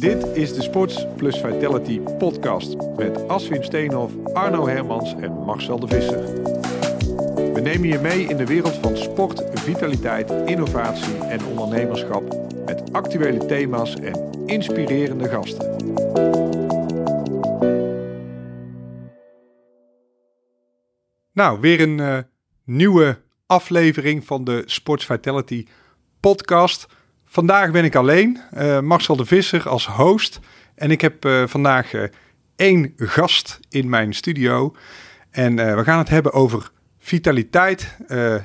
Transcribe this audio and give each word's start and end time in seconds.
Dit 0.00 0.26
is 0.36 0.54
de 0.54 0.62
Sports 0.62 1.06
Plus 1.16 1.40
Vitality 1.40 2.00
podcast 2.00 2.76
met 2.96 3.28
Aswin 3.28 3.64
Steenhoff, 3.64 4.14
Arno 4.32 4.68
Hermans 4.68 5.14
en 5.14 5.32
Marcel 5.32 5.80
de 5.80 5.86
Visser. 5.86 6.42
We 7.52 7.60
nemen 7.60 7.88
je 7.88 7.98
mee 7.98 8.24
in 8.24 8.36
de 8.36 8.46
wereld 8.46 8.74
van 8.74 8.96
sport, 8.96 9.44
vitaliteit, 9.54 10.30
innovatie 10.46 11.16
en 11.16 11.44
ondernemerschap 11.44 12.22
met 12.66 12.92
actuele 12.92 13.46
thema's 13.46 13.94
en 13.94 14.46
inspirerende 14.46 15.28
gasten. 15.28 15.76
Nou, 21.32 21.60
weer 21.60 21.80
een 21.80 21.98
uh, 21.98 22.18
nieuwe 22.64 23.18
aflevering 23.46 24.24
van 24.24 24.44
de 24.44 24.62
Sports 24.66 25.06
Vitality 25.06 25.66
podcast. 26.20 26.86
Vandaag 27.32 27.70
ben 27.70 27.84
ik 27.84 27.94
alleen, 27.94 28.38
uh, 28.56 28.80
Marcel 28.80 29.16
de 29.16 29.24
Visser 29.24 29.68
als 29.68 29.86
host. 29.86 30.40
En 30.74 30.90
ik 30.90 31.00
heb 31.00 31.24
uh, 31.24 31.46
vandaag 31.46 31.92
uh, 31.92 32.02
één 32.56 32.92
gast 32.96 33.60
in 33.68 33.88
mijn 33.88 34.14
studio. 34.14 34.74
En 35.30 35.56
we 35.76 35.84
gaan 35.84 35.98
het 35.98 36.08
hebben 36.08 36.32
over 36.32 36.70
vitaliteit 36.98 37.96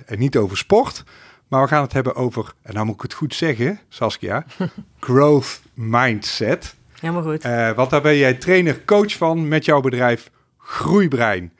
en 0.05 0.19
niet 0.19 0.37
over 0.37 0.57
sport. 0.57 1.03
Maar 1.47 1.61
we 1.61 1.67
gaan 1.67 1.81
het 1.81 1.93
hebben 1.93 2.15
over, 2.15 2.53
en 2.61 2.73
nou 2.73 2.85
moet 2.85 2.95
ik 2.95 3.01
het 3.01 3.13
goed 3.13 3.35
zeggen, 3.35 3.79
Saskia, 3.89 4.45
growth 4.99 5.61
mindset. 5.73 6.75
Helemaal 6.99 7.23
goed. 7.23 7.43
want 7.75 7.89
daar 7.89 8.01
ben 8.01 8.17
jij 8.17 8.33
trainer-coach 8.33 9.17
van 9.17 9.47
met 9.47 9.65
jouw 9.65 9.81
bedrijf 9.81 10.31
Groeibrein. 10.57 11.53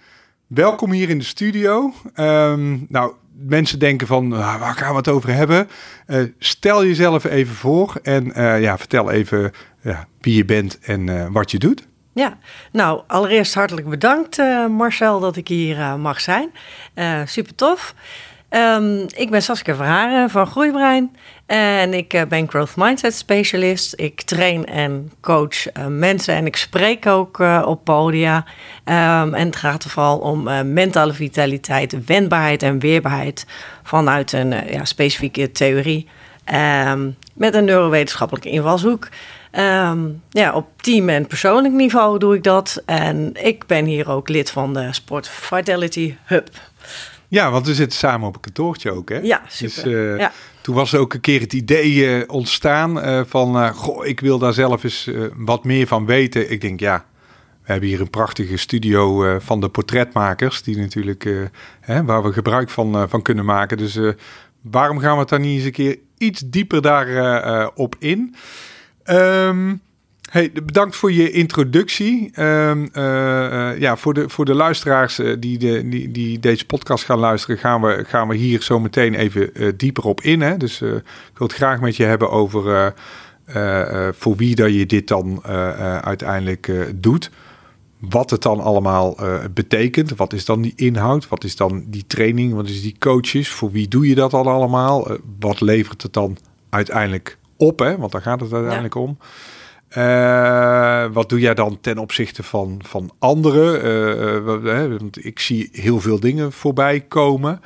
Welkom 0.48 0.92
hier 0.92 1.10
in 1.10 1.18
de 1.18 1.24
studio. 1.24 1.94
Um, 2.16 2.86
nou, 2.90 3.14
mensen 3.38 3.80
denken 3.80 4.08
van, 4.08 4.28
nou, 4.28 4.60
waar 4.60 4.74
gaan 4.74 4.92
we 4.92 4.98
het 4.98 5.08
over 5.08 5.34
hebben? 5.34 5.68
Uh, 6.08 6.24
stel 6.40 6.86
jezelf 6.86 7.24
even 7.24 7.56
voor 7.56 7.94
en 8.04 8.26
uh, 8.40 8.62
ja, 8.62 8.78
vertel 8.78 9.12
even 9.12 9.52
ja, 9.82 10.08
wie 10.22 10.36
je 10.36 10.46
bent 10.46 10.80
en 10.80 11.08
uh, 11.08 11.26
wat 11.32 11.52
je 11.52 11.58
doet. 11.58 11.88
Ja, 12.14 12.38
nou 12.72 13.02
allereerst 13.08 13.54
hartelijk 13.54 13.90
bedankt 13.90 14.38
Marcel 14.70 15.20
dat 15.20 15.36
ik 15.36 15.48
hier 15.48 15.78
mag 16.00 16.22
zijn. 16.22 16.52
super 17.26 17.56
tof. 17.56 17.96
Um, 18.50 19.06
ik 19.16 19.30
ben 19.30 19.42
Saskia 19.42 19.76
Verharen 19.76 20.30
van 20.30 20.48
Groeibrein 20.48 21.16
en 21.46 21.94
ik 21.94 22.14
uh, 22.14 22.22
ben 22.24 22.50
Growth 22.50 22.76
Mindset 22.76 23.16
Specialist. 23.16 23.94
Ik 23.96 24.22
train 24.22 24.66
en 24.66 25.12
coach 25.22 25.78
uh, 25.78 25.86
mensen 25.86 26.36
en 26.36 26.46
ik 26.46 26.56
spreek 26.56 27.06
ook 27.06 27.40
uh, 27.40 27.64
op 27.66 27.84
podia. 27.84 28.38
Um, 28.86 29.34
en 29.34 29.46
het 29.46 29.56
gaat 29.56 29.84
er 29.84 29.90
vooral 29.90 30.18
om 30.18 30.44
mentale 30.74 31.14
vitaliteit, 31.14 32.06
wendbaarheid 32.06 32.64
en 32.64 32.80
weerbaarheid 32.80 33.46
vanuit 33.84 34.32
een 34.32 34.50
ja, 34.72 34.86
specifieke 34.86 35.52
theorie 35.52 36.08
um, 36.54 37.16
met 37.34 37.54
een 37.54 37.66
neurowetenschappelijke 37.66 38.50
invalshoek. 38.50 39.10
Um, 39.52 40.22
ja, 40.30 40.54
op 40.54 40.68
team- 40.82 41.10
en 41.10 41.28
persoonlijk 41.28 41.74
niveau 41.74 42.20
doe 42.20 42.36
ik 42.36 42.44
dat. 42.44 42.82
En 42.86 43.32
ik 43.34 43.66
ben 43.66 43.86
hier 43.86 44.10
ook 44.10 44.30
lid 44.30 44.50
van 44.50 44.74
de 44.74 44.94
Sport 44.94 45.28
Vitality 45.30 46.16
Hub. 46.26 46.50
Ja, 47.28 47.52
want 47.52 47.68
we 47.68 47.74
zitten 47.74 47.98
samen 47.98 48.28
op 48.28 48.36
een 48.36 48.42
kantoortje 48.42 48.92
ook, 48.92 49.10
hè? 49.10 49.18
Ja, 49.18 49.42
super. 49.48 49.84
Dus, 49.84 49.94
uh, 49.94 50.18
ja. 50.18 50.32
Toen 50.66 50.76
was 50.76 50.96
ook 50.96 51.14
een 51.14 51.20
keer 51.20 51.40
het 51.40 51.54
idee 51.54 51.94
uh, 51.94 52.24
ontstaan 52.28 52.98
uh, 52.98 53.22
van... 53.26 53.74
goh, 53.74 54.06
ik 54.06 54.20
wil 54.20 54.40
daar 54.40 54.54
zelf 54.54 54.84
eens 54.84 55.10
wat 55.36 55.64
meer 55.64 55.88
van 55.88 56.06
weten. 56.06 56.52
Ik 56.52 56.62
denk, 56.62 56.80
ja, 56.80 57.06
we 57.64 57.72
hebben 57.72 57.90
hier 57.90 58.02
een 58.02 58.10
prachtige 58.10 58.58
studio 58.58 59.40
van 59.40 59.62
de 59.62 59.70
portretmakers... 59.70 60.64
die 60.64 60.78
natuurlijk, 60.78 61.50
hè, 61.80 62.04
waar 62.04 62.24
we 62.24 62.34
gebruik 62.34 62.70
van, 62.70 63.10
van 63.10 63.22
kunnen 63.22 63.46
maken. 63.46 63.78
Dus 63.78 64.00
waarom 64.62 65.00
gaan 65.00 65.14
we 65.14 65.20
het 65.20 65.30
daar 65.30 65.40
niet 65.40 65.56
eens 65.56 65.66
een 65.66 65.72
keer 65.72 65.98
iets 66.18 66.44
dieper 66.46 66.82
daarop 66.82 67.78
op 67.78 67.96
in? 68.00 68.36
Um, 69.10 69.82
Hey, 70.36 70.52
bedankt 70.52 70.96
voor 70.96 71.12
je 71.12 71.32
introductie. 71.32 72.42
Um, 72.42 72.90
uh, 72.94 73.04
uh, 73.04 73.80
ja, 73.80 73.96
voor 73.98 74.14
de, 74.14 74.30
voor 74.30 74.46
de 74.46 74.54
luisteraars 74.54 75.20
uh, 75.20 75.36
die, 75.40 75.58
de, 75.58 75.90
die, 75.90 76.12
die 76.12 76.40
deze 76.40 76.66
podcast 76.66 77.04
gaan 77.04 77.20
luisteren, 77.20 77.58
gaan 77.58 77.82
we, 77.82 78.04
gaan 78.08 78.28
we 78.28 78.36
hier 78.36 78.62
zo 78.62 78.80
meteen 78.80 79.14
even 79.14 79.78
dieper 79.78 80.04
op 80.04 80.22
in. 80.22 80.42
Hè? 80.42 80.58
Dus 80.58 80.82
ik 80.82 81.38
wil 81.38 81.48
het 81.48 81.54
graag 81.54 81.80
met 81.80 81.96
je 81.96 82.04
hebben 82.04 82.32
over 82.32 82.94
voor 84.12 84.36
wie 84.36 84.56
dat 84.56 84.74
je 84.74 84.86
dit 84.86 85.08
dan 85.08 85.44
uiteindelijk 86.02 86.72
doet. 86.96 87.32
Wat 88.00 88.30
het 88.30 88.42
dan 88.42 88.60
allemaal 88.60 89.18
betekent. 89.54 90.16
Wat 90.16 90.34
is 90.34 90.46
dan 90.46 90.62
die 90.62 90.74
inhoud? 90.76 91.28
Wat 91.28 91.44
is 91.44 91.56
dan 91.56 91.84
die 91.88 92.04
training? 92.08 92.54
Wat 92.54 92.70
is 92.70 92.82
die 92.82 92.96
coaches? 93.00 93.50
Voor 93.50 93.72
wie 93.72 93.88
doe 93.88 94.08
je 94.08 94.16
dat 94.16 94.32
dan 94.32 94.46
allemaal? 94.46 95.08
wat 95.40 95.62
levert 95.62 96.02
het 96.02 96.14
dan 96.14 96.38
uiteindelijk 96.70 97.38
op? 97.58 97.80
Hè? 97.80 97.98
Want 97.98 98.12
daar 98.12 98.22
gaat 98.22 98.42
het 98.42 98.54
uiteindelijk 98.54 98.94
ja. 98.94 99.00
om. 99.00 99.18
Uh, 99.98 101.06
wat 101.14 101.30
doe 101.30 101.40
jij 101.40 101.54
dan 101.54 101.78
ten 101.82 101.98
opzichte 101.98 102.44
van, 102.44 102.80
van 102.84 103.12
anderen? 103.20 103.86
Uh, 103.86 104.86
uh, 104.90 104.98
want 104.98 105.26
ik 105.26 105.40
zie 105.40 105.70
heel 105.72 106.00
veel 106.00 106.20
dingen 106.20 106.52
voorbij 106.52 107.00
komen. 107.02 107.62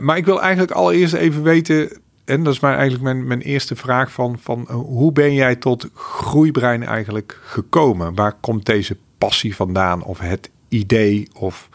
maar 0.00 0.16
ik 0.16 0.24
wil 0.24 0.40
eigenlijk 0.40 0.72
allereerst 0.72 1.14
even 1.14 1.42
weten, 1.42 2.00
en 2.24 2.42
dat 2.42 2.54
is 2.54 2.60
mijn, 2.60 2.74
eigenlijk 2.74 3.04
mijn, 3.04 3.26
mijn 3.26 3.40
eerste 3.40 3.76
vraag 3.76 4.12
van, 4.12 4.38
van 4.38 4.70
hoe 4.70 5.12
ben 5.12 5.34
jij 5.34 5.56
tot 5.56 5.88
groeibrein 5.94 6.82
eigenlijk 6.82 7.40
gekomen? 7.42 8.14
Waar 8.14 8.32
komt 8.40 8.66
deze 8.66 8.96
passie 9.18 9.56
vandaan 9.56 10.02
of 10.02 10.18
het 10.18 10.50
idee 10.68 11.28
of 11.34 11.68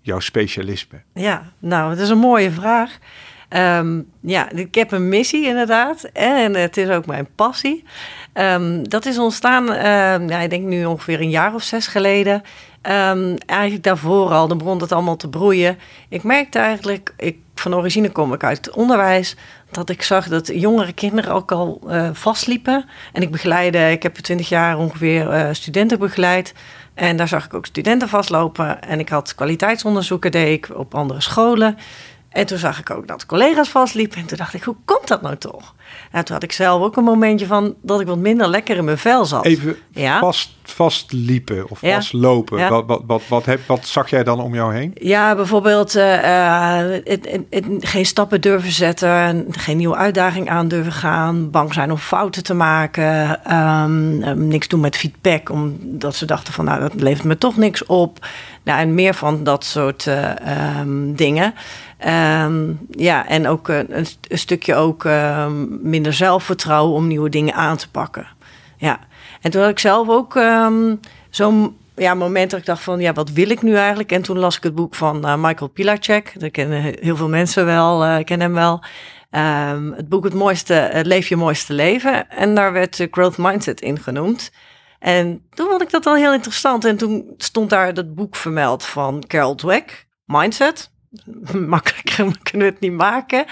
jouw 0.00 0.20
specialisme? 0.20 1.02
Ja, 1.14 1.52
nou, 1.58 1.90
het 1.90 1.98
is 1.98 2.08
een 2.08 2.18
mooie 2.18 2.50
vraag. 2.50 2.98
Um, 3.56 4.10
ja, 4.20 4.50
ik 4.50 4.74
heb 4.74 4.92
een 4.92 5.08
missie 5.08 5.46
inderdaad. 5.46 6.02
En 6.12 6.54
het 6.54 6.76
is 6.76 6.88
ook 6.88 7.06
mijn 7.06 7.28
passie. 7.34 7.84
Um, 8.34 8.88
dat 8.88 9.06
is 9.06 9.18
ontstaan, 9.18 9.72
uh, 9.72 10.28
ja, 10.28 10.38
ik 10.38 10.50
denk 10.50 10.64
nu 10.64 10.84
ongeveer 10.84 11.20
een 11.20 11.30
jaar 11.30 11.54
of 11.54 11.62
zes 11.62 11.86
geleden. 11.86 12.42
Eigenlijk 13.46 13.82
daarvoor 13.82 14.30
al, 14.30 14.48
dan 14.48 14.58
begon 14.58 14.80
het 14.80 14.92
allemaal 14.92 15.16
te 15.16 15.28
broeien. 15.28 15.78
Ik 16.08 16.22
merkte 16.22 16.58
eigenlijk, 16.58 17.14
ik, 17.16 17.36
van 17.54 17.74
origine 17.74 18.10
kom 18.10 18.32
ik 18.32 18.44
uit 18.44 18.56
het 18.56 18.74
onderwijs, 18.74 19.36
dat 19.70 19.90
ik 19.90 20.02
zag 20.02 20.28
dat 20.28 20.50
jongere 20.54 20.92
kinderen 20.92 21.32
ook 21.32 21.52
al 21.52 21.80
uh, 21.86 22.08
vastliepen. 22.12 22.84
En 23.12 23.22
ik 23.22 23.30
begeleide, 23.30 23.90
ik 23.90 24.02
heb 24.02 24.14
twintig 24.14 24.48
jaar 24.48 24.78
ongeveer 24.78 25.32
uh, 25.32 25.48
studenten 25.52 25.98
begeleid. 25.98 26.54
En 26.94 27.16
daar 27.16 27.28
zag 27.28 27.44
ik 27.44 27.54
ook 27.54 27.66
studenten 27.66 28.08
vastlopen. 28.08 28.82
En 28.82 28.98
ik 28.98 29.08
had 29.08 29.34
kwaliteitsonderzoeken, 29.34 30.30
deed 30.30 30.64
ik 30.64 30.76
op 30.76 30.94
andere 30.94 31.20
scholen. 31.20 31.78
En 32.28 32.46
toen 32.46 32.58
zag 32.58 32.78
ik 32.78 32.90
ook 32.90 33.06
dat 33.08 33.26
collega's 33.26 33.68
vastliepen. 33.68 34.18
En 34.18 34.26
toen 34.26 34.38
dacht 34.38 34.54
ik, 34.54 34.62
hoe 34.62 34.76
komt 34.84 35.08
dat 35.08 35.22
nou 35.22 35.36
toch? 35.36 35.74
En 36.10 36.24
toen 36.24 36.34
had 36.34 36.42
ik 36.42 36.52
zelf 36.52 36.82
ook 36.82 36.96
een 36.96 37.04
momentje 37.04 37.46
van 37.46 37.74
dat 37.82 38.00
ik 38.00 38.06
wat 38.06 38.18
minder 38.18 38.48
lekker 38.48 38.76
in 38.76 38.84
mijn 38.84 38.98
vel 38.98 39.24
zat. 39.24 39.44
Even 39.44 39.76
ja? 39.90 40.18
vast, 40.18 40.50
vastliepen 40.62 41.70
of 41.70 41.78
vastlopen. 41.78 42.58
Ja. 42.58 42.68
Wat, 42.68 42.84
wat, 42.86 43.02
wat, 43.06 43.22
wat, 43.28 43.44
heb, 43.44 43.60
wat 43.66 43.86
zag 43.86 44.10
jij 44.10 44.24
dan 44.24 44.40
om 44.40 44.54
jou 44.54 44.74
heen? 44.74 44.92
Ja, 44.94 45.34
bijvoorbeeld 45.34 45.96
uh, 45.96 46.76
het, 47.04 47.28
het, 47.30 47.40
het, 47.50 47.64
geen 47.78 48.06
stappen 48.06 48.40
durven 48.40 48.72
zetten. 48.72 49.46
Geen 49.50 49.76
nieuwe 49.76 49.96
uitdaging 49.96 50.48
aan 50.48 50.68
durven 50.68 50.92
gaan. 50.92 51.50
Bang 51.50 51.74
zijn 51.74 51.90
om 51.90 51.98
fouten 51.98 52.42
te 52.42 52.54
maken. 52.54 53.40
Um, 53.56 54.48
niks 54.48 54.68
doen 54.68 54.80
met 54.80 54.96
feedback. 54.96 55.50
Omdat 55.50 56.14
ze 56.14 56.26
dachten 56.26 56.52
van 56.52 56.64
nou, 56.64 56.80
dat 56.80 56.94
levert 56.94 57.24
me 57.24 57.38
toch 57.38 57.56
niks 57.56 57.86
op. 57.86 58.26
Nou, 58.62 58.80
en 58.80 58.94
meer 58.94 59.14
van 59.14 59.44
dat 59.44 59.64
soort 59.64 60.06
uh, 60.06 60.30
um, 60.80 61.16
dingen. 61.16 61.54
Um, 62.06 62.78
ja, 62.90 63.26
en 63.26 63.48
ook 63.48 63.68
een, 63.68 64.06
een 64.28 64.38
stukje 64.38 64.74
ook 64.74 65.04
um, 65.04 65.77
minder 65.78 66.12
zelfvertrouwen 66.12 66.94
om 66.94 67.06
nieuwe 67.06 67.28
dingen 67.28 67.54
aan 67.54 67.76
te 67.76 67.90
pakken. 67.90 68.26
Ja, 68.76 68.98
en 69.40 69.50
toen 69.50 69.60
had 69.60 69.70
ik 69.70 69.78
zelf 69.78 70.08
ook 70.08 70.34
um, 70.34 71.00
zo'n 71.30 71.76
ja, 71.96 72.14
moment 72.14 72.50
dat 72.50 72.60
ik 72.60 72.66
dacht 72.66 72.82
van, 72.82 73.00
ja, 73.00 73.12
wat 73.12 73.30
wil 73.30 73.50
ik 73.50 73.62
nu 73.62 73.74
eigenlijk? 73.74 74.12
En 74.12 74.22
toen 74.22 74.38
las 74.38 74.56
ik 74.56 74.62
het 74.62 74.74
boek 74.74 74.94
van 74.94 75.26
uh, 75.26 75.34
Michael 75.36 75.70
Pilacek. 75.70 76.32
Dat 76.40 76.50
kennen 76.50 76.96
heel 77.00 77.16
veel 77.16 77.28
mensen 77.28 77.64
wel, 77.64 78.04
uh, 78.04 78.24
kennen 78.24 78.46
hem 78.46 78.56
wel. 78.56 78.82
Um, 79.30 79.92
het 79.92 80.08
boek 80.08 80.24
Het 80.24 80.34
mooiste, 80.34 81.00
Leef 81.02 81.28
je 81.28 81.36
mooiste 81.36 81.72
leven. 81.72 82.30
En 82.30 82.54
daar 82.54 82.72
werd 82.72 83.06
Growth 83.10 83.38
Mindset 83.38 83.80
in 83.80 83.98
genoemd. 83.98 84.50
En 84.98 85.42
toen 85.54 85.68
vond 85.68 85.82
ik 85.82 85.90
dat 85.90 86.04
wel 86.04 86.14
heel 86.14 86.32
interessant. 86.32 86.84
En 86.84 86.96
toen 86.96 87.34
stond 87.36 87.70
daar 87.70 87.94
dat 87.94 88.14
boek 88.14 88.36
vermeld 88.36 88.84
van 88.84 89.24
Carol 89.26 89.54
Dweck, 89.54 90.06
Mindset. 90.24 90.90
Makkelijker 91.52 92.36
kunnen 92.50 92.66
we 92.66 92.72
het 92.72 92.80
niet 92.80 92.92
maken. 92.92 93.44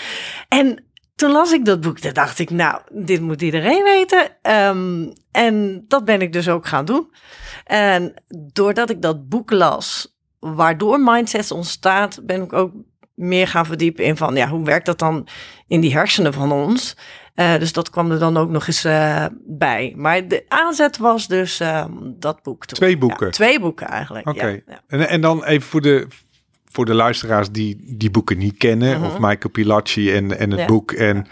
En 0.48 0.84
toen 1.16 1.30
las 1.30 1.52
ik 1.52 1.64
dat 1.64 1.80
boek, 1.80 1.98
toen 1.98 2.12
dacht 2.12 2.38
ik, 2.38 2.50
nou, 2.50 2.80
dit 2.92 3.20
moet 3.20 3.42
iedereen 3.42 3.82
weten. 3.82 4.30
Um, 4.42 5.12
en 5.30 5.84
dat 5.88 6.04
ben 6.04 6.20
ik 6.20 6.32
dus 6.32 6.48
ook 6.48 6.66
gaan 6.66 6.84
doen. 6.84 7.10
En 7.64 8.14
doordat 8.52 8.90
ik 8.90 9.02
dat 9.02 9.28
boek 9.28 9.50
las, 9.50 10.16
waardoor 10.38 11.00
mindsets 11.00 11.50
ontstaat, 11.50 12.26
ben 12.26 12.42
ik 12.42 12.52
ook 12.52 12.72
meer 13.14 13.48
gaan 13.48 13.66
verdiepen 13.66 14.04
in 14.04 14.16
van, 14.16 14.36
ja, 14.36 14.48
hoe 14.48 14.64
werkt 14.64 14.86
dat 14.86 14.98
dan 14.98 15.28
in 15.66 15.80
die 15.80 15.92
hersenen 15.92 16.32
van 16.32 16.52
ons? 16.52 16.96
Uh, 17.34 17.58
dus 17.58 17.72
dat 17.72 17.90
kwam 17.90 18.10
er 18.10 18.18
dan 18.18 18.36
ook 18.36 18.50
nog 18.50 18.66
eens 18.66 18.84
uh, 18.84 19.26
bij. 19.46 19.92
Maar 19.96 20.28
de 20.28 20.44
aanzet 20.48 20.96
was 20.96 21.26
dus 21.28 21.60
uh, 21.60 21.84
dat 22.04 22.42
boek. 22.42 22.66
Toen. 22.66 22.76
Twee 22.76 22.98
boeken? 22.98 23.26
Ja, 23.26 23.32
twee 23.32 23.60
boeken 23.60 23.86
eigenlijk. 23.86 24.28
Oké. 24.28 24.38
Okay. 24.38 24.62
Ja, 24.66 24.80
en, 24.86 25.08
en 25.08 25.20
dan 25.20 25.44
even 25.44 25.68
voor 25.68 25.80
de, 25.80 26.06
voor 26.76 26.84
de 26.84 26.94
luisteraars 26.94 27.50
die 27.50 27.96
die 27.96 28.10
boeken 28.10 28.38
niet 28.38 28.56
kennen, 28.56 28.98
uh 28.98 29.04
of 29.04 29.18
Michael 29.18 29.50
Pilacci 29.52 30.12
en, 30.12 30.38
en 30.38 30.50
het 30.50 30.66
boek. 30.66 30.92
En 30.92 31.26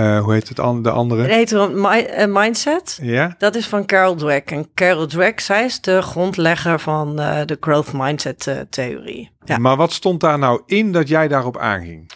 Uh, 0.00 0.20
hoe 0.20 0.32
heet 0.32 0.48
het 0.48 0.60
an 0.60 0.82
de 0.82 0.90
andere? 0.90 1.22
Het 1.22 1.30
heet 1.30 1.50
een 1.50 2.32
Mindset. 2.32 2.98
Ja. 3.02 3.34
Dat 3.38 3.54
is 3.54 3.66
van 3.66 3.86
Carol 3.86 4.14
Dweck. 4.14 4.50
En 4.50 4.68
Carol 4.74 5.06
Dweck, 5.06 5.40
zij 5.40 5.64
is 5.64 5.80
de 5.80 6.02
grondlegger 6.02 6.80
van 6.80 7.20
uh, 7.20 7.40
de 7.44 7.56
growth 7.60 7.92
mindset 7.92 8.46
uh, 8.46 8.60
theorie. 8.70 9.30
Ja. 9.44 9.58
Maar 9.58 9.76
wat 9.76 9.92
stond 9.92 10.20
daar 10.20 10.38
nou 10.38 10.62
in 10.66 10.92
dat 10.92 11.08
jij 11.08 11.28
daarop 11.28 11.58
aanging? 11.58 12.10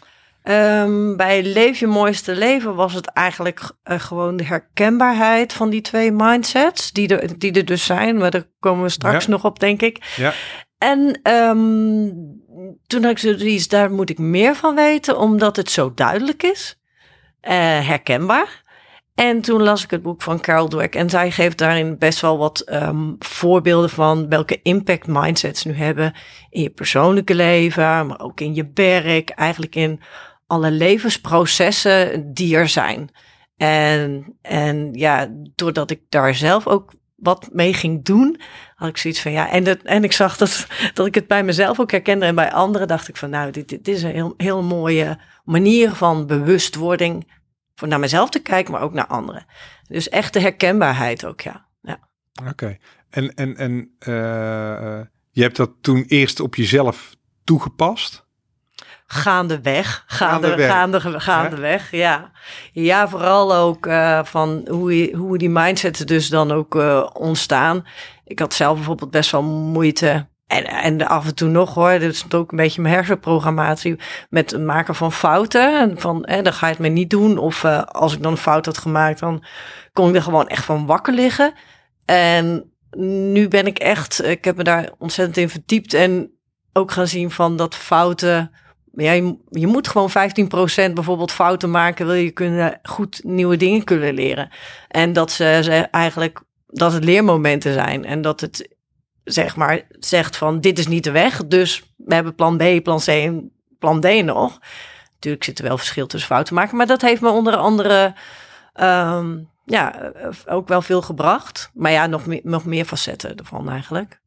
Um, 0.45 1.17
bij 1.17 1.43
Leef 1.43 1.79
je 1.79 1.87
mooiste 1.87 2.37
leven 2.37 2.75
was 2.75 2.95
het 2.95 3.07
eigenlijk 3.07 3.73
gewoon 3.85 4.37
de 4.37 4.45
herkenbaarheid 4.45 5.53
van 5.53 5.71
die 5.71 5.81
twee 5.81 6.13
mindsets, 6.13 6.93
die 6.93 7.17
er, 7.17 7.39
die 7.39 7.53
er 7.53 7.65
dus 7.65 7.85
zijn. 7.85 8.19
Maar 8.19 8.31
daar 8.31 8.47
komen 8.59 8.83
we 8.83 8.89
straks 8.89 9.27
nog 9.27 9.45
op, 9.45 9.61
denk 9.61 9.83
ik. 9.83 10.15
Ja. 10.17 10.33
En 10.81 11.21
um, 11.33 12.43
toen 12.87 13.03
had 13.03 13.11
ik 13.11 13.19
zoiets, 13.19 13.69
daar 13.69 13.91
moet 13.93 14.11
ik 14.11 14.19
meer 14.19 14.57
van 14.57 14.75
weten, 14.75 15.19
omdat 15.19 15.57
het 15.57 15.71
zo 15.71 15.95
duidelijk 15.95 16.43
is. 16.43 16.79
Uh, 17.43 17.53
herkenbaar. 17.87 18.63
En 19.15 19.41
toen 19.41 19.63
las 19.63 19.85
ik 19.85 19.91
het 19.91 20.03
boek 20.03 20.23
van 20.23 20.41
Carol 20.41 20.69
Dweck 20.69 20.95
en 20.95 21.11
zij 21.11 21.31
geeft 21.31 21.59
daarin 21.59 21.99
best 21.99 22.21
wel 22.21 22.39
wat 22.39 22.73
um, 22.73 23.17
voorbeelden 23.19 23.91
van 23.91 24.29
welke 24.29 24.63
impact 24.63 25.07
mindsets 25.07 25.65
nu 25.65 25.73
hebben 25.73 26.15
in 26.51 26.63
je 26.63 26.71
persoonlijke 26.71 27.35
leven, 27.35 28.07
maar 28.07 28.21
ook 28.21 28.41
in 28.41 28.55
je 28.55 28.71
werk, 28.75 29.31
eigenlijk 29.31 29.75
in 29.75 30.01
alle 30.47 30.71
levensprocessen 30.71 32.33
die 32.35 32.57
er 32.57 32.69
zijn. 32.69 33.11
En, 33.57 34.37
en 34.43 34.93
ja, 34.93 35.29
doordat 35.55 35.91
ik 35.91 36.01
daar 36.09 36.35
zelf 36.35 36.67
ook 36.67 36.93
wat 37.17 37.49
mee 37.53 37.75
ging 37.75 38.05
doen, 38.05 38.41
had 38.81 38.89
ik 38.89 38.97
zoiets 38.97 39.21
van 39.21 39.33
ja. 39.33 39.51
En, 39.51 39.65
dat, 39.65 39.79
en 39.83 40.05
ik 40.05 40.13
zag 40.13 40.37
dat, 40.37 40.67
dat 40.95 41.07
ik 41.07 41.15
het 41.15 41.27
bij 41.27 41.45
mezelf 41.45 41.81
ook 41.81 41.91
herkende 41.91 42.27
en 42.27 42.35
bij 42.35 42.53
anderen 42.53 42.89
dacht 42.89 43.09
ik 43.09 43.17
van 43.17 43.31
nou, 43.31 43.51
dit, 43.51 43.69
dit 43.69 43.89
is 43.89 44.03
een 44.03 44.11
heel, 44.11 44.35
heel 44.37 44.63
mooie 44.63 45.19
manier 45.45 45.91
van 45.91 46.27
bewustwording. 46.27 47.33
Voor 47.75 47.89
naar 47.89 47.99
mezelf 47.99 48.31
te 48.31 48.43
kijken, 48.43 48.73
maar 48.73 48.83
ook 48.83 48.93
naar 48.93 49.07
anderen. 49.07 49.47
Dus 49.89 50.09
echt 50.09 50.33
de 50.33 50.41
herkenbaarheid 50.41 51.25
ook, 51.25 51.41
ja. 51.41 51.67
ja. 51.83 51.99
Oké. 52.49 52.79
En, 53.11 53.35
en, 53.35 53.57
en 53.57 53.73
uh, 54.09 55.01
je 55.31 55.43
hebt 55.43 55.57
dat 55.57 55.71
toen 55.81 56.05
eerst 56.09 56.41
op 56.41 56.55
jezelf 56.55 57.17
toegepast? 57.45 58.29
Gaandeweg, 59.07 60.05
gaande, 60.07 60.49
gaande, 60.49 61.01
gaande, 61.01 61.21
gaandeweg, 61.21 61.91
ja. 61.91 62.31
Ja, 62.73 63.09
vooral 63.09 63.55
ook 63.55 63.87
uh, 63.87 64.25
van 64.25 64.67
hoe, 64.69 64.99
je, 64.99 65.17
hoe 65.17 65.39
die 65.39 65.51
mindsets 65.51 66.01
dus 66.01 66.29
dan 66.29 66.53
ook 66.53 66.75
uh, 66.75 67.07
ontstaan. 67.13 67.87
Ik 68.31 68.39
had 68.39 68.55
zelf 68.55 68.77
bijvoorbeeld 68.77 69.11
best 69.11 69.31
wel 69.31 69.43
moeite 69.43 70.27
en, 70.51 70.65
en 70.65 71.07
af 71.07 71.27
en 71.27 71.35
toe 71.35 71.49
nog 71.49 71.75
hoor, 71.75 71.99
dit 71.99 72.13
is 72.13 72.25
ook 72.35 72.51
een 72.51 72.57
beetje 72.57 72.83
mijn 72.83 72.95
hersenprogrammatie 72.95 73.97
met 74.31 74.51
het 74.51 74.61
maken 74.61 74.95
van 74.95 75.13
fouten. 75.13 75.81
En 75.81 76.01
van, 76.01 76.23
hè, 76.27 76.43
dan 76.43 76.53
ga 76.53 76.67
je 76.67 76.73
het 76.73 76.83
me 76.83 76.89
niet 76.89 77.11
doen. 77.11 77.39
Of 77.39 77.63
uh, 77.63 77.83
als 77.83 78.15
ik 78.15 78.23
dan 78.23 78.33
een 78.33 78.39
fout 78.39 78.67
had 78.67 78.79
gemaakt, 78.79 79.21
dan 79.21 79.45
kon 79.93 80.09
ik 80.09 80.15
er 80.15 80.23
gewoon 80.23 80.49
echt 80.49 80.65
van 80.65 80.87
wakker 80.87 81.13
liggen. 81.13 81.53
En 82.05 82.73
nu 82.97 83.49
ben 83.49 83.67
ik 83.67 83.79
echt, 83.79 84.25
ik 84.25 84.45
heb 84.45 84.57
me 84.57 84.65
daar 84.65 84.91
ontzettend 84.99 85.37
in 85.37 85.49
verdiept 85.49 85.95
en 85.95 86.31
ook 86.73 86.91
gaan 86.91 87.09
zien 87.09 87.31
van 87.31 87.57
dat 87.57 87.75
fouten. 87.75 88.51
Ja, 88.93 89.13
je, 89.13 89.37
je 89.51 89.67
moet 89.67 89.89
gewoon 89.89 90.11
15% 90.11 90.13
bijvoorbeeld 90.93 91.33
fouten 91.33 91.71
maken, 91.71 92.07
wil 92.07 92.15
je 92.15 92.31
kunnen 92.31 92.79
goed 92.83 93.21
nieuwe 93.25 93.57
dingen 93.57 93.85
kunnen 93.85 94.15
leren. 94.15 94.51
En 94.89 95.13
dat 95.13 95.31
ze, 95.31 95.61
ze 95.63 95.73
eigenlijk 95.73 96.43
dat 96.71 96.93
het 96.93 97.05
leermomenten 97.05 97.73
zijn 97.73 98.05
en 98.05 98.23
dat 98.23 98.41
het 98.41 98.69
zeg 99.25 99.57
maar 99.57 99.87
zegt 99.91 100.37
van 100.37 100.61
dit 100.61 100.79
is 100.79 100.87
niet 100.87 101.05
de 101.05 101.11
weg, 101.11 101.47
dus 101.47 101.83
we 101.97 102.15
hebben 102.15 102.35
plan 102.35 102.57
B, 102.57 102.83
plan 102.83 102.99
C 102.99 103.07
en 103.07 103.53
plan 103.79 104.01
D 104.01 104.25
nog. 104.25 104.59
Natuurlijk 105.15 105.45
zit 105.45 105.59
er 105.59 105.65
wel 105.65 105.79
verschil 105.79 106.07
tussen 106.07 106.29
fouten 106.29 106.55
maken, 106.55 106.77
maar 106.77 106.87
dat 106.87 107.01
heeft 107.01 107.21
me 107.21 107.29
onder 107.29 107.57
andere 107.57 108.15
um, 108.81 109.49
ja, 109.65 110.13
ook 110.47 110.69
wel 110.69 110.83
veel 110.83 111.03
gebracht. 111.03 111.71
Maar 111.75 111.93
ja, 111.93 112.07
nog 112.07 112.27
meer, 112.27 112.41
nog 112.43 112.65
meer 112.65 112.85
facetten 112.85 113.37
ervan 113.37 113.71
eigenlijk. 113.71 114.21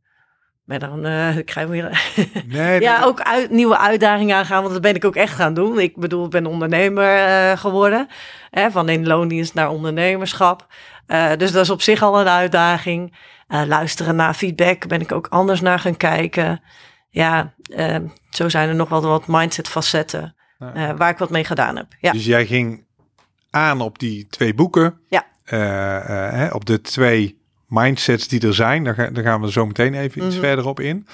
Maar 0.63 0.79
dan 0.79 1.05
uh, 1.05 1.37
ik 1.37 1.51
ga 1.51 1.67
weer 1.67 2.01
nee, 2.45 2.81
ja, 2.89 3.03
ook 3.03 3.21
uit, 3.21 3.49
nieuwe 3.49 3.77
uitdagingen 3.77 4.35
aangaan, 4.35 4.61
want 4.61 4.73
dat 4.73 4.81
ben 4.81 4.95
ik 4.95 5.05
ook 5.05 5.15
echt 5.15 5.35
gaan 5.35 5.53
doen. 5.53 5.79
Ik 5.79 5.97
bedoel, 5.97 6.25
ik 6.25 6.31
ben 6.31 6.45
ondernemer 6.45 7.27
uh, 7.27 7.57
geworden, 7.57 8.07
hè, 8.49 8.71
van 8.71 8.89
in 8.89 9.07
loondienst 9.07 9.53
naar 9.53 9.69
ondernemerschap. 9.69 10.67
Uh, 11.07 11.35
dus 11.37 11.51
dat 11.51 11.63
is 11.63 11.69
op 11.69 11.81
zich 11.81 12.01
al 12.01 12.19
een 12.19 12.27
uitdaging. 12.27 13.13
Uh, 13.47 13.61
luisteren 13.65 14.15
naar 14.15 14.33
feedback 14.33 14.87
ben 14.87 15.01
ik 15.01 15.11
ook 15.11 15.27
anders 15.27 15.61
naar 15.61 15.79
gaan 15.79 15.97
kijken. 15.97 16.61
Ja, 17.09 17.53
uh, 17.67 17.95
zo 18.29 18.49
zijn 18.49 18.69
er 18.69 18.75
nog 18.75 18.89
wel 18.89 19.01
wat 19.01 19.27
mindset 19.27 19.67
facetten 19.67 20.35
waar 20.97 21.09
ik 21.09 21.17
wat 21.17 21.29
mee 21.29 21.43
gedaan 21.43 21.75
heb. 21.75 21.87
Ja. 21.99 22.11
Dus 22.11 22.25
jij 22.25 22.45
ging 22.45 22.85
aan 23.49 23.81
op 23.81 23.99
die 23.99 24.27
twee 24.27 24.53
boeken. 24.53 24.99
Ja. 25.09 25.25
Hè, 25.43 26.47
op 26.47 26.65
de 26.65 26.81
twee 26.81 27.41
mindsets 27.67 28.27
die 28.27 28.47
er 28.47 28.53
zijn. 28.53 28.83
Daar, 28.83 29.13
daar 29.13 29.23
gaan 29.23 29.41
we 29.41 29.51
zo 29.51 29.65
meteen 29.65 29.93
even 29.93 30.17
iets 30.17 30.35
mm 30.35 30.41
-hmm. 30.41 30.41
verder 30.41 30.67
op 30.67 30.79
in. 30.79 31.07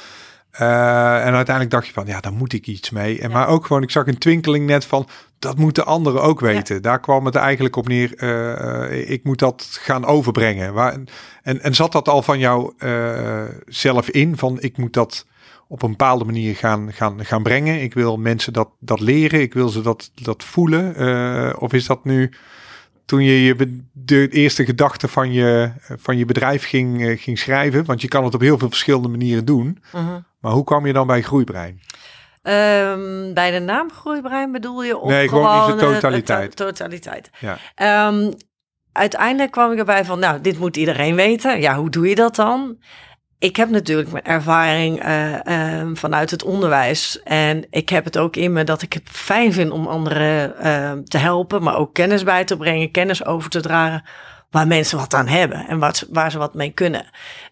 Uh, 0.54 1.25
en 1.25 1.34
uiteindelijk 1.34 1.69
dacht 1.69 1.88
je 1.88 1.94
van, 1.94 2.06
ja, 2.06 2.19
daar 2.19 2.34
moet 2.34 2.54
ik 2.54 2.68
iets 2.68 2.90
mee. 2.90 3.19
En 3.19 3.30
ja. 3.30 3.36
maar 3.36 3.48
ook 3.48 3.66
gewoon, 3.66 3.84
ik 3.84 3.92
zag 3.92 4.07
een 4.07 4.18
twinkeling 4.18 4.66
net 4.66 4.86
van, 4.86 5.07
dat 5.40 5.57
moeten 5.57 5.86
anderen 5.86 6.22
ook 6.22 6.40
weten. 6.40 6.75
Ja. 6.75 6.81
Daar 6.81 7.00
kwam 7.00 7.25
het 7.25 7.36
eigenlijk 7.36 7.75
op 7.75 7.88
neer. 7.88 8.24
Uh, 8.24 9.10
ik 9.10 9.24
moet 9.24 9.40
dat 9.40 9.68
gaan 9.81 10.06
overbrengen. 10.06 10.74
Waar, 10.74 10.98
en, 11.44 11.62
en 11.62 11.75
zat 11.75 11.92
dat 11.92 12.07
al 12.07 12.22
van 12.22 12.40
jou 12.40 12.74
uh, 12.78 13.44
zelf 13.66 14.10
in? 14.10 14.38
Van, 14.38 14.57
ik 14.62 14.78
moet 14.78 14.94
dat 14.94 15.25
op 15.68 15.81
een 15.81 15.90
bepaalde 15.90 16.25
manier 16.25 16.56
gaan, 16.56 16.94
gaan, 16.94 17.25
gaan 17.25 17.44
brengen. 17.44 17.81
Ik 17.81 17.94
wil 17.94 18.18
mensen 18.18 18.54
dat, 18.54 18.69
dat 18.80 19.00
leren. 19.00 19.42
Ik 19.42 19.54
wil 19.54 19.69
ze 19.69 19.81
dat, 19.81 20.12
dat 20.16 20.44
voelen. 20.44 21.60
of 21.60 21.74
is 21.74 21.86
dat 21.86 22.06
nu 22.06 22.31
toen 23.10 23.24
je, 23.24 23.44
je 23.44 23.82
de 23.94 24.28
eerste 24.28 24.66
gedachte 24.66 25.08
van 25.08 25.32
je, 25.32 25.72
van 25.80 26.18
je 26.18 26.26
bedrijf 26.26 26.66
ging, 26.66 27.20
ging 27.22 27.40
schrijven? 27.40 27.86
Want 27.86 28.02
je 28.02 28.08
kan 28.08 28.24
het 28.24 28.34
op 28.34 28.42
heel 28.42 28.58
veel 28.58 28.70
verschillende 28.70 29.08
manieren 29.08 29.46
doen. 29.46 29.78
Uh 29.96 30.08
-huh. 30.08 30.16
Maar 30.40 30.52
hoe 30.52 30.64
kwam 30.64 30.86
je 30.86 30.94
dan 30.94 31.08
bij 31.08 31.22
Groeibrein? 31.22 31.82
Um, 32.44 33.34
bij 33.34 33.52
de 33.52 33.60
naam 33.60 33.92
Groeibrein 33.92 34.52
bedoel 34.52 34.84
je? 34.84 34.98
Of 34.98 35.10
nee, 35.10 35.28
gewoon, 35.28 35.62
gewoon 35.62 35.78
de 35.78 35.84
totaliteit. 35.84 36.56
To 36.56 36.66
totaliteit. 36.66 37.30
Ja. 37.40 38.08
Um, 38.08 38.34
uiteindelijk 38.92 39.52
kwam 39.52 39.72
ik 39.72 39.78
erbij 39.78 40.06
van, 40.06 40.20
nou, 40.20 40.42
dit 40.42 40.60
moet 40.60 40.78
iedereen 40.78 41.16
weten. 41.16 41.62
Ja, 41.62 41.76
hoe 41.76 41.90
doe 41.90 42.10
je 42.10 42.16
dat 42.16 42.36
dan? 42.36 42.78
Ik 43.39 43.56
heb 43.56 43.69
natuurlijk 43.69 44.12
mijn 44.12 44.24
ervaring 44.24 45.06
uh, 45.06 45.33
uh, 45.33 45.89
vanuit 45.94 46.31
het 46.31 46.44
onderwijs. 46.44 47.24
En 47.24 47.65
ik 47.69 47.89
heb 47.89 48.06
het 48.06 48.18
ook 48.18 48.36
in 48.36 48.53
me 48.53 48.63
dat 48.63 48.81
ik 48.81 48.94
het 48.94 49.09
fijn 49.09 49.53
vind 49.53 49.71
om 49.71 49.88
anderen 49.88 50.53
uh, 50.63 50.91
te 51.03 51.18
helpen, 51.18 51.63
maar 51.63 51.77
ook 51.77 51.94
kennis 51.94 52.24
bij 52.24 52.44
te 52.44 52.57
brengen, 52.57 52.91
kennis 52.91 53.25
over 53.25 53.50
te 53.50 53.62
dragen 53.62 54.03
waar 54.50 54.68
mensen 54.68 54.97
wat 54.97 55.13
aan 55.13 55.27
hebben 55.27 55.68
en 55.68 55.80
wat, 55.80 56.06
waar 56.09 56.31
ze 56.31 56.38
wat 56.38 56.53
mee 56.53 56.72
kunnen. 56.72 57.05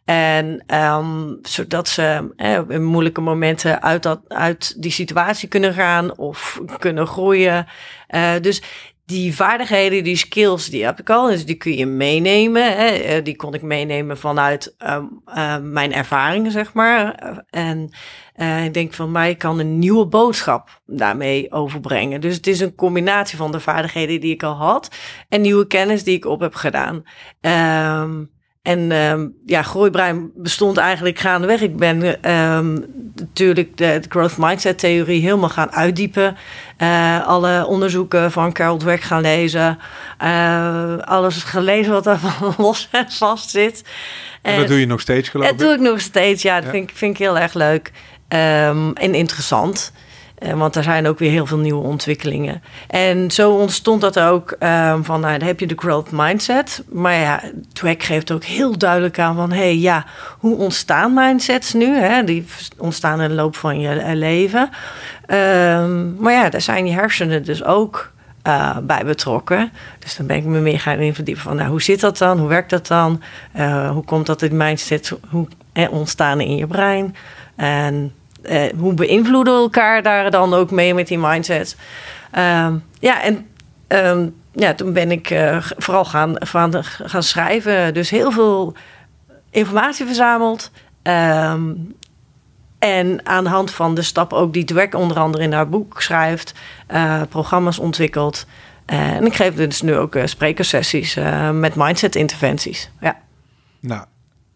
En 0.06 0.64
um, 0.76 1.40
zodat 1.42 1.88
ze 1.88 2.34
eh, 2.36 2.60
in 2.68 2.84
moeilijke 2.84 3.22
momenten 3.22 3.82
uit, 3.82 4.04
dat, 4.04 4.22
uit 4.28 4.82
die 4.82 4.92
situatie 4.92 5.48
kunnen 5.48 5.74
gaan 5.74 6.18
of 6.18 6.62
kunnen 6.78 7.08
groeien. 7.08 7.68
Uh, 8.10 8.32
dus 8.42 8.62
die 9.08 9.36
vaardigheden, 9.36 10.04
die 10.04 10.16
skills, 10.16 10.70
die 10.70 10.86
heb 10.86 11.00
ik 11.00 11.10
al. 11.10 11.28
Dus 11.28 11.46
die 11.46 11.56
kun 11.56 11.76
je 11.76 11.86
meenemen. 11.86 12.78
Hè. 12.78 13.22
Die 13.22 13.36
kon 13.36 13.54
ik 13.54 13.62
meenemen 13.62 14.18
vanuit 14.18 14.76
um, 14.88 15.22
uh, 15.28 15.58
mijn 15.58 15.94
ervaringen, 15.94 16.52
zeg 16.52 16.74
maar. 16.74 17.16
En 17.50 17.90
uh, 18.36 18.66
ik 18.66 18.74
denk 18.74 18.94
van 18.94 19.12
mij 19.12 19.36
kan 19.36 19.60
een 19.60 19.80
nieuwe 19.80 20.06
boodschap 20.06 20.82
daarmee 20.86 21.52
overbrengen. 21.52 22.22
Dus 22.22 22.36
het 22.36 22.48
is 22.48 22.60
een 22.60 22.76
combinatie 22.76 23.38
van 23.38 23.52
de 23.52 23.60
vaardigheden 23.60 24.22
die 24.22 24.34
ik 24.34 24.44
al 24.44 24.56
had 24.56 24.96
en 25.30 25.42
nieuwe 25.42 25.68
kennis 25.68 26.04
die 26.04 26.16
ik 26.16 26.26
op 26.26 26.40
heb 26.40 26.56
gedaan. 26.56 27.04
Um, 27.42 28.36
en 28.68 28.92
um, 28.92 29.34
ja, 29.46 29.62
Groeibrein 29.62 30.32
bestond 30.36 30.78
eigenlijk 30.78 31.20
gaandeweg. 31.20 31.62
Ik 31.62 31.78
ben 31.78 32.32
um, 32.32 32.86
natuurlijk 33.16 33.78
de, 33.78 34.00
de, 34.02 34.10
growth 34.10 34.38
mindset 34.38 34.80
theorie 34.80 35.22
helemaal 35.22 35.50
gaan 35.50 35.72
uitdiepen. 35.72 36.38
Uh, 36.78 37.28
alle 37.28 37.66
onderzoeken 37.66 38.32
van 38.32 38.52
Carol 38.52 38.78
Dweck 38.78 39.02
gaan 39.02 39.22
lezen. 39.22 39.78
Uh, 40.24 40.98
alles 40.98 41.44
gelezen 41.44 41.92
wat 41.92 42.08
er 42.08 42.20
van 42.40 42.54
los 42.58 42.88
en 42.92 43.12
vast 43.12 43.50
zit. 43.50 43.84
En, 44.42 44.54
en 44.54 44.60
dat 44.60 44.68
doe 44.68 44.80
je 44.80 44.86
nog 44.86 45.02
steeds 45.02 45.30
geloof 45.30 45.50
ik? 45.50 45.58
Dat 45.58 45.68
doe 45.68 45.76
ik 45.76 45.82
nog 45.82 46.02
steeds, 46.02 46.42
ja. 46.42 46.56
Dat 46.56 46.64
ja. 46.64 46.70
Vind, 46.70 46.92
vind 46.94 47.14
ik 47.14 47.20
heel 47.20 47.38
erg 47.38 47.54
leuk. 47.54 47.92
Um, 48.30 48.94
en 48.94 49.14
interessant. 49.14 49.92
Uh, 50.40 50.54
want 50.54 50.76
er 50.76 50.84
zijn 50.84 51.08
ook 51.08 51.20
weer 51.20 51.32
heel 51.32 51.46
veel 51.46 51.58
nieuwe 51.58 51.84
ontwikkelingen. 51.84 52.64
En 52.88 53.32
zo 53.32 53.52
ontstond 53.52 54.02
dat 54.02 54.20
ook 54.20 54.52
um, 54.60 55.06
van, 55.06 55.20
nou, 55.20 55.38
dan 55.38 55.48
heb 55.48 55.60
je 55.60 55.68
de 55.68 55.78
growth 55.78 56.12
mindset. 56.12 56.84
Maar 56.90 57.16
ja, 57.16 57.42
Dweck 57.74 58.04
geeft 58.04 58.32
ook 58.32 58.44
heel 58.44 58.78
duidelijk 58.78 59.20
aan 59.20 59.36
van, 59.36 59.52
hé, 59.52 59.58
hey, 59.58 59.78
ja, 59.78 60.06
hoe 60.40 60.58
ontstaan 60.58 61.14
mindsets 61.14 61.74
nu? 61.74 61.98
Hè? 61.98 62.24
Die 62.24 62.46
ontstaan 62.78 63.22
in 63.22 63.30
de 63.30 63.36
loop 63.36 63.56
van 63.56 63.80
je 63.80 64.16
leven. 64.16 64.70
Um, 65.28 66.16
maar 66.20 66.34
ja, 66.34 66.50
daar 66.50 66.62
zijn 66.62 66.84
die 66.84 66.94
hersenen 66.94 67.44
dus 67.44 67.64
ook 67.64 68.12
uh, 68.48 68.78
bij 68.78 69.06
betrokken. 69.06 69.72
Dus 70.00 70.16
dan 70.18 70.26
ben 70.26 70.38
ik 70.38 70.44
me 70.44 70.60
meer 70.60 70.80
gaan 70.80 71.00
in 71.00 71.14
verdiepen 71.14 71.44
van, 71.44 71.56
nou, 71.56 71.70
hoe 71.70 71.82
zit 71.82 72.00
dat 72.00 72.18
dan? 72.18 72.40
Hoe 72.40 72.48
werkt 72.48 72.70
dat 72.70 72.88
dan? 72.88 73.22
Hoe 73.92 74.04
komt 74.04 74.26
dat 74.26 74.42
in 74.42 74.58
mindset 74.58 75.14
hoe, 75.30 75.48
eh, 75.74 75.92
ontstaan 75.92 76.42
in 76.42 76.56
je 76.56 76.68
brein? 76.68 77.16
En 77.56 78.14
uh, 78.50 78.80
hoe 78.80 78.94
beïnvloeden 78.94 79.54
elkaar 79.54 80.02
daar 80.02 80.32
dan 80.32 80.54
ook 80.54 80.72
mee 80.72 80.94
met 80.94 81.08
die 81.08 81.20
mindset? 81.20 81.76
Um, 82.38 82.84
ja, 83.00 83.22
en 83.22 83.48
um, 83.88 84.36
ja, 84.52 84.74
toen 84.74 84.94
ben 84.94 85.12
ik 85.12 85.30
uh, 85.30 85.58
vooral 85.78 86.06
gaan, 86.06 86.36
gaan, 86.40 87.24
schrijven. 87.24 87.94
Dus 87.94 88.10
heel 88.10 88.32
veel 88.32 88.74
informatie 89.50 90.06
verzameld. 90.06 90.72
Um, 91.04 91.96
en 92.80 93.26
aan 93.26 93.44
de 93.44 93.50
hand 93.50 93.72
van 93.72 93.96
de 93.96 94.02
stap 94.02 94.34
ook 94.34 94.54
die 94.54 94.64
Dweck 94.64 94.96
onder 94.96 95.18
andere 95.18 95.44
in 95.44 95.54
haar 95.54 95.70
boek 95.70 96.02
schrijft, 96.02 96.54
uh, 96.92 97.22
programma's 97.30 97.80
ontwikkeld. 97.80 98.46
En 98.86 99.26
ik 99.26 99.36
geef 99.36 99.54
dus 99.54 99.82
nu 99.82 99.96
ook 99.96 100.16
uh, 100.16 100.26
sprekersessies 100.26 101.18
met 101.52 101.76
mindset 101.76 102.16
interventies. 102.16 102.92
Ja. 103.00 103.18
Nou, 103.80 104.06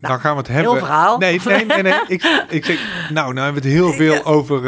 nou, 0.01 0.13
dan 0.13 0.19
gaan 0.19 0.31
we 0.31 0.37
het 0.37 0.47
hebben. 0.47 0.71
Heel 0.71 0.79
verhaal. 0.79 1.17
Nee, 1.17 1.41
nee, 1.45 1.65
nee. 1.65 1.81
nee. 1.81 1.93
ik, 2.17 2.45
ik 2.49 2.65
zeg, 2.65 3.09
nou, 3.09 3.33
nou 3.33 3.45
hebben 3.45 3.63
we 3.63 3.69
het 3.69 3.77
heel 3.77 3.93
veel 3.93 4.25
over. 4.25 4.63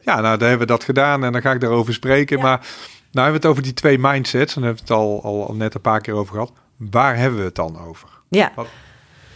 ja, 0.00 0.20
nou, 0.20 0.38
dan 0.38 0.48
hebben 0.48 0.58
we 0.58 0.72
dat 0.72 0.84
gedaan 0.84 1.24
en 1.24 1.32
dan 1.32 1.42
ga 1.42 1.52
ik 1.52 1.60
daarover 1.60 1.94
spreken. 1.94 2.40
Maar 2.40 2.58
nou 2.58 3.26
hebben 3.26 3.32
we 3.32 3.46
het 3.46 3.46
over 3.46 3.62
die 3.62 3.74
twee 3.74 3.98
mindsets. 3.98 4.56
En 4.56 4.62
hebben 4.62 4.84
we 4.86 4.92
het 4.92 5.00
al, 5.00 5.22
al, 5.22 5.46
al, 5.46 5.54
net 5.54 5.74
een 5.74 5.80
paar 5.80 6.00
keer 6.00 6.14
over 6.14 6.32
gehad. 6.32 6.52
Waar 6.76 7.16
hebben 7.16 7.38
we 7.38 7.44
het 7.44 7.54
dan 7.54 7.80
over? 7.86 8.08
Ja. 8.28 8.52
Wat, 8.54 8.66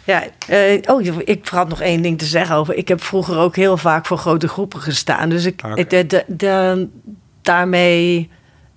ja, 0.04 0.22
uh, 0.50 0.80
oh, 0.86 1.18
ik 1.24 1.48
had 1.48 1.68
nog 1.68 1.80
één 1.80 2.02
ding 2.02 2.18
te 2.18 2.24
zeggen 2.24 2.56
over. 2.56 2.74
Ik 2.74 2.88
heb 2.88 3.02
vroeger 3.02 3.38
ook 3.38 3.56
heel 3.56 3.76
vaak 3.76 4.06
voor 4.06 4.18
grote 4.18 4.48
groepen 4.48 4.80
gestaan. 4.80 5.28
Dus 5.28 5.44
ik, 5.44 5.62
okay. 5.64 5.86
de, 5.86 6.06
de, 6.06 6.24
de, 6.26 6.88
daarmee, 7.42 8.30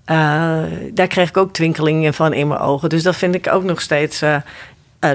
uh, 0.06 0.64
daar 0.94 1.08
kreeg 1.08 1.30
ik 1.30 1.38
ook 1.38 1.54
twinkelingen 1.54 2.14
van 2.14 2.34
in 2.34 2.48
mijn 2.48 2.60
ogen. 2.60 2.90
Dus 2.90 3.04
dat 3.04 3.16
vind 3.16 3.36
ik 3.36 3.48
ook 3.48 3.64
nog 3.64 3.82
steeds 3.82 4.24
uh, 4.24 4.36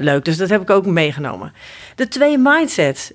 leuk. 0.00 0.24
Dus 0.24 0.36
dat 0.36 0.48
heb 0.48 0.62
ik 0.62 0.70
ook 0.70 0.86
meegenomen. 0.86 1.52
De 1.94 2.08
twee 2.08 2.38
mindsets, 2.38 3.12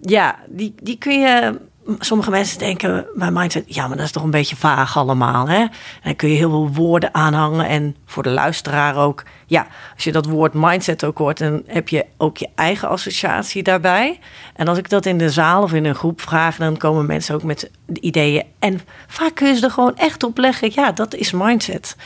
ja, 0.00 0.36
die, 0.46 0.74
die 0.82 0.98
kun 0.98 1.20
je 1.20 1.60
sommige 1.98 2.30
mensen 2.30 2.58
denken 2.58 3.06
bij 3.14 3.30
mindset, 3.30 3.74
ja, 3.74 3.86
maar 3.86 3.96
dat 3.96 4.06
is 4.06 4.12
toch 4.12 4.22
een 4.22 4.30
beetje 4.30 4.56
vaag 4.56 4.96
allemaal. 4.96 5.48
Hè? 5.48 5.58
En 5.58 5.70
dan 6.02 6.16
kun 6.16 6.28
je 6.28 6.36
heel 6.36 6.50
veel 6.50 6.72
woorden 6.72 7.14
aanhangen. 7.14 7.66
En 7.66 7.96
voor 8.06 8.22
de 8.22 8.30
luisteraar 8.30 8.96
ook, 8.96 9.22
ja, 9.46 9.66
als 9.94 10.04
je 10.04 10.12
dat 10.12 10.26
woord 10.26 10.52
mindset 10.54 11.04
ook 11.04 11.18
hoort, 11.18 11.38
dan 11.38 11.62
heb 11.66 11.88
je 11.88 12.06
ook 12.16 12.36
je 12.36 12.48
eigen 12.54 12.88
associatie 12.88 13.62
daarbij. 13.62 14.18
En 14.54 14.68
als 14.68 14.78
ik 14.78 14.88
dat 14.88 15.06
in 15.06 15.18
de 15.18 15.30
zaal 15.30 15.62
of 15.62 15.72
in 15.72 15.84
een 15.84 15.94
groep 15.94 16.20
vraag, 16.20 16.56
dan 16.56 16.76
komen 16.76 17.06
mensen 17.06 17.34
ook 17.34 17.42
met 17.42 17.70
ideeën. 18.00 18.44
En 18.58 18.80
vaak 19.06 19.34
kun 19.34 19.48
je 19.48 19.54
ze 19.54 19.64
er 19.64 19.70
gewoon 19.70 19.96
echt 19.96 20.22
op 20.22 20.38
leggen, 20.38 20.70
ja, 20.74 20.92
dat 20.92 21.14
is 21.14 21.32
mindset. 21.32 21.96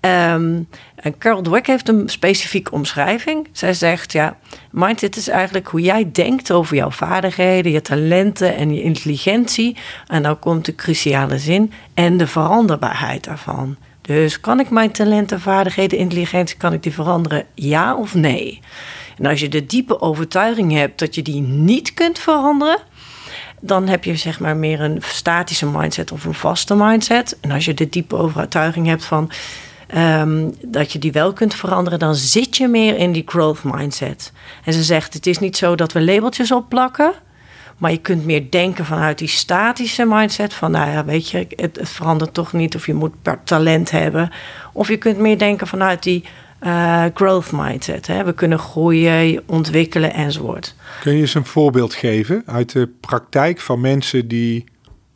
Um, 0.00 0.68
en 1.00 1.18
Carol 1.18 1.42
Dweck 1.42 1.66
heeft 1.66 1.88
een 1.88 2.08
specifieke 2.08 2.70
omschrijving. 2.70 3.48
Zij 3.52 3.74
zegt, 3.74 4.12
ja, 4.12 4.36
mindset 4.70 5.16
is 5.16 5.28
eigenlijk 5.28 5.68
hoe 5.68 5.80
jij 5.80 6.10
denkt 6.12 6.52
over 6.52 6.76
jouw 6.76 6.90
vaardigheden, 6.90 7.72
je 7.72 7.82
talenten 7.82 8.56
en 8.56 8.74
je 8.74 8.82
intelligentie. 8.82 9.76
En 10.06 10.22
dan 10.22 10.38
komt 10.38 10.64
de 10.64 10.74
cruciale 10.74 11.38
zin 11.38 11.72
en 11.94 12.16
de 12.16 12.26
veranderbaarheid 12.26 13.24
daarvan. 13.24 13.76
Dus 14.00 14.40
kan 14.40 14.60
ik 14.60 14.70
mijn 14.70 14.90
talenten, 14.90 15.40
vaardigheden, 15.40 15.98
intelligentie, 15.98 16.56
kan 16.56 16.72
ik 16.72 16.82
die 16.82 16.92
veranderen? 16.92 17.44
Ja 17.54 17.96
of 17.96 18.14
nee? 18.14 18.60
En 19.18 19.26
als 19.26 19.40
je 19.40 19.48
de 19.48 19.66
diepe 19.66 20.00
overtuiging 20.00 20.72
hebt 20.72 20.98
dat 20.98 21.14
je 21.14 21.22
die 21.22 21.40
niet 21.40 21.94
kunt 21.94 22.18
veranderen, 22.18 22.78
dan 23.60 23.88
heb 23.88 24.04
je 24.04 24.16
zeg 24.16 24.40
maar 24.40 24.56
meer 24.56 24.80
een 24.80 25.02
statische 25.04 25.66
mindset 25.66 26.12
of 26.12 26.24
een 26.24 26.34
vaste 26.34 26.74
mindset. 26.74 27.38
En 27.40 27.50
als 27.50 27.64
je 27.64 27.74
de 27.74 27.88
diepe 27.88 28.16
overtuiging 28.16 28.86
hebt 28.86 29.04
van 29.04 29.30
um, 29.96 30.54
dat 30.64 30.92
je 30.92 30.98
die 30.98 31.12
wel 31.12 31.32
kunt 31.32 31.54
veranderen, 31.54 31.98
dan 31.98 32.14
zit 32.14 32.56
je 32.56 32.68
meer 32.68 32.96
in 32.96 33.12
die 33.12 33.22
growth 33.26 33.64
mindset. 33.64 34.32
En 34.64 34.72
ze 34.72 34.82
zegt: 34.82 35.14
het 35.14 35.26
is 35.26 35.38
niet 35.38 35.56
zo 35.56 35.74
dat 35.74 35.92
we 35.92 36.04
labeltjes 36.04 36.52
opplakken. 36.52 37.12
Maar 37.78 37.90
je 37.90 38.00
kunt 38.00 38.24
meer 38.24 38.50
denken 38.50 38.84
vanuit 38.84 39.18
die 39.18 39.28
statische 39.28 40.04
mindset. 40.06 40.54
Van 40.54 40.70
nou 40.70 40.90
ja, 40.90 41.04
weet 41.04 41.30
je, 41.30 41.46
het, 41.56 41.76
het 41.76 41.88
verandert 41.88 42.34
toch 42.34 42.52
niet. 42.52 42.74
Of 42.74 42.86
je 42.86 42.94
moet 42.94 43.12
talent 43.44 43.90
hebben. 43.90 44.30
Of 44.72 44.88
je 44.88 44.96
kunt 44.96 45.18
meer 45.18 45.38
denken 45.38 45.66
vanuit 45.66 46.02
die 46.02 46.24
uh, 46.62 47.04
growth 47.14 47.52
mindset. 47.52 48.06
Hè? 48.06 48.24
We 48.24 48.32
kunnen 48.32 48.58
groeien, 48.58 49.42
ontwikkelen 49.46 50.12
enzovoort. 50.12 50.74
Kun 51.00 51.14
je 51.14 51.20
eens 51.20 51.34
een 51.34 51.44
voorbeeld 51.44 51.94
geven 51.94 52.42
uit 52.46 52.72
de 52.72 52.88
praktijk 53.00 53.60
van 53.60 53.80
mensen 53.80 54.28
die 54.28 54.64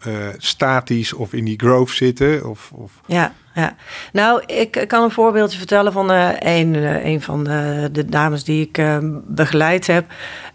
uh, 0.06 0.14
statisch 0.38 1.12
of 1.12 1.32
in 1.32 1.44
die 1.44 1.58
growth 1.58 1.90
zitten? 1.90 2.48
Of, 2.48 2.70
of... 2.74 2.92
Ja, 3.06 3.34
ja, 3.54 3.74
nou, 4.12 4.42
ik 4.46 4.84
kan 4.86 5.02
een 5.02 5.10
voorbeeldje 5.10 5.58
vertellen 5.58 5.92
van 5.92 6.10
uh, 6.10 6.28
een, 6.38 6.74
uh, 6.74 7.04
een 7.04 7.22
van 7.22 7.44
de, 7.44 7.88
de, 7.92 8.04
dames 8.04 8.44
die 8.44 8.66
ik 8.66 8.78
uh, 8.78 8.98
begeleid 9.26 9.86
heb. 9.86 10.04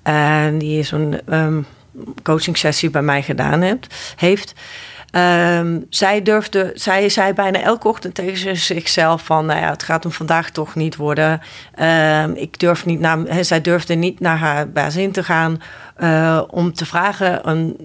En 0.03 0.57
die 0.57 0.83
zo'n 0.83 1.19
um, 1.29 1.65
coaching 2.23 2.57
sessie 2.57 2.89
bij 2.89 3.01
mij 3.01 3.21
gedaan 3.21 3.61
heeft. 3.61 4.13
heeft. 4.15 4.53
Um, 5.11 5.85
zij 5.89 6.21
durfde, 6.21 6.71
zij 6.73 7.09
zei 7.09 7.33
bijna 7.33 7.61
elke 7.61 7.87
ochtend 7.87 8.15
tegen 8.15 8.57
zichzelf 8.57 9.23
van, 9.23 9.45
nou 9.45 9.59
ja, 9.59 9.69
het 9.69 9.83
gaat 9.83 10.03
hem 10.03 10.11
vandaag 10.11 10.49
toch 10.49 10.75
niet 10.75 10.95
worden. 10.95 11.41
Um, 11.81 12.35
ik 12.35 12.59
durf 12.59 12.85
niet 12.85 12.99
naar, 12.99 13.19
zij 13.41 13.61
durfde 13.61 13.95
niet 13.95 14.19
naar 14.19 14.37
haar 14.37 14.71
bazin 14.71 15.11
te 15.11 15.23
gaan 15.23 15.61
om 16.49 16.73
te 16.73 16.85
vragen 16.85 17.41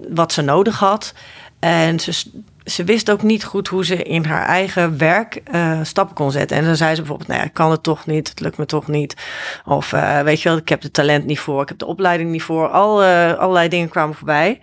wat 0.08 0.32
ze 0.32 0.42
nodig 0.42 0.78
had. 0.78 1.14
En 1.58 2.00
ze 2.00 2.30
ze 2.64 2.84
wist 2.84 3.10
ook 3.10 3.22
niet 3.22 3.44
goed 3.44 3.68
hoe 3.68 3.84
ze 3.84 4.02
in 4.02 4.24
haar 4.24 4.46
eigen 4.46 4.98
werk 4.98 5.40
uh, 5.54 5.78
stappen 5.82 6.14
kon 6.14 6.30
zetten. 6.30 6.56
En 6.56 6.64
dan 6.64 6.76
zei 6.76 6.90
ze 6.90 7.00
bijvoorbeeld, 7.00 7.28
nou 7.28 7.40
ja, 7.40 7.46
ik 7.46 7.54
kan 7.54 7.70
het 7.70 7.82
toch 7.82 8.06
niet, 8.06 8.28
het 8.28 8.40
lukt 8.40 8.58
me 8.58 8.66
toch 8.66 8.88
niet. 8.88 9.16
Of 9.64 9.92
uh, 9.92 10.20
weet 10.20 10.42
je 10.42 10.48
wel, 10.48 10.58
ik 10.58 10.68
heb 10.68 10.82
het 10.82 10.92
talent 10.92 11.24
niet 11.24 11.38
voor, 11.38 11.62
ik 11.62 11.68
heb 11.68 11.78
de 11.78 11.86
opleiding 11.86 12.30
niet 12.30 12.42
voor. 12.42 12.68
Al, 12.68 13.02
uh, 13.02 13.34
allerlei 13.34 13.68
dingen 13.68 13.88
kwamen 13.88 14.14
voorbij. 14.14 14.60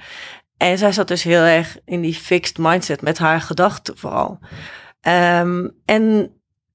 En 0.58 0.78
zij 0.78 0.92
zat 0.92 1.08
dus 1.08 1.24
heel 1.24 1.42
erg 1.42 1.78
in 1.86 2.02
die 2.02 2.14
fixed 2.14 2.58
mindset 2.58 3.02
met 3.02 3.18
haar 3.18 3.42
gedachten 3.42 3.98
vooral. 3.98 4.40
Um, 5.08 5.72
en 5.86 6.32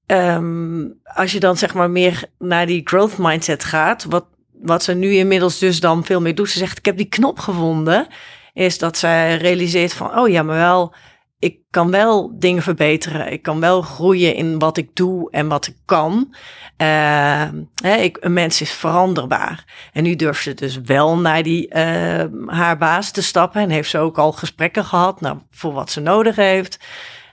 um, 0.07 0.99
als 1.03 1.31
je 1.31 1.39
dan 1.39 1.57
zeg 1.57 1.73
maar 1.73 1.89
meer 1.89 2.23
naar 2.39 2.65
die 2.65 2.81
growth 2.83 3.17
mindset 3.17 3.63
gaat, 3.63 4.03
wat, 4.03 4.25
wat 4.51 4.83
ze 4.83 4.93
nu 4.93 5.13
inmiddels 5.13 5.59
dus 5.59 5.79
dan 5.79 6.05
veel 6.05 6.21
meer 6.21 6.35
doet. 6.35 6.49
Ze 6.49 6.57
zegt, 6.57 6.77
ik 6.77 6.85
heb 6.85 6.97
die 6.97 7.09
knop 7.09 7.39
gevonden. 7.39 8.07
Is 8.53 8.77
dat 8.77 8.97
zij 8.97 9.37
realiseert 9.37 9.93
van, 9.93 10.19
oh 10.19 10.29
ja, 10.29 10.43
maar 10.43 10.55
wel 10.55 10.93
ik 11.39 11.59
kan 11.69 11.91
wel 11.91 12.39
dingen 12.39 12.63
verbeteren. 12.63 13.31
Ik 13.31 13.41
kan 13.41 13.59
wel 13.59 13.81
groeien 13.81 14.35
in 14.35 14.59
wat 14.59 14.77
ik 14.77 14.95
doe 14.95 15.31
en 15.31 15.47
wat 15.47 15.67
ik 15.67 15.75
kan. 15.85 16.35
Uh, 16.77 17.47
hè, 17.81 17.95
ik, 17.95 18.17
een 18.19 18.33
mens 18.33 18.61
is 18.61 18.71
veranderbaar. 18.71 19.89
En 19.93 20.03
nu 20.03 20.15
durft 20.15 20.43
ze 20.43 20.53
dus 20.53 20.81
wel 20.81 21.17
naar 21.17 21.43
die, 21.43 21.75
uh, 21.75 22.23
haar 22.45 22.77
baas 22.77 23.11
te 23.11 23.21
stappen. 23.21 23.61
En 23.61 23.69
heeft 23.69 23.89
ze 23.89 23.97
ook 23.97 24.17
al 24.17 24.31
gesprekken 24.31 24.85
gehad 24.85 25.21
nou, 25.21 25.37
voor 25.51 25.73
wat 25.73 25.91
ze 25.91 25.99
nodig 25.99 26.35
heeft. 26.35 26.79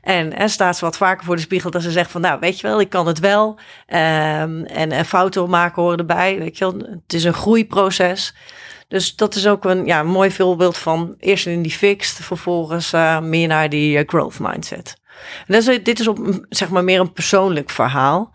En, 0.03 0.51
staat 0.51 0.77
ze 0.77 0.85
wat 0.85 0.97
vaker 0.97 1.25
voor 1.25 1.37
de 1.37 1.43
spiegel 1.43 1.71
dat 1.71 1.83
ze 1.83 1.91
zegt 1.91 2.11
van... 2.11 2.21
nou, 2.21 2.41
weet 2.41 2.61
je 2.61 2.67
wel, 2.67 2.81
ik 2.81 2.91
kan 2.91 3.07
het 3.07 3.19
wel. 3.19 3.49
Um, 3.49 4.65
en, 4.65 4.93
en 4.93 5.05
fouten 5.05 5.51
maken 5.51 5.83
horen 5.83 5.99
erbij. 5.99 6.39
Weet 6.39 6.59
je 6.59 6.65
wel, 6.65 6.79
het 6.79 7.13
is 7.13 7.25
een 7.25 7.35
groeiproces. 7.35 8.35
Dus 8.95 9.17
dat 9.17 9.35
is 9.35 9.47
ook 9.47 9.65
een 9.65 9.87
ja, 9.87 10.03
mooi 10.03 10.31
voorbeeld 10.31 10.79
van 10.79 11.15
eerst 11.19 11.47
in 11.47 11.63
die 11.63 11.73
fixed, 11.73 12.25
vervolgens 12.25 12.93
uh, 12.93 13.21
meer 13.21 13.49
naar 13.49 13.69
die 13.69 13.99
uh, 13.99 14.03
growth 14.07 14.39
mindset. 14.39 15.01
En 15.47 15.55
is, 15.55 15.65
dit 15.65 16.01
is 16.01 16.09
op, 16.09 16.45
zeg 16.49 16.71
maar 16.71 16.85
meer 16.85 17.01
een 17.01 17.13
persoonlijk 17.13 17.71
verhaal. 17.71 18.35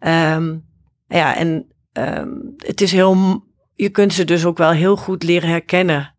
Um, 0.00 0.64
ja, 1.08 1.36
en 1.36 1.72
um, 1.92 2.54
het 2.56 2.80
is 2.80 2.92
heel, 2.92 3.44
je 3.74 3.88
kunt 3.88 4.12
ze 4.12 4.24
dus 4.24 4.44
ook 4.44 4.58
wel 4.58 4.70
heel 4.70 4.96
goed 4.96 5.22
leren 5.22 5.48
herkennen 5.48 6.14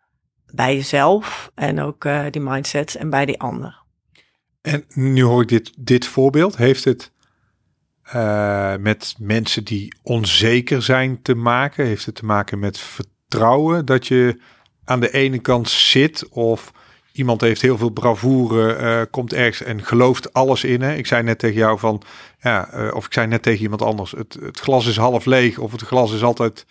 bij 0.45 0.75
jezelf 0.75 1.51
en 1.55 1.81
ook 1.81 2.07
die 2.29 2.41
mindset 2.41 2.95
en 2.95 3.09
bij 3.09 3.25
die 3.25 3.39
ander. 3.39 3.83
En 4.61 4.85
nu 4.93 5.23
hoor 5.23 5.41
ik 5.41 5.47
dit, 5.47 5.73
dit 5.77 6.07
voorbeeld. 6.07 6.57
Heeft 6.57 6.83
het 6.83 7.11
met 8.79 9.15
mensen 9.17 9.63
die 9.63 9.95
onzeker 10.03 10.81
zijn 10.81 11.21
te 11.21 11.35
maken? 11.35 11.85
Heeft 11.85 12.05
het 12.05 12.15
te 12.15 12.25
maken 12.25 12.59
met 12.59 12.77
vertrouwen? 12.77 13.17
Vertrouwen 13.29 13.85
dat 13.85 14.07
je 14.07 14.39
aan 14.85 14.99
de 14.99 15.11
ene 15.11 15.39
kant 15.39 15.69
zit 15.69 16.29
of 16.29 16.71
iemand 17.11 17.41
heeft 17.41 17.61
heel 17.61 17.77
veel 17.77 17.89
bravoure, 17.89 18.77
uh, 18.79 19.01
komt 19.11 19.33
ergens 19.33 19.63
en 19.63 19.83
gelooft 19.83 20.33
alles 20.33 20.63
in. 20.63 20.81
Hè? 20.81 20.95
Ik 20.95 21.07
zei 21.07 21.23
net 21.23 21.39
tegen 21.39 21.57
jou 21.57 21.79
van, 21.79 22.01
ja, 22.39 22.73
uh, 22.73 22.93
of 22.93 23.05
ik 23.05 23.13
zei 23.13 23.27
net 23.27 23.41
tegen 23.41 23.61
iemand 23.61 23.81
anders, 23.81 24.11
het, 24.11 24.37
het 24.41 24.59
glas 24.59 24.87
is 24.87 24.97
half 24.97 25.25
leeg 25.25 25.57
of 25.57 25.71
het 25.71 25.81
glas 25.81 26.13
is 26.13 26.23
altijd 26.23 26.65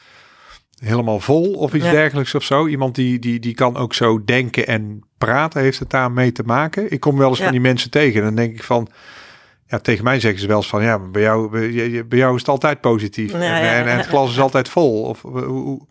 helemaal 0.79 1.21
vol 1.21 1.53
of 1.53 1.75
iets 1.75 1.91
dergelijks 1.91 2.35
of 2.35 2.43
zo. 2.43 2.67
Iemand 2.67 2.95
die, 2.95 3.19
die, 3.19 3.41
die 3.41 3.55
kan 3.55 3.77
ook 3.77 3.95
zo 3.95 4.25
denken 4.25 4.67
en 4.67 5.03
praten, 5.19 5.63
heeft 5.63 5.79
het 5.79 5.91
daarmee 5.91 6.33
te 6.33 6.43
maken. 6.43 6.93
Ik 6.93 7.01
kom 7.01 7.19
wel 7.19 7.29
eens 7.29 7.43
van 7.43 7.51
die 7.51 7.61
mensen 7.61 7.91
tegen 7.91 8.19
en 8.19 8.27
dan 8.27 8.35
denk 8.35 8.55
ik 8.55 8.63
van, 8.63 8.89
ja, 9.67 9.79
tegen 9.79 10.05
mij 10.05 10.21
zeggen 10.21 10.41
ze 10.41 10.47
wel 10.47 10.57
eens 10.57 10.69
van, 10.69 10.83
ja, 10.83 10.99
bij 10.99 11.23
jou, 11.23 11.51
bij, 11.51 12.07
bij 12.07 12.19
jou 12.19 12.35
is 12.35 12.41
het 12.41 12.51
altijd 12.51 12.81
positief 12.81 13.33
en, 13.33 13.41
en, 13.41 13.87
en, 13.87 13.97
het 13.97 14.07
glas 14.07 14.31
is 14.31 14.41
altijd 14.41 14.69
vol. 14.69 15.03
Of 15.03 15.23
hoe, 15.23 15.87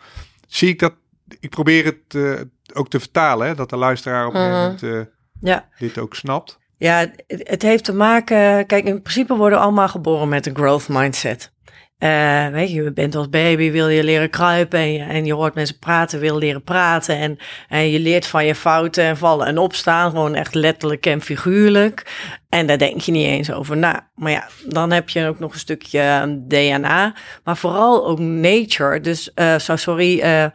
zie 0.48 0.70
ik 0.70 0.80
dat. 0.80 0.94
Ik 1.40 1.50
probeer 1.50 1.86
het 1.86 2.14
uh, 2.16 2.40
ook 2.74 2.90
te 2.90 3.00
vertalen, 3.00 3.48
hè, 3.48 3.56
dat 3.56 3.70
de 3.70 3.78
luisteraar 3.78 4.28
op 4.28 4.34
een 4.34 4.52
moment 4.52 4.82
uh, 4.82 5.02
ja. 5.42 5.68
dit 5.80 5.98
ook 5.98 6.16
snapt. 6.16 6.60
Ja, 6.78 6.98
het, 7.28 7.50
het 7.50 7.62
heeft 7.62 7.84
te 7.84 7.94
maken. 7.94 8.66
Kijk, 8.66 8.86
in 8.86 9.02
principe 9.02 9.36
worden 9.36 9.58
we 9.58 9.64
allemaal 9.64 9.88
geboren 9.88 10.30
met 10.30 10.46
een 10.46 10.56
growth 10.56 10.88
mindset. 10.88 11.52
Uh, 12.00 12.48
weet 12.48 12.72
je, 12.72 12.84
je 12.84 12.92
bent 12.92 13.16
als 13.16 13.30
baby, 13.30 13.72
wil 13.72 13.88
je 13.88 14.04
leren 14.04 14.30
kruipen 14.30 14.80
en 14.80 14.92
je, 14.92 15.04
en 15.04 15.26
je 15.26 15.34
hoort 15.34 15.56
mensen 15.56 15.80
praten, 15.80 16.20
wil 16.20 16.38
leren 16.38 16.64
praten. 16.64 17.18
En, 17.18 17.38
en 17.70 17.90
je 17.90 18.00
leert 18.00 18.28
van 18.28 18.46
je 18.46 18.56
fouten 18.56 19.04
en 19.04 19.18
vallen 19.18 19.48
en 19.48 19.58
opstaan, 19.58 20.10
gewoon 20.10 20.36
echt 20.36 20.54
letterlijk 20.54 21.06
en 21.06 21.22
figuurlijk. 21.22 22.06
En 22.50 22.68
daar 22.68 22.78
denk 22.78 23.02
je 23.02 23.12
niet 23.12 23.26
eens 23.26 23.52
over 23.52 23.78
na. 23.78 24.10
Maar 24.16 24.32
ja, 24.32 24.48
dan 24.68 24.92
heb 24.92 25.10
je 25.10 25.28
ook 25.28 25.40
nog 25.40 25.54
een 25.54 25.60
stukje 25.60 26.00
ehm, 26.00 26.38
DNA, 26.48 27.14
maar 27.44 27.58
vooral 27.58 28.08
ook 28.08 28.20
nature. 28.20 29.00
Dus, 29.02 29.32
uh, 29.36 29.58
so, 29.58 29.76
sorry, 29.76 30.20
uh, 30.20 30.46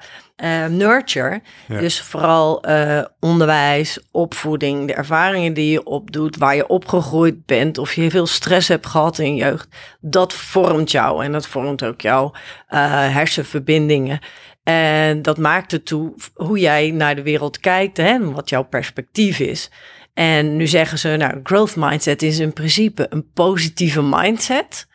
uh, 0.42 0.66
nurture. 0.66 1.42
Dus 1.68 2.00
vooral 2.00 2.68
uh, 2.68 3.02
onderwijs, 3.20 3.98
opvoeding, 4.10 4.86
de 4.86 4.94
ervaringen 4.94 5.54
die 5.54 5.70
je 5.70 5.84
opdoet, 5.84 6.36
waar 6.36 6.56
je 6.56 6.66
opgegroeid 6.66 7.46
bent, 7.46 7.78
of 7.78 7.94
je 7.94 8.10
veel 8.10 8.26
stress 8.26 8.68
hebt 8.68 8.86
gehad 8.86 9.18
in 9.18 9.36
je 9.36 9.44
jeugd, 9.44 9.68
dat 10.00 10.32
vormt 10.32 10.90
jou 10.90 11.24
en 11.24 11.32
dat 11.32 11.46
vormt 11.46 11.84
ook 11.84 12.00
jouw 12.00 12.32
uh, 12.34 12.80
hersenverbindingen. 13.14 14.18
En 14.62 15.22
dat 15.22 15.38
maakt 15.38 15.72
ertoe 15.72 16.14
hoe 16.34 16.58
jij 16.58 16.90
naar 16.90 17.14
de 17.14 17.22
wereld 17.22 17.60
kijkt 17.60 17.98
en 17.98 18.32
wat 18.32 18.48
jouw 18.48 18.62
perspectief 18.62 19.38
is. 19.38 19.70
En 20.14 20.56
nu 20.56 20.66
zeggen 20.66 20.98
ze, 20.98 21.08
nou, 21.08 21.40
growth 21.42 21.76
mindset 21.76 22.22
is 22.22 22.38
in 22.38 22.52
principe 22.52 23.06
een 23.10 23.30
positieve 23.34 24.02
mindset. 24.02 24.86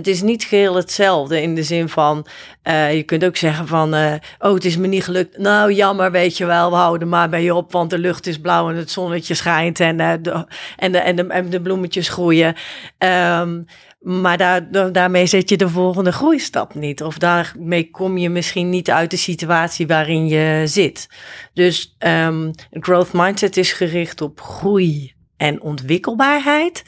Het 0.00 0.08
is 0.08 0.22
niet 0.22 0.44
geheel 0.44 0.74
hetzelfde 0.74 1.42
in 1.42 1.54
de 1.54 1.62
zin 1.62 1.88
van, 1.88 2.26
uh, 2.64 2.94
je 2.94 3.02
kunt 3.02 3.24
ook 3.24 3.36
zeggen 3.36 3.66
van, 3.66 3.94
uh, 3.94 4.14
oh, 4.38 4.54
het 4.54 4.64
is 4.64 4.76
me 4.76 4.86
niet 4.86 5.04
gelukt. 5.04 5.38
Nou, 5.38 5.72
jammer, 5.72 6.10
weet 6.10 6.36
je 6.36 6.44
wel, 6.44 6.70
we 6.70 6.76
houden 6.76 7.08
maar 7.08 7.28
bij 7.28 7.42
je 7.42 7.54
op, 7.54 7.72
want 7.72 7.90
de 7.90 7.98
lucht 7.98 8.26
is 8.26 8.38
blauw 8.38 8.70
en 8.70 8.76
het 8.76 8.90
zonnetje 8.90 9.34
schijnt 9.34 9.80
en, 9.80 10.00
uh, 10.00 10.12
de, 10.22 10.46
en, 10.76 10.92
de, 10.92 10.98
en, 10.98 11.16
de, 11.16 11.26
en 11.26 11.50
de 11.50 11.60
bloemetjes 11.60 12.08
groeien. 12.08 12.54
Um, 12.98 13.64
maar 14.00 14.36
daar, 14.36 14.92
daarmee 14.92 15.26
zet 15.26 15.48
je 15.48 15.56
de 15.56 15.68
volgende 15.68 16.12
groeistap 16.12 16.74
niet. 16.74 17.02
Of 17.02 17.18
daarmee 17.18 17.90
kom 17.90 18.18
je 18.18 18.30
misschien 18.30 18.70
niet 18.70 18.90
uit 18.90 19.10
de 19.10 19.16
situatie 19.16 19.86
waarin 19.86 20.26
je 20.26 20.62
zit. 20.64 21.08
Dus 21.54 21.96
um, 21.98 22.50
growth 22.70 23.12
mindset 23.12 23.56
is 23.56 23.72
gericht 23.72 24.20
op 24.20 24.40
groei 24.40 25.14
en 25.36 25.62
ontwikkelbaarheid. 25.62 26.84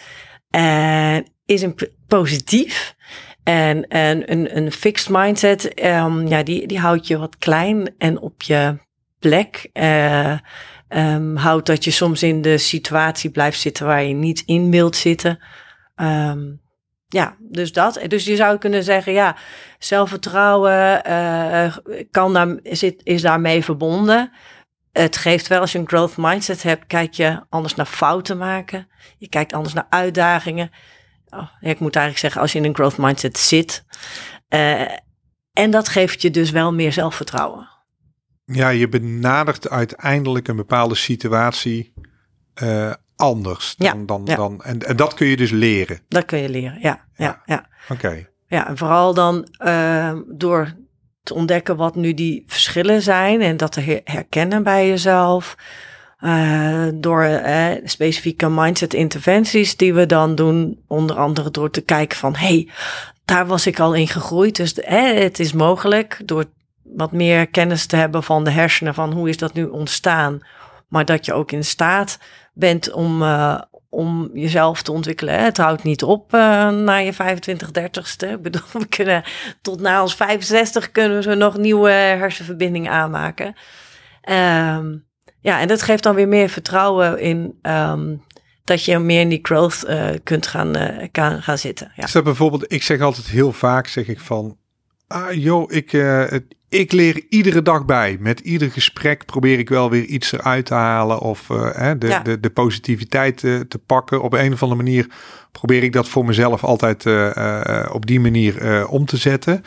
En 0.51 1.27
is 1.47 1.63
een 1.63 1.75
positief. 2.19 2.95
En, 3.43 3.89
en 3.89 4.33
een, 4.33 4.57
een 4.57 4.73
fixed 4.73 5.09
mindset, 5.09 5.85
um, 5.85 6.27
ja, 6.27 6.43
die, 6.43 6.67
die 6.67 6.79
houdt 6.79 7.07
je 7.07 7.19
wat 7.19 7.39
klein 7.39 7.95
en 7.99 8.21
op 8.21 8.43
je 8.43 8.79
plek. 9.19 9.71
Uh, 9.73 10.39
um, 10.89 11.37
houdt 11.37 11.67
dat 11.67 11.85
je 11.85 11.91
soms 11.91 12.23
in 12.23 12.43
de 12.43 12.59
situatie 12.59 13.31
blijft 13.31 13.61
zitten 13.61 13.87
waar 13.87 14.03
je 14.03 14.15
niet 14.15 14.43
in 14.47 14.71
wilt 14.71 14.97
zitten. 14.97 15.39
Um, 15.97 16.61
ja, 17.09 17.37
dus 17.39 17.73
dat. 17.73 18.01
Dus 18.09 18.25
je 18.25 18.37
zou 18.37 18.59
kunnen 18.59 18.83
zeggen, 18.83 19.13
ja, 19.13 19.37
zelfvertrouwen 19.79 21.03
uh, 21.09 21.77
kan 22.11 22.33
daar, 22.33 22.59
zit, 22.63 23.01
is 23.05 23.23
daarmee 23.23 23.65
verbonden. 23.65 24.33
Het 24.93 25.17
geeft 25.17 25.47
wel, 25.47 25.61
als 25.61 25.73
je 25.73 25.79
een 25.79 25.89
growth 25.89 26.17
mindset 26.17 26.63
hebt, 26.63 26.87
kijk 26.87 27.13
je 27.13 27.41
anders 27.49 27.75
naar 27.75 27.87
fouten 27.87 28.39
maken. 28.39 28.89
Je 29.19 29.29
kijkt 29.29 29.53
anders 29.53 29.75
naar 29.75 29.87
uitdagingen. 29.89 30.71
Oh, 31.35 31.49
ik 31.61 31.79
moet 31.79 31.97
eigenlijk 31.97 32.19
zeggen, 32.19 32.41
als 32.41 32.53
je 32.53 32.59
in 32.59 32.65
een 32.65 32.75
growth 32.75 32.97
mindset 32.97 33.39
zit. 33.39 33.85
Uh, 34.49 34.81
en 35.53 35.71
dat 35.71 35.89
geeft 35.89 36.23
je 36.23 36.31
dus 36.31 36.51
wel 36.51 36.73
meer 36.73 36.93
zelfvertrouwen. 36.93 37.69
Ja, 38.45 38.69
je 38.69 38.89
benadert 38.89 39.69
uiteindelijk 39.69 40.49
een 40.49 40.57
bepaalde 40.57 40.95
situatie 40.95 41.93
uh, 42.63 42.93
anders. 43.17 43.75
Dan, 43.77 43.99
ja, 43.99 44.07
dan, 44.07 44.25
dan, 44.25 44.63
en, 44.63 44.79
en 44.79 44.97
dat 44.97 45.15
kun 45.15 45.27
je 45.27 45.37
dus 45.37 45.51
leren. 45.51 46.01
Dat 46.09 46.25
kun 46.25 46.39
je 46.39 46.49
leren, 46.49 46.79
ja. 46.81 47.05
ja, 47.15 47.43
ja. 47.45 47.69
Oké. 47.89 48.29
Ja, 48.47 48.69
en 48.69 48.77
vooral 48.77 49.15
dan 49.15 49.49
uh, 49.59 50.17
door 50.27 50.75
te 51.23 51.35
ontdekken 51.35 51.77
wat 51.77 51.95
nu 51.95 52.15
die 52.15 52.45
verschillen 52.47 53.03
zijn 53.03 53.41
en 53.41 53.57
dat 53.57 53.73
te 53.73 54.01
herkennen 54.05 54.63
bij 54.63 54.89
jezelf. 54.89 55.57
Uh, 56.25 56.89
door 56.95 57.25
uh, 57.25 57.69
specifieke 57.85 58.49
mindset 58.49 58.95
interventies 58.95 59.77
die 59.77 59.95
we 59.95 60.07
dan 60.07 60.35
doen. 60.35 60.83
Onder 60.87 61.17
andere 61.17 61.51
door 61.51 61.71
te 61.71 61.81
kijken 61.81 62.19
van, 62.19 62.37
hey, 62.37 62.69
daar 63.25 63.47
was 63.47 63.67
ik 63.67 63.81
al 63.81 63.95
in 63.95 64.09
gegroeid. 64.09 64.57
Dus 64.57 64.79
uh, 64.79 64.85
het 65.15 65.39
is 65.39 65.53
mogelijk 65.53 66.21
door 66.25 66.45
wat 66.83 67.13
meer 67.13 67.47
kennis 67.47 67.87
te 67.87 67.97
hebben 67.97 68.23
van 68.23 68.45
de 68.45 68.51
hersenen, 68.51 68.95
van 68.95 69.13
hoe 69.13 69.29
is 69.29 69.37
dat 69.37 69.53
nu 69.53 69.65
ontstaan. 69.65 70.41
Maar 70.89 71.05
dat 71.05 71.25
je 71.25 71.33
ook 71.33 71.53
in 71.53 71.65
staat 71.65 72.19
bent 72.55 72.93
om, 72.93 73.23
uh, 73.23 73.61
om 73.89 74.31
jezelf 74.35 74.83
te 74.83 74.93
ontwikkelen. 74.93 75.43
Het 75.43 75.57
houdt 75.57 75.83
niet 75.83 76.03
op 76.03 76.35
uh, 76.35 76.41
na 76.71 76.97
je 76.97 77.13
25, 77.13 77.69
30ste. 77.69 78.31
Ik 78.31 78.43
bedoel, 78.43 78.63
we 78.79 78.87
kunnen 78.87 79.25
tot 79.63 79.81
na 79.81 80.03
ons 80.03 80.15
65 80.15 80.93
kunnen 80.93 81.23
we 81.23 81.35
nog 81.35 81.57
nieuwe 81.57 81.91
hersenverbindingen 81.91 82.93
aanmaken. 82.93 83.55
Um, 84.31 85.11
ja, 85.43 85.61
en 85.61 85.69
dat 85.69 85.83
geeft 85.83 86.03
dan 86.03 86.15
weer 86.15 86.29
meer 86.29 86.49
vertrouwen 86.49 87.21
in 87.21 87.59
um, 87.63 88.23
dat 88.65 88.85
je 88.85 88.99
meer 88.99 89.21
in 89.21 89.29
die 89.29 89.39
growth 89.43 89.85
uh, 89.89 90.09
kunt 90.23 90.47
gaan, 90.47 90.77
uh, 90.77 91.09
gaan, 91.13 91.43
gaan 91.43 91.59
zitten. 91.59 91.93
Ja. 91.97 92.03
Dus 92.03 92.23
bijvoorbeeld, 92.23 92.73
ik 92.73 92.83
zeg 92.83 93.01
altijd 93.01 93.27
heel 93.27 93.53
vaak, 93.53 93.87
zeg 93.87 94.09
ik 94.09 94.21
van, 94.21 94.57
ah 95.07 95.33
joh, 95.33 95.73
ik, 95.73 95.93
uh, 95.93 96.27
ik 96.69 96.93
leer 96.93 97.25
iedere 97.29 97.63
dag 97.63 97.85
bij. 97.85 98.17
Met 98.21 98.41
ieder 98.41 98.71
gesprek 98.71 99.25
probeer 99.25 99.59
ik 99.59 99.69
wel 99.69 99.91
weer 99.91 100.05
iets 100.05 100.33
eruit 100.33 100.67
te 100.67 100.75
halen 100.75 101.19
of 101.19 101.47
de, 101.47 101.97
ja. 101.99 102.19
de, 102.19 102.41
de 102.41 102.51
positiviteit 102.51 103.39
te 103.39 103.81
pakken. 103.87 104.23
Op 104.23 104.33
een 104.33 104.53
of 104.53 104.63
andere 104.63 104.83
manier 104.83 105.07
probeer 105.53 105.83
ik 105.83 105.93
dat 105.93 106.09
voor 106.09 106.25
mezelf 106.25 106.65
altijd 106.65 107.07
op 107.93 108.07
die 108.07 108.21
manier 108.21 108.89
om 108.89 109.05
te 109.05 109.17
zetten. 109.17 109.65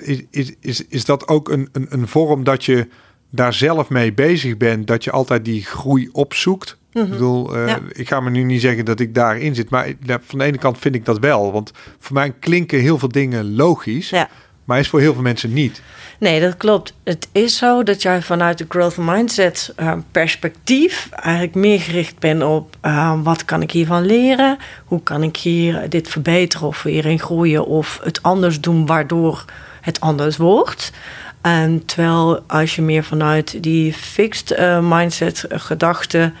is, 0.00 0.22
is, 0.30 0.54
is, 0.60 0.86
is 0.86 1.04
dat 1.04 1.28
ook 1.28 1.48
een, 1.48 1.68
een, 1.72 1.86
een 1.90 2.08
vorm 2.08 2.44
dat 2.44 2.64
je 2.64 2.88
daar 3.30 3.54
zelf 3.54 3.88
mee 3.88 4.12
bezig 4.12 4.56
bent, 4.56 4.86
dat 4.86 5.04
je 5.04 5.10
altijd 5.10 5.44
die 5.44 5.64
groei 5.64 6.08
opzoekt. 6.12 6.78
Mm 6.92 7.02
-hmm. 7.02 7.04
Ik 7.04 7.10
bedoel, 7.10 7.56
uh, 7.56 7.68
ja. 7.68 7.80
ik 7.92 8.08
ga 8.08 8.20
me 8.20 8.30
nu 8.30 8.42
niet 8.42 8.60
zeggen 8.60 8.84
dat 8.84 9.00
ik 9.00 9.14
daarin 9.14 9.54
zit, 9.54 9.70
maar 9.70 9.92
van 10.20 10.38
de 10.38 10.44
ene 10.44 10.58
kant 10.58 10.78
vind 10.78 10.94
ik 10.94 11.04
dat 11.04 11.18
wel. 11.18 11.52
Want 11.52 11.72
voor 11.98 12.14
mij 12.14 12.32
klinken 12.40 12.80
heel 12.80 12.98
veel 12.98 13.08
dingen 13.08 13.54
logisch, 13.54 14.10
ja. 14.10 14.28
maar 14.64 14.78
is 14.78 14.88
voor 14.88 15.00
heel 15.00 15.12
veel 15.12 15.22
mensen 15.22 15.52
niet. 15.52 15.82
Nee, 16.20 16.40
dat 16.40 16.56
klopt. 16.56 16.94
Het 17.04 17.28
is 17.32 17.56
zo 17.56 17.82
dat 17.82 18.02
jij 18.02 18.22
vanuit 18.22 18.58
de 18.58 18.66
growth 18.68 18.96
mindset 18.96 19.74
uh, 19.78 19.92
perspectief 20.10 21.08
eigenlijk 21.10 21.54
meer 21.54 21.80
gericht 21.80 22.18
bent 22.18 22.42
op 22.42 22.76
uh, 22.82 23.20
wat 23.22 23.44
kan 23.44 23.62
ik 23.62 23.70
hiervan 23.70 24.06
leren? 24.06 24.58
Hoe 24.84 25.02
kan 25.02 25.22
ik 25.22 25.36
hier 25.36 25.88
dit 25.88 26.08
verbeteren 26.08 26.66
of 26.66 26.82
hierin 26.82 27.18
groeien 27.18 27.66
of 27.66 28.00
het 28.02 28.22
anders 28.22 28.60
doen 28.60 28.86
waardoor 28.86 29.44
het 29.80 30.00
anders 30.00 30.36
wordt? 30.36 30.92
En 31.40 31.84
terwijl 31.84 32.42
als 32.46 32.76
je 32.76 32.82
meer 32.82 33.04
vanuit 33.04 33.62
die 33.62 33.92
fixed 33.92 34.58
uh, 34.58 34.78
mindset 34.82 35.44
uh, 35.48 35.60
gedachte 35.60 36.32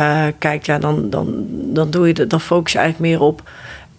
uh, 0.00 0.26
kijkt, 0.38 0.66
ja, 0.66 0.78
dan, 0.78 1.10
dan, 1.10 1.46
dan, 1.48 1.90
doe 1.90 2.06
je 2.06 2.26
dan 2.26 2.40
focus 2.40 2.72
je 2.72 2.78
eigenlijk 2.78 3.10
meer 3.10 3.20
op. 3.26 3.50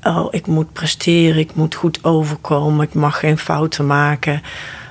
Oh, 0.04 0.28
ik 0.32 0.48
moet 0.48 0.74
presteren, 0.74 1.40
ik 1.40 1.56
moet 1.56 1.76
goed 1.76 2.04
overkomen, 2.04 2.86
ik 2.86 2.94
mag 2.94 3.20
geen 3.20 3.38
fouten 3.38 3.86
maken. 3.86 4.42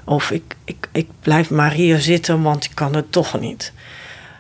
Of 0.05 0.31
ik, 0.31 0.57
ik, 0.65 0.89
ik 0.93 1.09
blijf 1.21 1.51
maar 1.51 1.73
hier 1.73 2.01
zitten, 2.01 2.43
want 2.43 2.65
ik 2.65 2.71
kan 2.75 2.95
het 2.95 3.13
toch 3.13 3.41
niet. 3.41 3.73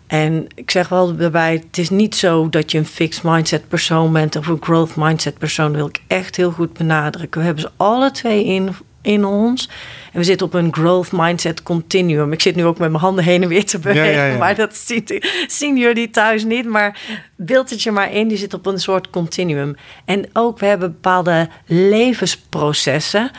En 0.06 0.46
ik 0.54 0.70
zeg 0.70 0.88
wel 0.88 1.16
daarbij, 1.16 1.52
het 1.52 1.78
is 1.78 1.90
niet 1.90 2.14
zo 2.14 2.48
dat 2.48 2.70
je 2.70 2.78
een 2.78 2.86
fixed 2.86 3.22
mindset 3.22 3.68
persoon 3.68 4.12
bent 4.12 4.36
of 4.36 4.46
een 4.46 4.62
growth 4.62 4.96
mindset 4.96 5.38
persoon. 5.38 5.72
Wil 5.72 5.86
ik 5.86 6.00
echt 6.06 6.36
heel 6.36 6.50
goed 6.50 6.72
benadrukken. 6.72 7.40
We 7.40 7.46
hebben 7.46 7.64
ze 7.64 7.70
alle 7.76 8.10
twee 8.10 8.44
in, 8.44 8.74
in 9.06 9.24
ons. 9.24 9.68
En 10.12 10.18
we 10.18 10.24
zitten 10.24 10.46
op 10.46 10.54
een 10.54 10.74
growth 10.74 11.12
mindset 11.12 11.62
continuum. 11.62 12.32
Ik 12.32 12.42
zit 12.42 12.56
nu 12.56 12.64
ook 12.64 12.78
met 12.78 12.90
mijn 12.90 13.02
handen 13.02 13.24
heen 13.24 13.42
en 13.42 13.48
weer 13.48 13.64
te 13.64 13.78
bewegen, 13.78 14.10
ja, 14.10 14.24
ja, 14.24 14.32
ja. 14.32 14.38
maar 14.38 14.54
dat 14.54 14.76
zien, 14.76 15.04
zien 15.46 15.76
jullie 15.76 16.10
thuis 16.10 16.44
niet. 16.44 16.66
Maar 16.66 17.00
beeld 17.36 17.70
het 17.70 17.82
je 17.82 17.90
maar 17.90 18.12
in, 18.12 18.28
die 18.28 18.38
zit 18.38 18.54
op 18.54 18.66
een 18.66 18.80
soort 18.80 19.10
continuum. 19.10 19.76
En 20.04 20.28
ook, 20.32 20.58
we 20.58 20.66
hebben 20.66 20.92
bepaalde 20.92 21.48
levensprocessen. 21.66 23.30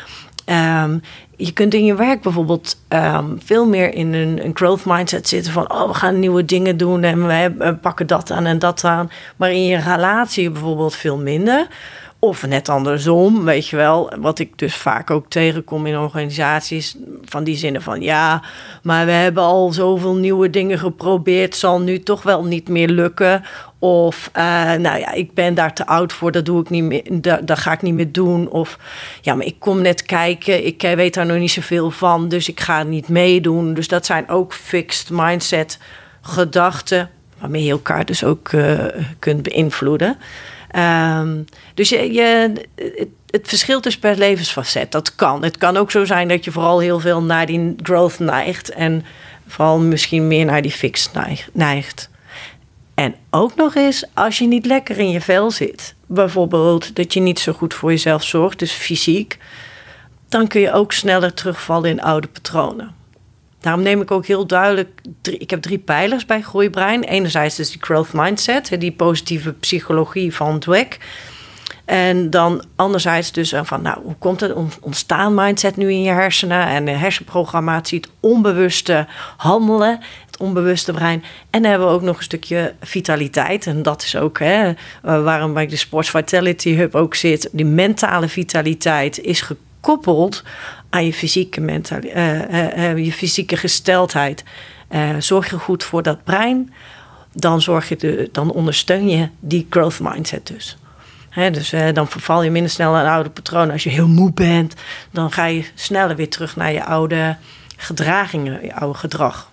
Um, 0.50 1.02
je 1.38 1.52
kunt 1.52 1.74
in 1.74 1.86
je 1.86 1.96
werk 1.96 2.22
bijvoorbeeld 2.22 2.82
um, 2.90 3.40
veel 3.44 3.68
meer 3.68 3.94
in 3.94 4.14
een, 4.14 4.46
een, 4.46 4.52
growth 4.54 4.86
mindset 4.86 5.28
zitten 5.28 5.54
van 5.54 5.72
oh, 5.72 5.88
we 5.88 5.94
gaan 5.94 6.20
nieuwe 6.20 6.46
dingen 6.46 6.78
doen 6.78 7.04
en 7.04 7.28
we 7.28 7.78
pakken 7.82 8.08
dat 8.08 8.32
aan 8.32 8.46
en 8.46 8.60
dat 8.60 8.84
aan. 8.84 9.12
Maar 9.36 9.52
in 9.52 9.66
je 9.66 9.78
relatie 9.78 10.50
bijvoorbeeld 10.50 10.96
veel 10.96 11.18
minder. 11.18 11.68
Of 12.28 12.48
net 12.48 12.70
andersom, 12.70 13.44
weet 13.44 13.68
je 13.68 13.76
wel. 13.76 14.12
Wat 14.20 14.40
ik 14.40 14.58
dus 14.58 14.76
vaak 14.76 15.12
ook 15.12 15.30
tegenkom 15.30 15.86
in 15.86 15.98
organisaties. 15.98 16.96
Van 17.26 17.44
die 17.44 17.58
zinnen 17.58 17.82
van 17.82 18.02
ja, 18.02 18.44
maar 18.84 19.06
we 19.06 19.12
hebben 19.12 19.44
al 19.44 19.72
zoveel 19.72 20.16
nieuwe 20.16 20.50
dingen 20.50 20.80
geprobeerd. 20.80 21.56
Zal 21.56 21.82
nu 21.82 22.00
toch 22.00 22.24
wel 22.24 22.44
niet 22.46 22.70
meer 22.70 22.88
lukken. 22.90 23.44
Of 23.80 24.32
uh, 24.38 24.44
nou 24.74 25.00
ja, 25.00 25.12
ik 25.12 25.34
ben 25.34 25.54
daar 25.54 25.74
te 25.74 25.86
oud 25.86 26.14
voor, 26.14 26.32
dat 26.32 26.46
doe 26.46 26.62
ik 26.62 26.70
niet 26.70 26.84
meer. 26.84 27.04
Dat, 27.46 27.60
ga 27.60 27.72
ik 27.72 27.82
niet 27.82 27.94
meer 27.94 28.12
doen. 28.12 28.50
Of 28.50 28.78
ja, 29.22 29.36
maar 29.36 29.46
ik 29.46 29.60
kom 29.60 29.82
net 29.82 30.04
kijken. 30.04 30.66
Ik 30.66 30.84
eh, 30.84 30.96
weet 30.96 31.14
daar 31.14 31.26
nog 31.26 31.38
niet 31.38 31.52
zoveel 31.52 31.92
van. 31.92 32.30
Dus 32.30 32.50
ik 32.50 32.60
ga 32.60 32.84
niet 32.84 33.08
meedoen. 33.08 33.74
Dus 33.74 33.88
dat 33.88 34.06
zijn 34.06 34.30
ook 34.30 34.54
fixed 34.54 35.10
mindset 35.12 35.80
gedachten. 36.22 37.10
Waarmee 37.40 37.64
je 37.64 37.72
elkaar 37.72 38.06
dus 38.06 38.24
ook 38.24 38.52
uh, 38.52 38.80
kunt 39.20 39.42
beïnvloeden. 39.42 40.18
Ehm, 40.72 41.42
dus 41.74 41.90
je, 41.90 42.52
het, 42.76 43.08
het 43.30 43.48
verschilt 43.48 43.84
dus 43.84 43.98
per 43.98 44.18
levensfacet. 44.18 44.92
Dat 44.92 45.16
kan. 45.16 45.44
Het 45.44 45.58
kan 45.58 45.78
ook 45.78 45.92
zo 45.92 46.06
zijn 46.06 46.28
dat 46.28 46.46
je 46.46 46.52
vooral 46.52 46.80
heel 46.80 47.00
veel 47.00 47.24
naar 47.24 47.46
die 47.46 47.76
growth 47.84 48.20
neigt. 48.20 48.70
En 48.70 49.06
vooral 49.48 49.80
misschien 49.80 50.28
meer 50.28 50.46
naar 50.46 50.62
die 50.62 50.72
fix 50.72 51.10
neigt. 51.54 52.10
En 52.94 53.16
ook 53.30 53.56
nog 53.56 53.76
eens 53.76 54.06
als 54.14 54.38
je 54.38 54.48
niet 54.48 54.66
lekker 54.66 54.98
in 54.98 55.10
je 55.10 55.22
vel 55.22 55.52
zit. 55.52 55.96
Bijvoorbeeld 56.06 56.96
dat 56.96 57.14
je 57.14 57.20
niet 57.20 57.40
zo 57.40 57.54
goed 57.54 57.74
voor 57.74 57.90
jezelf 57.90 58.24
zorgt, 58.24 58.60
dus 58.60 58.72
fysiek. 58.72 59.38
Dan 60.30 60.48
kun 60.48 60.62
je 60.62 60.72
ook 60.72 60.92
sneller 60.92 61.34
terugvallen 61.34 61.90
in 61.90 62.02
oude 62.02 62.28
patronen. 62.28 62.96
Daarom 63.60 63.84
neem 63.84 64.02
ik 64.02 64.12
ook 64.12 64.26
heel 64.26 64.48
duidelijk. 64.48 65.02
ik 65.22 65.50
heb 65.50 65.62
drie 65.62 65.78
pijlers 65.78 66.26
bij 66.26 66.42
Groeibrein. 66.42 67.04
Enerzijds 67.04 67.56
dus 67.56 67.72
die 67.72 67.84
growth 67.84 68.14
mindset, 68.14 68.76
die 68.80 68.92
positieve 68.92 69.54
psychologie 69.54 70.36
van 70.36 70.60
Dweck. 70.60 70.98
En 71.88 72.30
dan 72.30 72.64
anderzijds 72.76 73.32
dus 73.32 73.54
van, 73.64 73.82
nou, 73.82 73.98
hoe 74.04 74.16
komt 74.20 74.40
het 74.40 74.54
ontstaan 74.82 75.34
mindset 75.34 75.76
nu 75.76 75.92
in 75.92 76.02
je 76.02 76.12
hersenen 76.12 76.68
en 76.68 76.86
de 76.86 76.92
hersenprogrammatie, 76.92 78.00
het 78.00 78.10
onbewuste 78.20 79.08
handelen, 79.38 80.00
het 80.26 80.38
onbewuste 80.38 80.92
brein. 80.92 81.24
En 81.50 81.62
dan 81.62 81.70
hebben 81.72 81.88
we 81.88 81.94
ook 81.94 82.02
nog 82.02 82.18
een 82.18 82.24
stukje 82.24 82.74
vitaliteit. 82.82 83.68
En 83.68 83.84
dat 83.84 84.04
is 84.04 84.16
ook 84.16 84.40
hè, 84.40 84.68
eh, 84.68 84.76
waarom 85.24 85.54
bij 85.54 85.68
de 85.68 85.76
Sports 85.76 86.10
Vitality 86.10 86.76
Hub 86.76 86.96
ook 86.96 87.16
zit. 87.16 87.50
Die 87.52 87.66
mentale 87.66 88.28
vitaliteit 88.28 89.20
is 89.20 89.42
gekoppeld 89.42 90.44
aan 90.90 91.06
je 91.06 91.14
fysieke, 91.14 91.62
mentale, 91.62 92.14
uh, 92.14 92.94
uh, 92.94 93.06
je 93.06 93.12
fysieke 93.12 93.58
gesteldheid. 93.58 94.44
zorg 95.20 95.50
je 95.50 95.60
goed 95.60 95.84
voor 95.84 96.04
dat 96.04 96.24
brein, 96.24 96.74
dan, 97.34 97.62
zorg 97.62 97.90
je 97.90 97.96
de, 97.96 98.30
dan 98.32 98.52
ondersteun 98.52 99.10
je 99.10 99.30
die 99.40 99.68
growth 99.70 100.00
mindset 100.00 100.48
dus 100.48 100.78
dus 101.46 101.74
uh, 101.74 101.94
dan 101.94 102.08
verval 102.08 102.44
je 102.44 102.52
minder 102.52 102.72
snel 102.72 102.96
aan 102.96 103.14
oude 103.14 103.30
patronen. 103.30 103.72
Als 103.72 103.84
je 103.84 103.90
heel 103.90 104.08
moe 104.08 104.32
bent, 104.34 104.74
dan 105.12 105.32
ga 105.32 105.46
je 105.46 105.66
sneller 105.76 106.16
weer 106.16 106.30
terug 106.30 106.56
naar 106.56 106.72
je 106.72 106.86
oude 106.86 107.38
gedragingen, 107.76 108.64
je 108.64 108.76
oude 108.76 108.98
gedrag. 108.98 109.52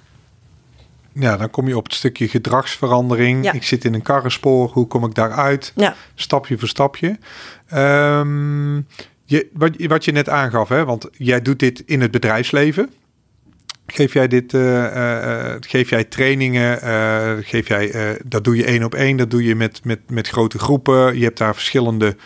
Ja, 1.13 1.37
dan 1.37 1.51
kom 1.51 1.69
je 1.69 1.77
op 1.77 1.85
het 1.85 1.95
stukje 1.95 2.29
gedragsverandering. 2.29 3.53
Ik 3.53 3.63
zit 3.63 3.85
in 3.85 3.95
een 3.95 4.03
karrenspoor, 4.03 4.71
hoe 4.71 4.87
kom 4.87 5.05
ik 5.05 5.15
daaruit? 5.15 5.73
Ja. 5.77 5.95
Stapje 6.15 6.59
voor 6.59 6.69
stapje. 6.69 7.19
Um, 7.75 8.87
je, 9.25 9.49
wat, 9.53 9.71
wat 9.77 10.05
je 10.05 10.13
net 10.13 10.29
aangaf, 10.29 10.69
hè, 10.69 10.85
want 10.85 11.09
jij 11.13 11.43
doet 11.43 11.59
dit 11.59 11.83
in 11.87 12.01
het 12.01 12.11
bedrijfsleven. 12.11 12.91
Geef 13.87 14.13
jij 14.13 14.29
dit, 14.29 14.53
uh, 14.53 15.55
geef 15.61 15.91
jij 15.91 16.05
trainingen, 16.05 16.79
geef 17.45 17.69
jij, 17.69 18.19
dat 18.27 18.45
doe 18.45 18.57
je 18.57 18.65
één 18.65 18.85
op 18.85 18.95
één, 18.95 19.17
dat 19.17 19.31
doe 19.31 19.45
je 19.45 19.55
met, 19.55 19.85
met, 19.85 20.01
met 20.09 20.29
grote 20.29 20.59
groepen. 20.59 21.19
Je 21.19 21.25
hebt 21.25 21.39
daar 21.39 21.55
verschillende 21.55 22.17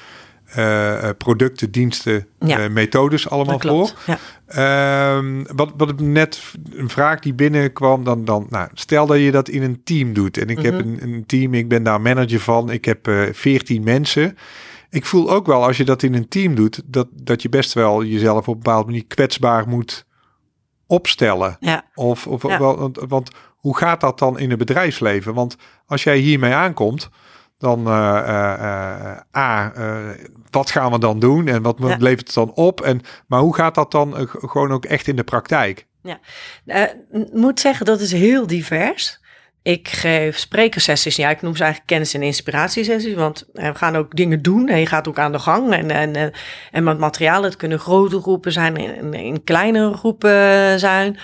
producten, 1.19 1.71
diensten, 1.71 2.27
methodes 2.71 3.31
allemaal 3.31 3.61
voor. 3.61 3.91
Ja. 4.07 4.19
Ehm, 4.47 5.45
wat, 5.55 5.73
wat 5.77 6.01
net 6.01 6.43
een 6.73 6.89
vraag 6.89 7.21
die 7.21 7.35
binnenkwam, 7.35 8.05
dan, 8.05 8.25
dan 8.25 8.47
nou, 8.51 8.69
stel 8.75 9.07
dat 9.07 9.19
je 9.19 9.31
dat 9.31 9.49
in 9.49 9.63
een 9.63 9.81
team 9.85 10.13
doet. 10.13 10.39
En 10.39 10.49
ik 10.49 10.63
heb 10.63 10.73
mhm. 10.73 10.83
een, 10.83 11.03
een, 11.03 11.27
team, 11.27 11.55
ik 11.55 11.69
ben 11.69 11.83
daar 11.83 12.01
manager 12.01 12.41
van, 12.41 12.71
ik 12.71 12.85
heb 12.85 13.11
veertien 13.33 13.85
mensen. 13.85 14.37
Ik 14.90 15.05
voel 15.05 15.31
ook 15.31 15.46
wel 15.46 15.64
als 15.64 15.77
je 15.77 15.85
dat 15.85 16.03
in 16.03 16.14
een 16.14 16.29
team 16.29 16.55
doet, 16.55 16.83
dat, 16.85 17.09
dat 17.12 17.42
je 17.42 17.48
best 17.48 17.72
wel 17.72 18.05
jezelf 18.05 18.48
op 18.48 18.55
een 18.55 18.62
bepaalde 18.62 18.87
manier 18.87 19.07
kwetsbaar 19.07 19.68
moet 19.68 20.07
opstellen? 20.87 21.57
Ja. 21.61 21.85
Of, 21.94 22.27
of 22.27 22.42
Wel, 22.42 22.92
want, 23.09 23.31
hoe 23.57 23.77
gaat 23.77 24.01
dat 24.01 24.18
dan 24.18 24.38
in 24.38 24.51
het 24.51 24.59
bedrijfsleven? 24.59 25.35
Want 25.35 25.57
als 25.87 26.03
jij 26.03 26.16
hiermee 26.16 26.53
aankomt, 26.53 27.09
dan 27.59 27.79
uh, 27.79 27.94
uh, 28.29 29.37
A, 29.37 29.72
wat 30.51 30.70
gaan 30.70 30.92
we 30.92 30.98
dan 30.98 31.18
doen 31.18 31.46
en 31.46 31.62
wat 31.62 31.79
levert 31.79 32.27
het 32.27 32.35
dan 32.35 32.53
op? 32.53 32.81
En, 32.81 33.01
maar 33.27 33.40
hoe 33.40 33.55
gaat 33.55 33.74
dat 33.74 33.90
dan 33.90 34.14
gewoon 34.29 34.72
ook 34.72 34.85
echt 34.85 35.07
in 35.07 35.16
de 35.16 35.24
praktijk? 35.24 35.87
Ja, 36.03 36.20
moet 37.33 37.61
zeggen 37.61 37.87
dat 37.87 38.01
is 38.01 38.12
heel 38.12 38.46
divers. 38.46 39.20
Ik 39.68 39.88
geef 39.88 40.38
sprekersessies. 40.38 41.16
Ja, 41.16 41.31
ik 41.31 41.42
noem 41.42 41.57
ze 41.57 41.62
eigenlijk 41.62 41.92
kennis- 41.92 42.14
en 42.14 42.22
inspiratiesessies. 42.22 43.14
Want 43.14 43.46
we 43.52 43.74
gaan 43.74 43.96
ook 43.96 44.16
dingen 44.16 44.42
doen 44.42 44.68
en 44.68 44.78
je 44.78 44.87
gaat 44.87 45.09
ook 45.09 45.18
aan 45.18 45.33
de 45.33 45.38
gang. 45.38 45.72
En, 45.72 45.90
en, 45.90 46.33
en 46.70 46.85
met 46.85 46.98
materialen, 46.98 47.48
het 47.48 47.59
kunnen 47.59 47.78
grote 47.78 48.20
groepen 48.20 48.52
zijn 48.52 48.76
en 48.76 49.14
in, 49.14 49.44
kleinere 49.44 49.96
groepen 49.96 50.78
zijn. 50.78 51.18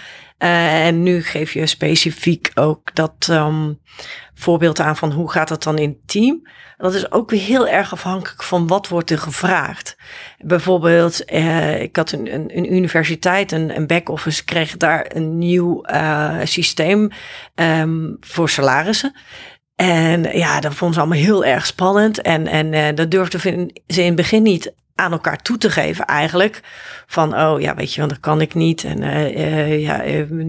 Uh, 0.45 0.87
en 0.87 1.03
nu 1.03 1.23
geef 1.23 1.53
je 1.53 1.67
specifiek 1.67 2.51
ook 2.55 2.95
dat 2.95 3.29
um, 3.31 3.81
voorbeeld 4.35 4.81
aan 4.81 4.97
van 4.97 5.13
hoe 5.13 5.31
gaat 5.31 5.49
dat 5.49 5.63
dan 5.63 5.79
in 5.79 5.89
het 5.89 6.09
team. 6.09 6.49
Dat 6.77 6.95
is 6.95 7.13
ook 7.13 7.31
weer 7.31 7.41
heel 7.41 7.69
erg 7.69 7.93
afhankelijk 7.93 8.43
van 8.43 8.67
wat 8.67 8.89
wordt 8.89 9.11
er 9.11 9.19
gevraagd. 9.19 9.97
Bijvoorbeeld, 10.39 11.33
uh, 11.33 11.83
ik 11.83 11.97
had 11.97 12.13
een, 12.13 12.35
een, 12.35 12.57
een 12.57 12.73
universiteit, 12.73 13.53
een, 13.53 13.77
een 13.77 13.87
back-office, 13.87 14.45
kreeg 14.45 14.77
daar 14.77 15.07
een 15.09 15.39
nieuw 15.39 15.85
uh, 15.91 16.39
systeem 16.45 17.11
um, 17.55 18.17
voor 18.21 18.49
salarissen. 18.49 19.15
En 19.75 20.23
ja, 20.23 20.61
dat 20.61 20.75
vonden 20.75 20.95
ze 20.95 21.01
allemaal 21.03 21.25
heel 21.25 21.45
erg 21.45 21.67
spannend. 21.67 22.21
En, 22.21 22.47
en 22.47 22.95
dat 22.95 23.11
durfden 23.11 23.41
ze 23.87 24.03
in 24.03 24.07
het 24.07 24.15
begin 24.15 24.43
niet 24.43 24.75
aan 24.95 25.13
elkaar 25.13 25.43
toe 25.43 25.59
te 25.59 25.71
geven 25.71 26.05
eigenlijk. 26.05 26.61
Van, 27.07 27.39
oh 27.39 27.61
ja, 27.61 27.75
weet 27.75 27.93
je, 27.93 27.99
want 27.99 28.13
dat 28.13 28.21
kan 28.21 28.41
ik 28.41 28.55
niet. 28.55 28.85
En 28.85 29.03
uh, 29.03 29.37
uh, 29.37 29.83
ja, 29.83 30.03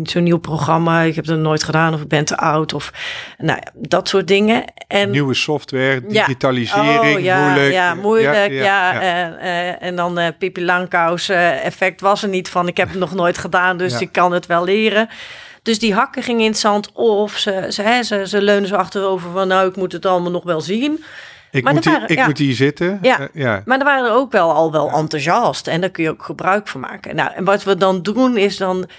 zo'n 0.04 0.24
nieuw 0.24 0.38
programma, 0.38 1.02
ik 1.02 1.16
heb 1.16 1.26
het 1.26 1.40
nooit 1.40 1.64
gedaan 1.64 1.94
of 1.94 2.02
ik 2.02 2.08
ben 2.08 2.26
te 2.26 2.38
oud. 2.38 2.74
Of 2.74 2.92
nou 3.38 3.60
ja, 3.64 3.72
dat 3.74 4.08
soort 4.08 4.28
dingen. 4.28 4.64
En, 4.88 5.10
Nieuwe 5.10 5.34
software, 5.34 6.02
digitalisering, 6.08 7.16
oh, 7.16 7.22
ja, 7.22 7.46
moeilijk. 7.46 7.74
Ja, 7.74 7.94
moeilijk, 7.94 8.52
ja. 8.52 8.94
ja, 8.94 9.40
en 9.80 9.96
dan 9.96 10.20
uh, 10.20 10.28
Pippi 10.40 10.66
Langkous 10.66 11.30
effect 11.30 12.02
was 12.02 12.24
er 12.24 12.30
niet 12.30 12.50
van. 12.50 12.68
Ik 12.68 12.78
heb 12.78 12.90
het 12.90 13.00
nog 13.00 13.14
nooit 13.14 13.38
gedaan, 13.38 13.78
dus 13.78 14.02
ik 14.02 14.12
kan 14.12 14.32
het 14.32 14.46
wel 14.46 14.64
leren. 14.64 15.10
Dus 15.66 15.80
die 15.80 15.94
hakken 15.94 16.24
gingen 16.24 16.42
in 16.42 16.50
het 16.50 16.60
zand 16.60 16.92
of 16.94 17.38
ze, 17.38 17.66
ze, 17.70 18.02
ze, 18.04 18.28
ze 18.28 18.42
leunen 18.42 18.70
zo 18.70 18.76
achterover 18.76 19.32
van 19.32 19.48
nou, 19.48 19.70
ik 19.70 19.76
moet 19.76 19.92
het 19.92 20.06
allemaal 20.06 20.32
nog 20.32 20.44
wel 20.44 20.62
zien. 20.62 21.04
Ik, 21.56 21.72
moet, 21.72 21.86
hier, 21.86 22.10
ik 22.10 22.26
moet 22.26 22.38
hier 22.38 22.56
zitten. 22.56 23.00
Ja. 23.02 23.20
Uh, 23.20 23.28
ja. 23.34 23.62
maar 23.66 23.80
er 23.80 23.86
waren 23.86 24.06
er 24.06 24.16
ook 24.16 24.32
wel 24.32 24.52
al 24.52 24.72
wel 24.72 24.92
enthousiast. 24.92 25.68
En 25.68 25.82
daar 25.82 25.90
kun 25.90 26.04
je 26.04 26.10
ook 26.10 26.24
gebruik 26.24 26.68
van 26.68 26.82
maken. 26.82 27.16
Nou, 27.16 27.34
en 27.34 27.44
wat 27.44 27.64
we 27.64 27.78
dan 27.78 28.02
doen 28.02 28.38
is 28.38 28.58
dan 28.58 28.90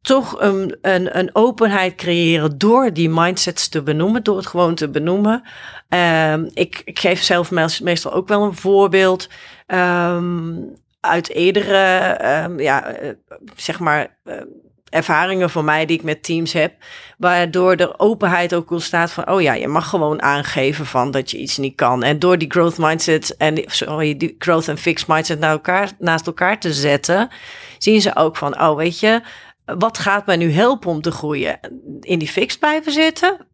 toch 0.00 0.40
een, 0.40 0.78
een, 0.82 1.18
een 1.18 1.30
openheid 1.32 1.94
creëren 1.94 2.58
door 2.58 2.92
die 2.92 3.10
mindsets 3.10 3.68
te 3.68 3.82
benoemen, 3.82 4.22
door 4.22 4.36
het 4.36 4.46
gewoon 4.46 4.74
te 4.74 4.88
benoemen. 4.88 5.42
Um, 5.88 6.50
ik, 6.54 6.82
ik, 6.84 6.98
geef 6.98 7.22
zelf 7.22 7.50
meestal 7.80 8.12
ook 8.12 8.28
wel 8.28 8.42
een 8.42 8.56
voorbeeld 8.56 9.28
um, 9.66 10.74
uit 11.00 11.28
eerdere, 11.28 12.18
um, 12.44 12.60
ja, 12.60 13.02
uh, 13.02 13.10
zeg 13.56 13.78
maar, 13.78 14.18
uh, 14.24 14.34
ervaringen 14.90 15.50
van 15.50 15.64
mij 15.64 15.86
die 15.86 15.96
ik 15.96 16.02
met 16.02 16.22
teams 16.22 16.52
heb, 16.52 16.74
waardoor 17.18 17.76
de 17.76 17.98
openheid 17.98 18.54
ook 18.54 18.70
ontstaat 18.70 19.10
van, 19.10 19.30
oh 19.30 19.42
ja, 19.42 19.54
je 19.54 19.68
mag 19.68 19.88
gewoon 19.88 20.22
aangeven 20.22 20.86
van 20.86 21.10
dat 21.10 21.30
je 21.30 21.38
iets 21.38 21.56
niet 21.56 21.74
kan. 21.74 22.02
En 22.02 22.18
door 22.18 22.38
die 22.38 22.50
growth 22.50 22.78
mindset 22.78 23.36
en 23.36 23.62
sorry, 23.66 24.16
die 24.16 24.36
growth 24.38 24.68
en 24.68 24.78
fixed 24.78 25.08
mindset 25.08 25.38
naar 25.38 25.50
elkaar, 25.50 25.92
naast 25.98 26.26
elkaar 26.26 26.60
te 26.60 26.72
zetten, 26.72 27.28
zien 27.78 28.00
ze 28.00 28.16
ook 28.16 28.36
van, 28.36 28.60
oh 28.60 28.76
weet 28.76 29.00
je, 29.00 29.22
wat 29.64 29.98
gaat 29.98 30.26
mij 30.26 30.36
nu 30.36 30.52
helpen 30.52 30.90
om 30.90 31.00
te 31.00 31.10
groeien? 31.10 31.60
In 32.00 32.18
die 32.18 32.28
fixed 32.28 32.60
blijven 32.60 32.92
zitten? 32.92 33.46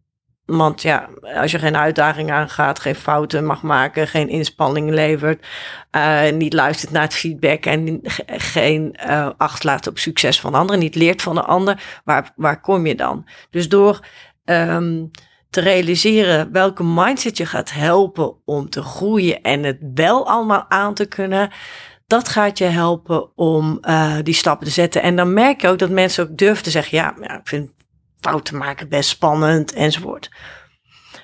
Want 0.57 0.83
ja, 0.83 1.09
als 1.37 1.51
je 1.51 1.59
geen 1.59 1.77
uitdaging 1.77 2.31
aangaat, 2.31 2.81
geen 2.81 2.95
fouten 2.95 3.45
mag 3.45 3.63
maken, 3.63 4.09
geen 4.09 4.29
inspanning 4.29 4.91
levert, 4.91 5.47
uh, 5.97 6.31
niet 6.31 6.53
luistert 6.53 6.93
naar 6.93 7.03
het 7.03 7.15
feedback 7.15 7.65
en 7.65 8.01
geen 8.27 8.97
uh, 9.07 9.31
acht 9.37 9.65
laat 9.65 9.87
op 9.87 9.99
succes 9.99 10.41
van 10.41 10.55
anderen, 10.55 10.81
niet 10.81 10.95
leert 10.95 11.23
van 11.23 11.35
de 11.35 11.43
ander, 11.43 12.01
waar, 12.05 12.33
waar 12.37 12.61
kom 12.61 12.87
je 12.87 12.95
dan? 12.95 13.29
Dus 13.51 13.69
door 13.69 14.07
um, 14.45 15.11
te 15.51 15.61
realiseren 15.61 16.53
welke 16.53 16.85
mindset 16.85 17.37
je 17.37 17.47
gaat 17.47 17.73
helpen 17.73 18.35
om 18.45 18.71
te 18.71 18.83
groeien 18.83 19.43
en 19.43 19.63
het 19.63 19.79
wel 19.95 20.29
allemaal 20.29 20.65
aan 20.69 20.95
te 20.95 21.07
kunnen, 21.07 21.51
dat 22.07 22.29
gaat 22.29 22.59
je 22.59 22.65
helpen 22.65 23.37
om 23.37 23.79
uh, 23.83 24.17
die 24.23 24.35
stappen 24.35 24.67
te 24.67 24.73
zetten. 24.73 25.03
En 25.03 25.17
dan 25.17 25.33
merk 25.33 25.61
je 25.61 25.69
ook 25.69 25.79
dat 25.79 25.91
mensen 25.91 26.25
ook 26.25 26.37
durven 26.37 26.65
te 26.65 26.71
zeggen: 26.71 26.99
ja, 26.99 27.15
ja 27.21 27.39
ik 27.39 27.49
vind 27.49 27.71
fouten 28.23 28.57
maken 28.57 28.89
best 28.89 29.09
spannend 29.09 29.73
enzovoort. 29.73 30.31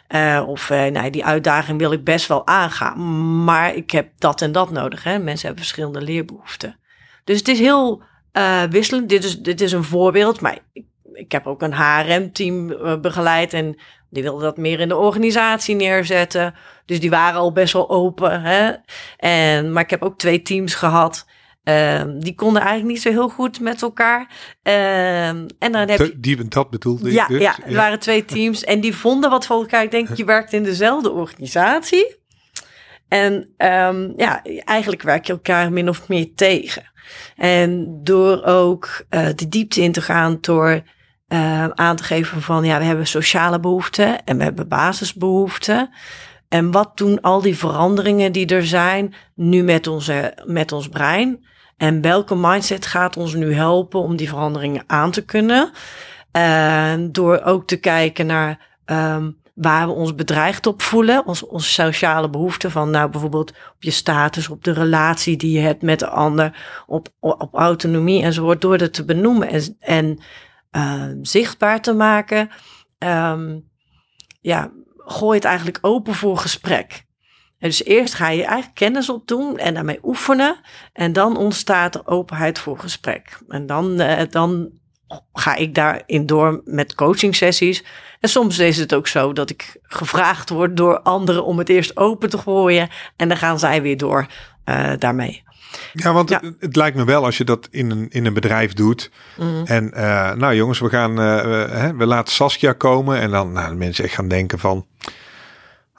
Uh, 0.08 0.44
of 0.46 0.70
uh, 0.70 0.84
nou, 0.84 1.10
die 1.10 1.24
uitdaging 1.24 1.78
wil 1.78 1.92
ik 1.92 2.04
best 2.04 2.26
wel 2.26 2.46
aangaan, 2.46 3.44
maar 3.44 3.74
ik 3.74 3.90
heb 3.90 4.08
dat 4.18 4.42
en 4.42 4.52
dat 4.52 4.70
nodig. 4.70 5.04
Hè? 5.04 5.18
Mensen 5.18 5.46
hebben 5.46 5.64
verschillende 5.64 6.00
leerbehoeften. 6.00 6.78
Dus 7.24 7.38
het 7.38 7.48
is 7.48 7.58
heel 7.58 8.02
uh, 8.32 8.62
wisselend. 8.62 9.08
Dit 9.08 9.24
is, 9.24 9.38
dit 9.38 9.60
is 9.60 9.72
een 9.72 9.84
voorbeeld, 9.84 10.40
maar 10.40 10.58
ik, 10.72 10.84
ik 11.12 11.32
heb 11.32 11.46
ook 11.46 11.62
een 11.62 11.74
HRM-team 11.74 12.66
begeleid 13.00 13.52
en 13.52 13.76
die 14.10 14.22
wilden 14.22 14.42
dat 14.42 14.56
meer 14.56 14.80
in 14.80 14.88
de 14.88 14.96
organisatie 14.96 15.74
neerzetten. 15.74 16.54
Dus 16.84 17.00
die 17.00 17.10
waren 17.10 17.40
al 17.40 17.52
best 17.52 17.72
wel 17.72 17.90
open. 17.90 18.42
Hè? 18.42 18.72
En, 19.16 19.72
maar 19.72 19.82
ik 19.82 19.90
heb 19.90 20.02
ook 20.02 20.18
twee 20.18 20.42
teams 20.42 20.74
gehad 20.74 21.26
Um, 21.68 22.20
die 22.20 22.34
konden 22.34 22.62
eigenlijk 22.62 22.92
niet 22.92 23.02
zo 23.02 23.10
heel 23.10 23.28
goed 23.28 23.60
met 23.60 23.82
elkaar. 23.82 24.20
Um, 24.20 25.46
en 25.58 25.72
dan 25.72 25.88
heb 25.88 25.98
je, 25.98 26.20
die, 26.20 26.48
dat 26.48 26.70
bedoelde 26.70 27.12
ja, 27.12 27.26
dus. 27.26 27.40
Ja, 27.40 27.56
er 27.66 27.74
waren 27.74 27.98
twee 27.98 28.24
teams 28.24 28.64
en 28.64 28.80
die 28.80 28.96
vonden 28.96 29.30
wat 29.30 29.46
voor 29.46 29.56
elkaar. 29.56 29.82
Ik 29.82 29.90
denk, 29.90 30.16
je 30.16 30.24
werkt 30.24 30.52
in 30.52 30.62
dezelfde 30.62 31.10
organisatie. 31.10 32.16
En 33.08 33.32
um, 33.56 34.12
ja, 34.16 34.42
eigenlijk 34.64 35.02
werk 35.02 35.26
je 35.26 35.32
elkaar 35.32 35.72
min 35.72 35.88
of 35.88 36.08
meer 36.08 36.34
tegen. 36.34 36.90
En 37.36 38.00
door 38.02 38.44
ook 38.44 39.04
uh, 39.10 39.26
de 39.34 39.48
diepte 39.48 39.82
in 39.82 39.92
te 39.92 40.02
gaan, 40.02 40.38
door 40.40 40.82
uh, 41.28 41.68
aan 41.68 41.96
te 41.96 42.04
geven 42.04 42.42
van 42.42 42.64
ja, 42.64 42.78
we 42.78 42.84
hebben 42.84 43.06
sociale 43.06 43.60
behoeften 43.60 44.24
en 44.24 44.36
we 44.36 44.42
hebben 44.42 44.68
basisbehoeften. 44.68 45.90
En 46.48 46.70
wat 46.70 46.96
doen 46.96 47.20
al 47.20 47.40
die 47.40 47.56
veranderingen 47.56 48.32
die 48.32 48.46
er 48.46 48.66
zijn 48.66 49.14
nu 49.34 49.62
met, 49.62 49.86
onze, 49.86 50.42
met 50.44 50.72
ons 50.72 50.88
brein? 50.88 51.46
En 51.78 52.00
welke 52.00 52.36
mindset 52.36 52.86
gaat 52.86 53.16
ons 53.16 53.34
nu 53.34 53.54
helpen 53.54 54.00
om 54.00 54.16
die 54.16 54.28
veranderingen 54.28 54.84
aan 54.86 55.10
te 55.10 55.24
kunnen? 55.24 55.70
Door 57.12 57.40
ook 57.42 57.66
te 57.66 57.76
kijken 57.76 58.26
naar 58.26 58.66
um, 58.86 59.40
waar 59.54 59.86
we 59.86 59.92
ons 59.92 60.14
bedreigd 60.14 60.66
op 60.66 60.82
voelen. 60.82 61.26
Ons, 61.26 61.46
onze 61.46 61.68
sociale 61.68 62.30
behoeften 62.30 62.70
van 62.70 62.90
nou 62.90 63.10
bijvoorbeeld 63.10 63.50
op 63.50 63.82
je 63.82 63.90
status, 63.90 64.48
op 64.48 64.64
de 64.64 64.72
relatie 64.72 65.36
die 65.36 65.52
je 65.52 65.60
hebt 65.60 65.82
met 65.82 65.98
de 65.98 66.08
ander, 66.08 66.82
op, 66.86 67.08
op 67.20 67.54
autonomie 67.54 68.22
enzovoort. 68.22 68.60
Door 68.60 68.78
dat 68.78 68.92
te 68.92 69.04
benoemen 69.04 69.48
en, 69.48 69.76
en 69.80 70.18
uh, 70.72 71.04
zichtbaar 71.22 71.80
te 71.80 71.92
maken. 71.92 72.50
Um, 72.98 73.68
ja, 74.40 74.70
gooi 74.96 75.36
het 75.36 75.44
eigenlijk 75.44 75.78
open 75.80 76.14
voor 76.14 76.38
gesprek. 76.38 77.06
En 77.58 77.68
dus 77.68 77.84
eerst 77.84 78.14
ga 78.14 78.28
je 78.28 78.44
eigenlijk 78.44 78.74
kennis 78.74 79.08
opdoen 79.08 79.58
en 79.58 79.74
daarmee 79.74 79.98
oefenen. 80.02 80.60
En 80.92 81.12
dan 81.12 81.36
ontstaat 81.36 81.94
er 81.94 82.06
openheid 82.06 82.58
voor 82.58 82.78
gesprek. 82.78 83.38
En 83.48 83.66
dan, 83.66 84.00
uh, 84.00 84.20
dan 84.30 84.70
ga 85.32 85.54
ik 85.54 85.74
daarin 85.74 86.26
door 86.26 86.60
met 86.64 86.94
coaching 86.94 87.36
sessies. 87.36 87.84
En 88.20 88.28
soms 88.28 88.58
is 88.58 88.76
het 88.76 88.94
ook 88.94 89.06
zo 89.06 89.32
dat 89.32 89.50
ik 89.50 89.76
gevraagd 89.82 90.48
word 90.48 90.76
door 90.76 91.00
anderen 91.00 91.44
om 91.44 91.58
het 91.58 91.68
eerst 91.68 91.96
open 91.96 92.30
te 92.30 92.38
gooien. 92.38 92.88
En 93.16 93.28
dan 93.28 93.36
gaan 93.36 93.58
zij 93.58 93.82
weer 93.82 93.96
door 93.96 94.26
uh, 94.64 94.92
daarmee. 94.98 95.46
Ja, 95.92 96.12
want 96.12 96.28
ja. 96.28 96.40
Het, 96.42 96.54
het, 96.58 96.76
lijkt 96.76 96.96
me 96.96 97.04
wel 97.04 97.24
als 97.24 97.38
je 97.38 97.44
dat 97.44 97.68
in 97.70 97.90
een, 97.90 98.08
in 98.08 98.26
een 98.26 98.34
bedrijf 98.34 98.72
doet. 98.72 99.10
Mm. 99.36 99.62
En 99.64 99.92
uh, 99.94 100.32
nou 100.32 100.54
jongens, 100.54 100.78
we 100.78 100.88
gaan, 100.88 101.10
uh, 101.10 101.42
we, 101.42 101.94
we, 101.96 102.06
laten 102.06 102.34
Saskia 102.34 102.72
komen. 102.72 103.20
En 103.20 103.30
dan 103.30 103.52
nou, 103.52 103.74
mensen 103.74 104.04
echt 104.04 104.14
gaan 104.14 104.28
denken 104.28 104.58
van... 104.58 104.86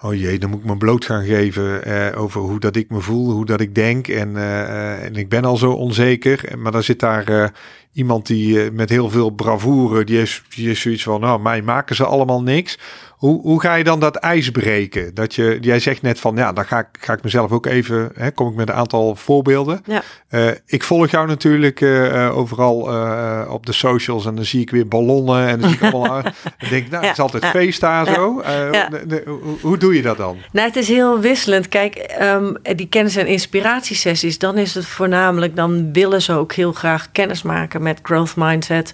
Oh 0.02 0.14
jee, 0.16 0.40
dan 0.40 0.50
moet 0.50 0.60
ik 0.60 0.66
me 0.66 0.78
bloot 0.78 1.06
gaan 1.06 1.26
geven 1.26 1.88
uh, 1.88 2.22
over 2.22 2.42
hoe 2.42 2.60
dat 2.60 2.76
ik 2.76 2.90
me 2.90 3.00
voel, 3.00 3.32
hoe 3.32 3.46
dat 3.46 3.62
ik 3.62 3.76
denk. 3.76 4.08
En, 4.08 4.30
uh, 4.30 5.04
en 5.04 5.16
ik 5.16 5.30
ben 5.30 5.46
al 5.46 5.58
zo 5.58 5.72
onzeker. 5.72 6.58
Maar 6.58 6.72
dan 6.72 6.84
zit 6.84 7.00
daar 7.00 7.54
iemand 7.94 8.28
die 8.28 8.72
met 8.72 8.90
heel 8.90 9.10
veel 9.10 9.30
bravoure, 9.30 10.04
die 10.04 10.22
is, 10.22 10.44
die 10.56 10.70
is 10.70 10.82
zoiets 10.82 11.04
van, 11.04 11.22
nou, 11.22 11.42
mij 11.42 11.62
maken 11.62 11.96
ze 11.96 12.06
allemaal 12.06 12.42
niks. 12.42 12.80
Hoe, 13.19 13.41
hoe 13.41 13.62
ga 13.62 13.75
je 13.75 13.84
dan 13.84 13.99
dat 13.99 14.15
ijs 14.15 14.51
breken? 14.51 15.13
Dat 15.13 15.36
je, 15.36 15.58
jij 15.62 15.79
zegt 15.79 16.01
net 16.01 16.19
van, 16.19 16.36
ja, 16.36 16.53
dan 16.53 16.65
ga 16.65 16.79
ik, 16.79 16.88
ga 16.99 17.13
ik 17.13 17.23
mezelf 17.23 17.51
ook 17.51 17.65
even, 17.65 18.12
hè, 18.15 18.32
kom 18.32 18.49
ik 18.49 18.55
met 18.55 18.69
een 18.69 18.75
aantal 18.75 19.15
voorbeelden. 19.15 19.82
Ja. 19.86 20.01
Uh, 20.29 20.47
ik 20.65 20.84
volg 20.84 21.10
jou 21.10 21.27
natuurlijk 21.27 21.82
uh, 21.82 22.38
overal 22.38 22.93
uh, 22.93 23.41
op 23.49 23.65
de 23.65 23.71
socials 23.71 24.25
en 24.25 24.36
dan 24.36 24.45
zie 24.45 24.62
ik 24.62 24.69
weer 24.69 24.88
ballonnen 24.88 25.47
en 25.47 25.60
dan 25.60 25.69
zie 25.69 25.77
ik 25.77 25.93
allemaal, 25.93 26.23
en 26.58 26.69
denk, 26.69 26.89
nou, 26.89 27.03
het 27.03 27.12
is 27.12 27.19
altijd 27.19 27.43
ja. 27.43 27.49
feest 27.49 27.79
daar 27.79 28.05
zo. 28.05 28.41
De, 28.41 29.03
de, 29.08 29.23
hoe, 29.25 29.58
hoe 29.62 29.77
doe 29.77 29.95
je 29.95 30.01
dat 30.01 30.17
dan? 30.17 30.38
Nou, 30.51 30.67
het 30.67 30.75
is 30.75 30.88
heel 30.88 31.19
wisselend. 31.19 31.67
Kijk, 31.67 32.17
um, 32.21 32.58
die 32.62 32.88
kennis- 32.88 33.15
en 33.15 33.27
inspiratiesessies, 33.27 34.38
dan 34.38 34.58
is 34.58 34.73
het 34.73 34.86
voornamelijk, 34.86 35.55
dan 35.55 35.93
willen 35.93 36.21
ze 36.21 36.34
ook 36.34 36.53
heel 36.53 36.71
graag 36.71 37.12
kennis 37.12 37.41
maken 37.41 37.82
met 37.82 37.99
growth 38.03 38.36
mindset. 38.36 38.93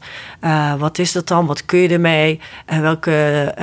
wat 0.77 0.97
is 0.97 1.11
dat 1.11 1.27
dan? 1.27 1.45
Wat 1.45 1.65
kun 1.65 1.79
je 1.79 1.89
ermee? 1.89 2.39
welke 2.65 3.53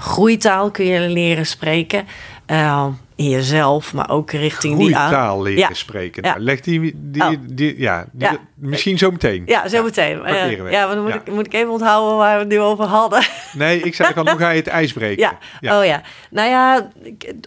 groeitaal 0.00 0.70
kun 0.70 0.84
je 0.84 1.08
leren 1.08 1.46
spreken. 1.46 2.06
Uh, 2.46 2.86
in 3.20 3.28
jezelf, 3.28 3.92
maar 3.92 4.10
ook 4.10 4.30
richting 4.30 4.78
die 4.78 4.96
aan. 4.96 5.10
taal 5.10 5.42
leren 5.42 5.58
ja. 5.58 5.74
spreken. 5.74 6.22
Nou, 6.22 6.40
leg 6.40 6.60
die, 6.60 6.92
die, 6.96 7.22
oh. 7.22 7.30
die 7.50 7.80
ja, 7.80 8.06
die, 8.12 8.28
ja, 8.28 8.38
misschien 8.54 8.98
zo 8.98 9.10
meteen. 9.10 9.42
Ja, 9.46 9.68
zo 9.68 9.82
meteen. 9.82 10.18
Uh, 10.26 10.70
ja, 10.70 10.86
maar 10.86 10.94
dan 10.94 11.04
moet, 11.04 11.14
Ik, 11.14 11.30
moet 11.30 11.46
ik 11.46 11.52
even 11.52 11.70
onthouden 11.70 12.16
waar 12.16 12.34
we 12.34 12.40
het 12.40 12.48
nu 12.48 12.60
over 12.60 12.84
hadden. 12.84 13.22
Nee, 13.52 13.80
ik 13.80 13.94
zei 13.94 14.12
van 14.14 14.28
hoe 14.28 14.38
ga 14.38 14.50
je 14.50 14.56
het 14.56 14.66
ijs 14.66 14.92
breken? 14.92 15.38
Ja. 15.60 15.78
oh 15.78 15.84
ja. 15.84 16.02
Nou 16.30 16.48
ja, 16.48 16.90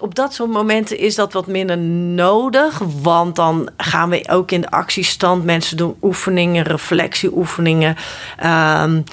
op 0.02 0.16
dat 0.16 0.34
soort 0.34 0.52
momenten 0.52 0.98
is 0.98 1.16
dat 1.16 1.34
wat 1.34 1.48
minder 1.48 1.78
nodig, 1.78 2.82
want 3.02 3.36
dan 3.36 3.70
gaan 3.78 4.10
we 4.10 4.24
ook 4.30 4.52
in 4.52 4.62
de 4.62 4.72
actiestand. 4.72 5.44
Mensen 5.44 5.78
doen 5.78 5.96
oefeningen, 6.02 6.64
reflectieoefeningen. 6.64 7.96
Um, 8.46 9.04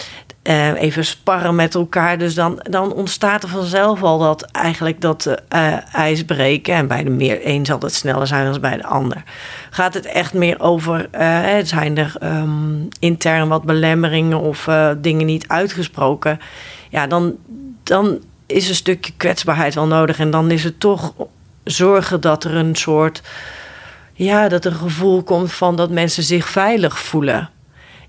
uh, 0.43 0.83
even 0.83 1.05
sparren 1.05 1.55
met 1.55 1.75
elkaar. 1.75 2.19
Dus 2.19 2.35
dan, 2.35 2.61
dan 2.63 2.93
ontstaat 2.93 3.43
er 3.43 3.49
vanzelf 3.49 4.03
al 4.03 4.19
dat 4.19 4.43
eigenlijk 4.43 5.01
dat 5.01 5.27
uh, 5.27 5.95
ijs 5.95 6.25
breken. 6.25 6.75
En 6.75 6.87
bij 6.87 7.05
de 7.05 7.11
meer 7.11 7.41
een 7.43 7.67
zal 7.67 7.79
het 7.81 7.95
sneller 7.95 8.27
zijn 8.27 8.51
dan 8.51 8.61
bij 8.61 8.77
de 8.77 8.85
ander. 8.87 9.23
Gaat 9.71 9.95
het 9.95 10.07
echt 10.07 10.33
meer 10.33 10.61
over, 10.61 11.09
uh, 11.15 11.47
zijn 11.63 11.99
er 11.99 12.15
um, 12.23 12.89
intern 12.99 13.49
wat 13.49 13.63
belemmeringen 13.63 14.41
of 14.41 14.69
dingen 14.99 15.27
niet 15.27 15.49
uitgesproken? 15.49 16.41
Ja, 16.89 17.07
dan, 17.07 17.37
dan 17.83 18.19
is 18.47 18.69
een 18.69 18.75
stukje 18.75 19.13
kwetsbaarheid 19.17 19.75
wel 19.75 19.87
nodig. 19.87 20.19
En 20.19 20.31
dan 20.31 20.51
is 20.51 20.65
het 20.65 20.81
toch 20.81 21.15
zorgen 21.65 22.21
dat 22.21 22.45
er 22.45 22.55
een 22.55 22.77
soort, 22.77 23.23
ja, 24.13 24.49
dat 24.49 24.65
er 24.65 24.73
een 24.73 24.79
gevoel 24.79 25.23
komt 25.23 25.53
van 25.53 25.77
dat 25.77 25.91
mensen 25.91 26.23
zich 26.23 26.49
veilig 26.49 26.99
voelen. 26.99 27.51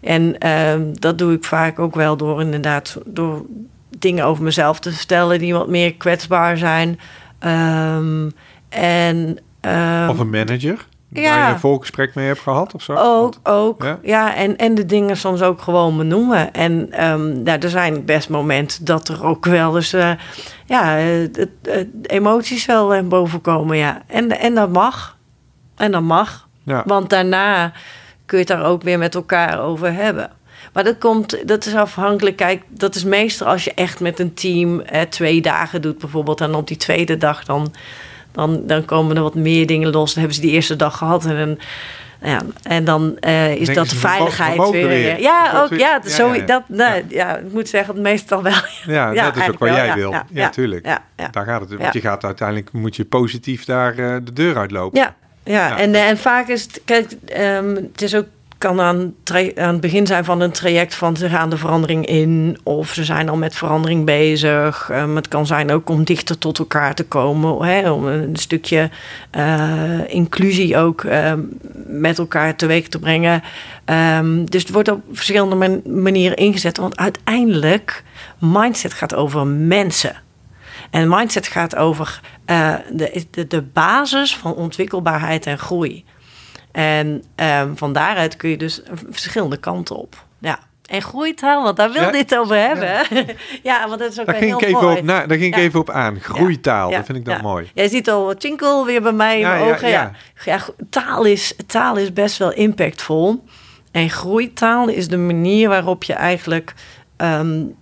En 0.01 0.35
uh, 0.45 0.73
dat 0.93 1.17
doe 1.17 1.33
ik 1.33 1.43
vaak 1.43 1.79
ook 1.79 1.95
wel 1.95 2.17
door 2.17 2.41
inderdaad 2.41 2.97
door 3.05 3.45
dingen 3.97 4.25
over 4.25 4.43
mezelf 4.43 4.79
te 4.79 4.91
vertellen 4.91 5.39
die 5.39 5.53
wat 5.53 5.67
meer 5.67 5.95
kwetsbaar 5.95 6.57
zijn. 6.57 6.99
Um, 7.45 8.31
en, 8.69 9.37
um, 9.61 10.09
of 10.09 10.19
een 10.19 10.29
manager? 10.29 10.87
Ja. 11.13 11.35
Waar 11.35 11.47
je 11.47 11.53
een 11.53 11.59
voorgesprek 11.59 12.15
mee 12.15 12.27
hebt 12.27 12.39
gehad 12.39 12.73
of 12.73 12.81
zo? 12.81 12.93
Ook, 12.93 13.33
ook. 13.43 13.83
Ja, 13.83 13.99
ja 14.01 14.35
en, 14.35 14.57
en 14.57 14.75
de 14.75 14.85
dingen 14.85 15.17
soms 15.17 15.41
ook 15.41 15.61
gewoon 15.61 15.97
benoemen. 15.97 16.53
En 16.53 17.05
um, 17.09 17.43
nou, 17.43 17.59
er 17.59 17.69
zijn 17.69 18.05
best 18.05 18.29
momenten 18.29 18.85
dat 18.85 19.07
er 19.07 19.25
ook 19.25 19.45
wel 19.45 19.75
eens 19.75 19.93
uh, 19.93 20.11
ja, 20.65 20.97
emoties 22.01 22.65
wel 22.65 23.07
boven 23.07 23.41
komen. 23.41 23.77
Ja. 23.77 24.01
En, 24.07 24.39
en 24.39 24.55
dat 24.55 24.71
mag. 24.71 25.17
En 25.75 25.91
dat 25.91 26.01
mag. 26.01 26.47
Ja. 26.63 26.83
Want 26.85 27.09
daarna 27.09 27.71
kun 28.31 28.39
je 28.39 28.45
het 28.45 28.57
daar 28.57 28.69
ook 28.69 28.83
weer 28.83 28.97
met 28.97 29.15
elkaar 29.15 29.61
over 29.61 29.93
hebben. 29.93 30.29
Maar 30.73 30.83
dat 30.83 30.97
komt, 30.97 31.47
dat 31.47 31.65
is 31.65 31.75
afhankelijk. 31.75 32.35
Kijk, 32.35 32.63
dat 32.67 32.95
is 32.95 33.03
meestal 33.03 33.47
als 33.47 33.63
je 33.63 33.73
echt 33.73 33.99
met 33.99 34.19
een 34.19 34.33
team 34.33 34.79
eh, 34.79 35.01
twee 35.01 35.41
dagen 35.41 35.81
doet, 35.81 35.97
bijvoorbeeld. 35.97 36.41
En 36.41 36.55
op 36.55 36.67
die 36.67 36.77
tweede 36.77 37.17
dag 37.17 37.43
dan, 37.45 37.73
dan, 38.31 38.61
dan 38.67 38.85
komen 38.85 39.15
er 39.15 39.21
wat 39.21 39.35
meer 39.35 39.67
dingen 39.67 39.91
los. 39.91 40.09
Dan 40.13 40.19
hebben 40.19 40.35
ze 40.35 40.41
die 40.41 40.51
eerste 40.51 40.75
dag 40.75 40.97
gehad. 40.97 41.25
En 41.25 41.37
dan, 41.37 41.57
ja, 42.29 42.41
en 42.63 42.83
dan 42.83 43.17
uh, 43.19 43.55
is 43.55 43.73
dat 43.73 43.89
de 43.89 43.95
veiligheid 43.95 44.69
weer, 44.69 44.87
weer. 44.87 45.19
Ja, 45.19 45.61
ook, 45.61 45.79
ja, 45.79 46.01
zo, 46.07 46.33
ja, 46.33 46.45
dat, 46.45 46.63
ja. 47.09 47.37
ik 47.37 47.51
moet 47.51 47.69
zeggen, 47.69 48.01
meestal 48.01 48.43
wel. 48.43 48.61
Ja, 48.85 49.13
dat 49.13 49.37
is 49.37 49.49
ook 49.49 49.59
wat 49.59 49.69
jij 49.69 49.93
wil. 49.93 50.11
Ja, 50.11 50.25
ja, 50.29 50.49
tuurlijk. 50.49 50.99
Daar 51.31 51.45
gaat 51.45 51.61
het. 51.61 51.73
Want 51.79 51.93
je 51.93 52.01
gaat 52.01 52.23
uiteindelijk, 52.23 52.71
moet 52.71 52.95
je 52.95 53.05
positief 53.05 53.65
daar 53.65 53.99
uh, 53.99 54.15
de 54.23 54.33
deur 54.33 54.57
uitlopen. 54.57 54.99
Ja, 54.99 55.15
ja, 55.43 55.77
En, 55.77 55.95
en 55.95 56.17
vaak 56.17 56.47
is 56.47 56.61
het, 56.61 56.81
kijk, 56.85 57.11
um, 57.37 57.75
het 57.75 58.01
is 58.01 58.15
ook 58.15 58.25
kan 58.61 58.81
aan, 58.81 59.13
aan 59.55 59.71
het 59.71 59.81
begin 59.81 60.07
zijn 60.07 60.25
van 60.25 60.41
een 60.41 60.51
traject 60.51 60.95
van 60.95 61.17
ze 61.17 61.29
gaan 61.29 61.49
de 61.49 61.57
verandering 61.57 62.05
in 62.05 62.57
of 62.63 62.93
ze 62.93 63.03
zijn 63.03 63.29
al 63.29 63.37
met 63.37 63.55
verandering 63.55 64.05
bezig. 64.05 64.89
Um, 64.91 65.15
het 65.15 65.27
kan 65.27 65.45
zijn 65.45 65.71
ook 65.71 65.89
om 65.89 66.03
dichter 66.03 66.37
tot 66.37 66.59
elkaar 66.59 66.93
te 66.93 67.03
komen, 67.03 67.63
hè, 67.65 67.91
om 67.91 68.05
een 68.05 68.35
stukje 68.35 68.89
uh, 69.37 69.99
inclusie 70.07 70.77
ook 70.77 71.03
um, 71.03 71.49
met 71.87 72.17
elkaar 72.17 72.55
teweeg 72.55 72.87
te 72.87 72.99
brengen. 72.99 73.43
Um, 74.19 74.49
dus 74.49 74.61
het 74.61 74.71
wordt 74.71 74.91
op 74.91 75.01
verschillende 75.11 75.55
man 75.55 75.81
manieren 75.85 76.37
ingezet, 76.37 76.77
want 76.77 76.97
uiteindelijk 76.97 78.03
mindset 78.39 78.93
gaat 78.93 79.15
over 79.15 79.47
mensen. 79.47 80.15
En 80.91 81.09
mindset 81.09 81.47
gaat 81.47 81.75
over 81.75 82.21
uh, 82.47 82.75
de, 82.91 83.25
de, 83.31 83.47
de 83.47 83.61
basis 83.61 84.37
van 84.37 84.53
ontwikkelbaarheid 84.53 85.45
en 85.45 85.59
groei. 85.59 86.05
En 86.71 87.23
um, 87.35 87.77
van 87.77 87.93
daaruit 87.93 88.35
kun 88.35 88.49
je 88.49 88.57
dus 88.57 88.81
verschillende 89.09 89.57
kanten 89.57 89.95
op. 89.95 90.25
Ja. 90.39 90.59
En 90.85 91.01
groeitaal, 91.01 91.63
want 91.63 91.77
daar 91.77 91.91
wil 91.91 92.01
ja, 92.01 92.11
dit 92.11 92.35
over 92.35 92.55
hebben. 92.55 92.87
Ja. 92.87 93.23
ja, 93.71 93.87
want 93.87 93.99
dat 93.99 94.11
is 94.11 94.19
ook 94.19 94.25
daar 94.25 94.35
ging 94.35 94.47
heel 94.47 94.61
ik 94.61 94.67
even 94.67 94.81
mooi. 94.81 94.97
Op, 94.97 95.03
nou, 95.03 95.27
daar 95.27 95.37
ging 95.37 95.55
ik 95.55 95.61
even 95.61 95.79
op 95.79 95.89
aan. 95.89 96.19
Groeitaal, 96.19 96.89
dat 96.91 97.05
vind 97.05 97.17
ik 97.17 97.25
dan 97.25 97.41
mooi. 97.41 97.69
Jij 97.73 97.87
ziet 97.87 98.09
al 98.09 98.35
twinkle 98.35 98.85
weer 98.85 99.01
bij 99.01 99.11
mij 99.11 99.39
in 99.39 99.47
mijn 99.47 99.63
ogen. 99.63 99.89
Ja, 99.89 100.11
ja. 100.45 100.59
taal, 100.89 101.23
is, 101.23 101.55
taal 101.67 101.97
is 101.97 102.13
best 102.13 102.37
wel 102.37 102.51
impactvol. 102.51 103.43
En 103.91 104.09
groeitaal 104.09 104.87
is 104.87 105.07
de 105.07 105.17
manier 105.17 105.69
waarop 105.69 106.03
je 106.03 106.13
eigenlijk... 106.13 106.73
Um, 107.21 107.75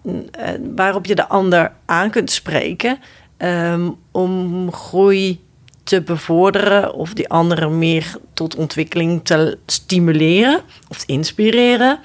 waarop 0.76 1.06
je 1.06 1.16
de 1.16 1.28
ander 1.28 1.72
aan 1.86 2.10
kunt 2.10 2.32
spreken... 2.32 3.00
Um, 3.42 3.98
om 4.12 4.72
groei 4.72 5.40
te 5.84 6.02
bevorderen 6.02 6.94
of 6.94 7.14
die 7.14 7.30
anderen 7.30 7.78
meer 7.78 8.16
tot 8.34 8.56
ontwikkeling 8.56 9.24
te 9.24 9.58
stimuleren 9.66 10.62
of 10.88 10.98
te 10.98 11.14
inspireren. 11.14 12.00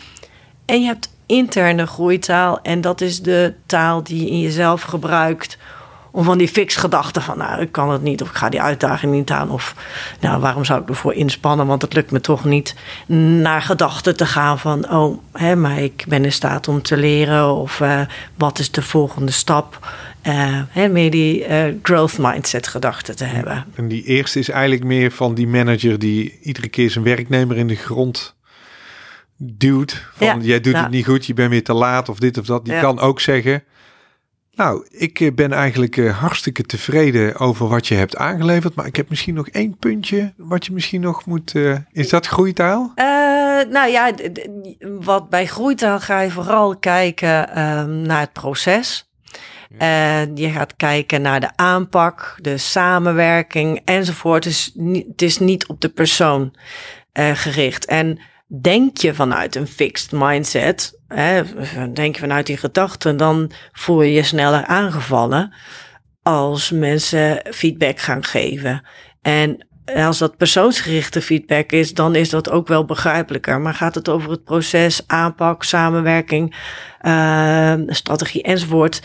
En 0.64 0.80
je 0.80 0.86
hebt 0.86 1.12
interne 1.26 1.86
groeitaal 1.86 2.60
en 2.62 2.80
dat 2.80 3.00
is 3.00 3.22
de 3.22 3.54
taal 3.66 4.02
die 4.02 4.24
je 4.24 4.30
in 4.30 4.40
jezelf 4.40 4.82
gebruikt 4.82 5.58
Om 6.14 6.24
van 6.24 6.38
die 6.38 6.48
fix 6.48 6.76
gedachten 6.76 7.22
van, 7.22 7.38
nou, 7.38 7.60
ik 7.60 7.72
kan 7.72 7.90
het 7.90 8.02
niet, 8.02 8.22
of 8.22 8.28
ik 8.28 8.34
ga 8.34 8.48
die 8.48 8.62
uitdaging 8.62 9.12
niet 9.12 9.30
aan, 9.30 9.50
of 9.50 9.74
nou, 10.20 10.40
waarom 10.40 10.64
zou 10.64 10.82
ik 10.82 10.88
ervoor 10.88 11.14
inspannen, 11.14 11.66
want 11.66 11.82
het 11.82 11.94
lukt 11.94 12.10
me 12.10 12.20
toch 12.20 12.44
niet. 12.44 12.74
Naar 13.06 13.62
gedachten 13.62 14.16
te 14.16 14.26
gaan 14.26 14.58
van, 14.58 14.90
oh, 14.90 15.18
hè, 15.32 15.56
maar 15.56 15.78
ik 15.78 16.04
ben 16.08 16.24
in 16.24 16.32
staat 16.32 16.68
om 16.68 16.82
te 16.82 16.96
leren, 16.96 17.54
of 17.54 17.80
uh, 17.80 18.00
wat 18.34 18.58
is 18.58 18.70
de 18.70 18.82
volgende 18.82 19.32
stap? 19.32 19.78
Uh, 20.26 20.60
hè, 20.68 20.88
meer 20.88 21.10
die 21.10 21.48
uh, 21.48 21.64
growth 21.82 22.18
mindset 22.18 22.66
gedachten 22.66 23.16
te 23.16 23.24
hebben. 23.24 23.64
En 23.74 23.88
die 23.88 24.04
eerste 24.04 24.38
is 24.38 24.48
eigenlijk 24.48 24.84
meer 24.84 25.10
van 25.10 25.34
die 25.34 25.46
manager 25.46 25.98
die 25.98 26.38
iedere 26.42 26.68
keer 26.68 26.90
zijn 26.90 27.04
werknemer 27.04 27.56
in 27.56 27.66
de 27.66 27.76
grond 27.76 28.34
duwt. 29.36 30.06
Van 30.14 30.26
ja, 30.26 30.36
jij 30.40 30.60
doet 30.60 30.76
het 30.76 30.90
niet 30.90 31.04
goed, 31.06 31.26
je 31.26 31.34
bent 31.34 31.50
weer 31.50 31.64
te 31.64 31.74
laat 31.74 32.08
of 32.08 32.18
dit 32.18 32.38
of 32.38 32.46
dat. 32.46 32.64
Die 32.64 32.80
kan 32.80 33.00
ook 33.00 33.20
zeggen, 33.20 33.62
nou, 34.56 34.86
ik 34.90 35.20
eh, 35.20 35.32
ben 35.32 35.52
eigenlijk 35.52 35.96
uh, 35.96 36.18
hartstikke 36.18 36.62
tevreden 36.62 37.36
over 37.36 37.68
wat 37.68 37.86
je 37.86 37.94
hebt 37.94 38.16
aangeleverd. 38.16 38.74
Maar 38.74 38.86
ik 38.86 38.96
heb 38.96 39.08
misschien 39.08 39.34
nog 39.34 39.48
één 39.48 39.76
puntje 39.76 40.32
wat 40.36 40.66
je 40.66 40.72
misschien 40.72 41.00
nog 41.00 41.26
moet. 41.26 41.54
Uh, 41.54 41.76
is 41.92 42.08
dat 42.08 42.26
groeitaal? 42.26 42.92
nou 43.70 43.90
ja, 43.90 44.12
wat 45.00 45.30
bij 45.30 45.46
groeitaal 45.46 46.00
ga 46.00 46.20
je 46.20 46.30
vooral 46.30 46.76
kijken 46.76 47.60
um, 47.62 48.00
naar 48.00 48.20
het 48.20 48.32
proces. 48.32 49.08
En 49.78 50.36
je 50.36 50.50
gaat 50.50 50.76
kijken 50.76 51.22
naar 51.22 51.40
de 51.40 51.50
aanpak, 51.56 52.38
de 52.40 52.58
samenwerking 52.58 53.80
enzovoort. 53.84 54.42
Dus 54.42 54.72
het 55.08 55.22
is 55.22 55.38
niet 55.38 55.66
op 55.66 55.80
de 55.80 55.88
persoon 55.88 56.54
gericht. 57.12 57.84
En 57.84 58.18
denk 58.46 58.96
je 58.96 59.14
vanuit 59.14 59.54
een 59.54 59.66
fixed 59.66 60.12
mindset, 60.12 61.00
hè, 61.08 61.42
denk 61.92 62.14
je 62.14 62.20
vanuit 62.20 62.46
die 62.46 62.56
gedachten, 62.56 63.16
dan 63.16 63.50
voel 63.72 64.02
je 64.02 64.12
je 64.12 64.22
sneller 64.22 64.64
aangevallen 64.64 65.54
als 66.22 66.70
mensen 66.70 67.42
feedback 67.50 67.98
gaan 67.98 68.24
geven. 68.24 68.86
En 69.22 69.66
als 69.84 70.18
dat 70.18 70.36
persoonsgerichte 70.36 71.22
feedback 71.22 71.72
is, 71.72 71.94
dan 71.94 72.14
is 72.14 72.30
dat 72.30 72.50
ook 72.50 72.68
wel 72.68 72.84
begrijpelijker. 72.84 73.60
Maar 73.60 73.74
gaat 73.74 73.94
het 73.94 74.08
over 74.08 74.30
het 74.30 74.44
proces, 74.44 75.02
aanpak, 75.06 75.62
samenwerking, 75.62 76.54
uh, 77.02 77.74
strategie 77.86 78.42
enzovoort, 78.42 79.02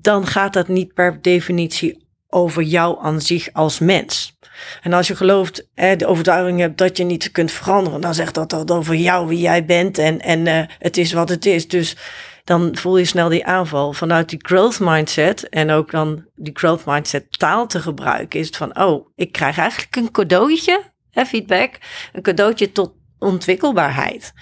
dan 0.00 0.26
gaat 0.26 0.52
dat 0.52 0.68
niet 0.68 0.94
per 0.94 1.22
definitie 1.22 2.01
over 2.32 2.62
jou 2.62 2.98
aan 3.00 3.20
zich 3.20 3.48
als 3.52 3.78
mens. 3.78 4.36
En 4.82 4.92
als 4.92 5.06
je 5.06 5.16
gelooft, 5.16 5.68
hè, 5.74 5.96
de 5.96 6.06
overtuiging 6.06 6.60
hebt 6.60 6.78
dat 6.78 6.96
je 6.96 7.04
niet 7.04 7.30
kunt 7.30 7.52
veranderen, 7.52 8.00
dan 8.00 8.14
zegt 8.14 8.34
dat 8.34 8.50
dat 8.50 8.70
over 8.70 8.94
jou, 8.94 9.28
wie 9.28 9.40
jij 9.40 9.64
bent 9.64 9.98
en, 9.98 10.20
en 10.20 10.46
uh, 10.46 10.62
het 10.78 10.96
is 10.96 11.12
wat 11.12 11.28
het 11.28 11.46
is. 11.46 11.68
Dus 11.68 11.96
dan 12.44 12.76
voel 12.76 12.96
je 12.96 13.04
snel 13.04 13.28
die 13.28 13.46
aanval. 13.46 13.92
Vanuit 13.92 14.28
die 14.28 14.38
growth 14.42 14.80
mindset 14.80 15.48
en 15.48 15.70
ook 15.70 15.90
dan 15.90 16.24
die 16.34 16.58
growth 16.58 16.84
mindset 16.84 17.38
taal 17.38 17.66
te 17.66 17.80
gebruiken, 17.80 18.40
is 18.40 18.46
het 18.46 18.56
van, 18.56 18.78
oh, 18.78 19.08
ik 19.14 19.32
krijg 19.32 19.58
eigenlijk 19.58 19.96
een 19.96 20.10
cadeautje, 20.10 20.82
hè, 21.10 21.24
feedback, 21.24 21.78
een 22.12 22.22
cadeautje 22.22 22.72
tot 22.72 22.92
ontwikkelbaarheid. 23.18 24.32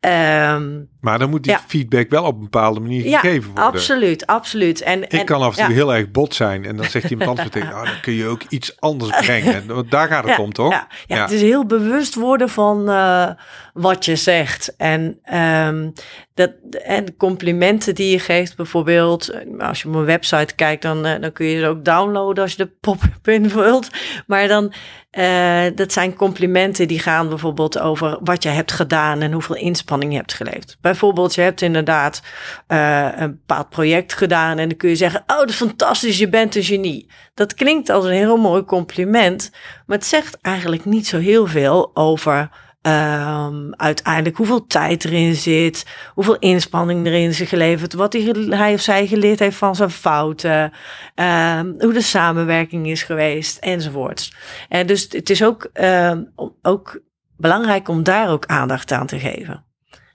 Um, 0.00 0.90
maar 1.02 1.18
dan 1.18 1.30
moet 1.30 1.44
die 1.44 1.56
feedback 1.66 2.10
wel 2.10 2.24
op 2.24 2.34
een 2.34 2.42
bepaalde 2.42 2.80
manier 2.80 3.04
ja, 3.08 3.18
gegeven 3.18 3.46
worden. 3.46 3.64
Absoluut, 3.64 4.26
absoluut. 4.26 4.82
En, 4.82 5.10
ik 5.10 5.26
kan 5.26 5.42
af 5.42 5.56
en 5.56 5.64
toe 5.64 5.74
heel 5.74 5.94
erg 5.94 6.10
bot 6.10 6.34
zijn 6.34 6.64
en 6.64 6.76
dan 6.76 6.84
zegt 6.84 7.10
iemand 7.10 7.28
anders 7.28 7.54
meteen, 7.54 7.68
nou, 7.70 7.84
dan 7.86 8.00
kun 8.00 8.12
je 8.12 8.26
ook 8.26 8.42
iets 8.48 8.80
anders 8.80 9.20
brengen. 9.20 9.66
Want 9.74 9.90
daar 9.90 10.08
gaat 10.08 10.28
het 10.28 10.38
om, 10.38 10.52
toch? 10.52 10.86
Ja, 11.06 11.22
het 11.22 11.30
is 11.30 11.40
heel 11.40 11.66
bewust 11.66 12.14
worden 12.14 12.48
van 12.48 12.90
uh, 12.90 13.30
wat 13.74 14.04
je 14.04 14.16
zegt. 14.16 14.74
En, 14.76 15.18
um, 15.66 15.92
dat, 16.34 16.50
en 16.84 17.16
complimenten 17.16 17.94
die 17.94 18.10
je 18.10 18.18
geeft, 18.18 18.56
bijvoorbeeld, 18.56 19.32
als 19.58 19.82
je 19.82 19.88
op 19.88 19.94
een 19.94 20.04
website 20.04 20.54
kijkt, 20.54 20.82
dan, 20.82 21.06
uh, 21.06 21.20
dan 21.20 21.32
kun 21.32 21.46
je 21.46 21.60
ze 21.60 21.66
ook 21.66 21.84
downloaden 21.84 22.42
als 22.42 22.52
je 22.52 22.64
de 22.64 22.70
pop-up 22.80 23.28
invult. 23.28 23.88
Maar 24.26 24.48
dan 24.48 24.72
uh, 25.18 25.64
dat 25.74 25.92
zijn 25.92 26.14
complimenten 26.14 26.88
die 26.88 26.98
gaan 26.98 27.28
bijvoorbeeld 27.28 27.78
over 27.78 28.18
wat 28.20 28.42
je 28.42 28.48
hebt 28.48 28.72
gedaan 28.72 29.20
en 29.20 29.32
hoeveel 29.32 29.56
inspanning 29.56 30.12
je 30.12 30.18
hebt 30.18 30.34
geleverd. 30.34 30.76
Bijvoorbeeld, 30.92 31.34
je 31.34 31.40
hebt 31.40 31.60
inderdaad 31.60 32.22
uh, 32.68 33.08
een 33.16 33.30
bepaald 33.30 33.68
project 33.68 34.12
gedaan 34.12 34.58
en 34.58 34.68
dan 34.68 34.76
kun 34.76 34.88
je 34.88 34.96
zeggen: 34.96 35.20
Oh, 35.26 35.38
dat 35.38 35.48
is 35.48 35.56
fantastisch, 35.56 36.18
je 36.18 36.28
bent 36.28 36.56
een 36.56 36.62
genie. 36.62 37.10
Dat 37.34 37.54
klinkt 37.54 37.90
als 37.90 38.04
een 38.04 38.10
heel 38.10 38.36
mooi 38.36 38.64
compliment, 38.64 39.50
maar 39.86 39.96
het 39.96 40.06
zegt 40.06 40.38
eigenlijk 40.40 40.84
niet 40.84 41.06
zo 41.06 41.18
heel 41.18 41.46
veel 41.46 41.90
over 41.94 42.50
Um, 42.86 43.74
uiteindelijk 43.74 44.36
hoeveel 44.36 44.66
tijd 44.66 45.04
erin 45.04 45.34
zit, 45.34 45.86
hoeveel 46.14 46.36
inspanning 46.38 47.06
erin 47.06 47.28
is 47.28 47.40
geleverd, 47.40 47.92
wat 47.92 48.12
hij, 48.12 48.74
of 48.74 48.80
zij 48.80 49.06
geleerd 49.06 49.38
heeft 49.38 49.56
van 49.56 49.76
zijn 49.76 49.90
fouten, 49.90 50.72
um, 51.14 51.74
hoe 51.78 51.92
de 51.92 52.00
samenwerking 52.00 52.86
is 52.86 53.02
geweest, 53.02 53.58
enzovoorts. 53.58 54.34
En 54.68 54.86
dus 54.86 55.06
het 55.10 55.30
is 55.30 55.44
ook, 55.44 55.70
um, 55.72 56.32
ook 56.62 57.00
belangrijk 57.36 57.88
om 57.88 58.02
daar 58.02 58.30
ook 58.30 58.46
aandacht 58.46 58.92
aan 58.92 59.06
te 59.06 59.18
geven. 59.18 59.64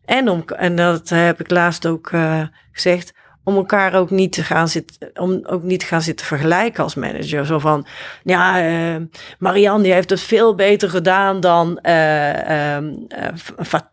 En, 0.07 0.29
om, 0.29 0.43
en 0.47 0.75
dat 0.75 1.09
heb 1.09 1.39
ik 1.39 1.49
laatst 1.51 1.85
ook 1.85 2.11
uh, 2.11 2.41
gezegd, 2.71 3.13
om 3.47 3.55
elkaar 3.55 3.93
ook 3.93 4.09
niet 4.09 4.31
te 4.31 4.43
gaan 4.43 4.67
zitten, 4.67 5.09
om 5.13 5.39
ook 5.43 5.63
niet 5.63 5.79
te 5.79 5.85
gaan 5.85 6.01
zitten 6.01 6.25
vergelijken 6.25 6.83
als 6.83 6.95
manager. 6.95 7.45
Zo 7.45 7.59
van, 7.59 7.85
ja, 8.23 8.67
uh, 8.69 8.95
Marianne 9.39 9.83
die 9.83 9.93
heeft 9.93 10.09
het 10.09 10.21
veel 10.21 10.55
beter 10.55 10.89
gedaan 10.89 11.39
dan 11.39 11.79
uh, 11.83 12.77
uh, 12.77 12.77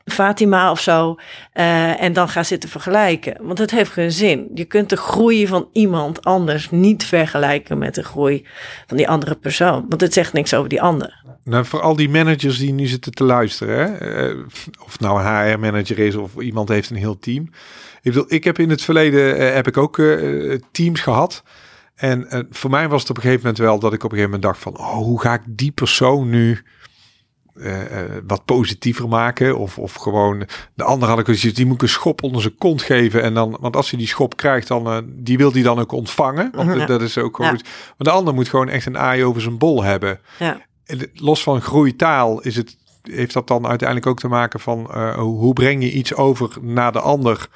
Fatima 0.05 0.71
of 0.71 0.81
zo. 0.81 1.19
en 1.53 2.13
dan 2.13 2.29
gaan 2.29 2.45
zitten 2.45 2.69
vergelijken. 2.69 3.37
Want 3.41 3.59
het 3.59 3.71
heeft 3.71 3.91
geen 3.91 4.13
zin. 4.13 4.51
Je 4.55 4.65
kunt 4.65 4.89
de 4.89 4.97
groei 4.97 5.47
van 5.47 5.69
iemand 5.73 6.25
anders 6.25 6.71
niet 6.71 7.05
vergelijken 7.05 7.79
met 7.79 7.95
de 7.95 8.05
groei 8.05 8.47
van 8.87 8.97
die 8.97 9.09
andere 9.09 9.35
persoon. 9.35 9.87
Want 9.89 10.01
het 10.01 10.13
zegt 10.13 10.33
niks 10.33 10.55
over 10.55 10.69
die 10.69 10.83
ander. 10.83 11.23
Nou, 11.45 11.65
voor 11.65 11.81
al 11.81 11.97
die 11.97 12.09
managers 12.09 12.59
die 12.59 12.73
nu 12.73 12.87
zitten 12.87 13.13
te 13.13 13.25
luisteren, 13.25 13.77
hè? 13.77 14.31
of 14.85 15.01
nou 15.01 15.21
een 15.21 15.51
HR-manager 15.51 15.99
is 15.99 16.15
of 16.15 16.37
iemand 16.37 16.69
heeft 16.69 16.91
een 16.91 16.97
heel 16.97 17.19
team. 17.19 17.51
Ik 18.05 18.13
bedoel, 18.13 18.25
ik 18.29 18.45
heb 18.45 18.59
in 18.59 18.71
het 18.71 18.83
verleden 18.83 19.41
uh, 19.41 19.55
heb 19.55 19.67
ik 19.67 19.77
ook 19.77 19.99
uh, 19.99 20.59
teams 20.73 21.01
gehad. 21.01 21.43
En 21.95 22.27
uh, 22.31 22.41
voor 22.51 22.71
mij 22.71 22.89
was 22.89 23.01
het 23.01 23.11
op 23.11 23.17
een 23.17 23.23
gegeven 23.23 23.43
moment 23.43 23.63
wel 23.63 23.79
dat 23.79 23.93
ik 23.93 24.05
op 24.05 24.13
een 24.13 24.17
gegeven 24.17 24.41
moment 24.41 24.43
dacht 24.43 24.63
van, 24.63 24.79
oh, 24.79 24.95
hoe 24.95 25.21
ga 25.21 25.35
ik 25.35 25.43
die 25.47 25.73
persoon 25.73 26.31
nu 26.31 26.63
wat 28.27 28.45
positiever 28.45 29.09
maken? 29.09 29.59
Of, 29.59 29.79
of 29.79 29.95
gewoon 29.95 30.47
de 30.75 30.85
andere 30.85 31.11
had 31.11 31.21
ik 31.21 31.27
gezien, 31.27 31.55
die 31.55 31.67
moet 31.67 31.75
ik 31.75 31.83
een 31.83 31.89
schop 31.89 32.23
onder 32.23 32.43
zijn 32.43 32.57
kont 32.59 32.83
geven. 32.83 33.23
En 33.23 33.35
dan, 33.35 33.57
want 33.61 33.77
als 33.77 33.91
hij 33.91 33.99
die 33.99 34.09
schop 34.09 34.37
krijgt, 34.37 34.69
dan 34.69 35.05
die 35.07 35.37
wil 35.37 35.53
die 35.53 35.63
dan 35.63 35.79
ook 35.79 35.93
ontvangen. 35.93 36.51
Want 36.55 36.75
ja. 36.79 36.87
dat 36.87 37.03
is 37.03 37.19
ook 37.19 37.37
goed. 37.37 37.63
Maar 37.63 37.95
de 37.97 38.11
ander 38.11 38.35
moet 38.35 38.49
gewoon 38.49 38.69
echt 38.69 38.87
een 38.87 38.99
aai 38.99 39.25
over 39.25 39.43
zijn 39.43 39.59
bol 39.59 39.83
hebben. 39.83 40.21
Ja. 40.39 40.61
Los 41.15 41.43
van 41.43 41.61
groeitaal 41.61 42.41
is 42.41 42.57
het, 42.57 42.77
heeft 43.03 43.33
dat 43.33 43.49
dan 43.49 43.67
uiteindelijk 43.67 44.09
ook 44.09 44.19
te 44.19 44.29
maken 44.29 44.61
van 44.61 44.99
hoe 45.17 45.53
breng 45.53 45.83
je 45.83 45.93
iets 45.93 46.15
over 46.15 46.51
naar 46.61 46.93
de 46.93 47.01
ander 47.01 47.49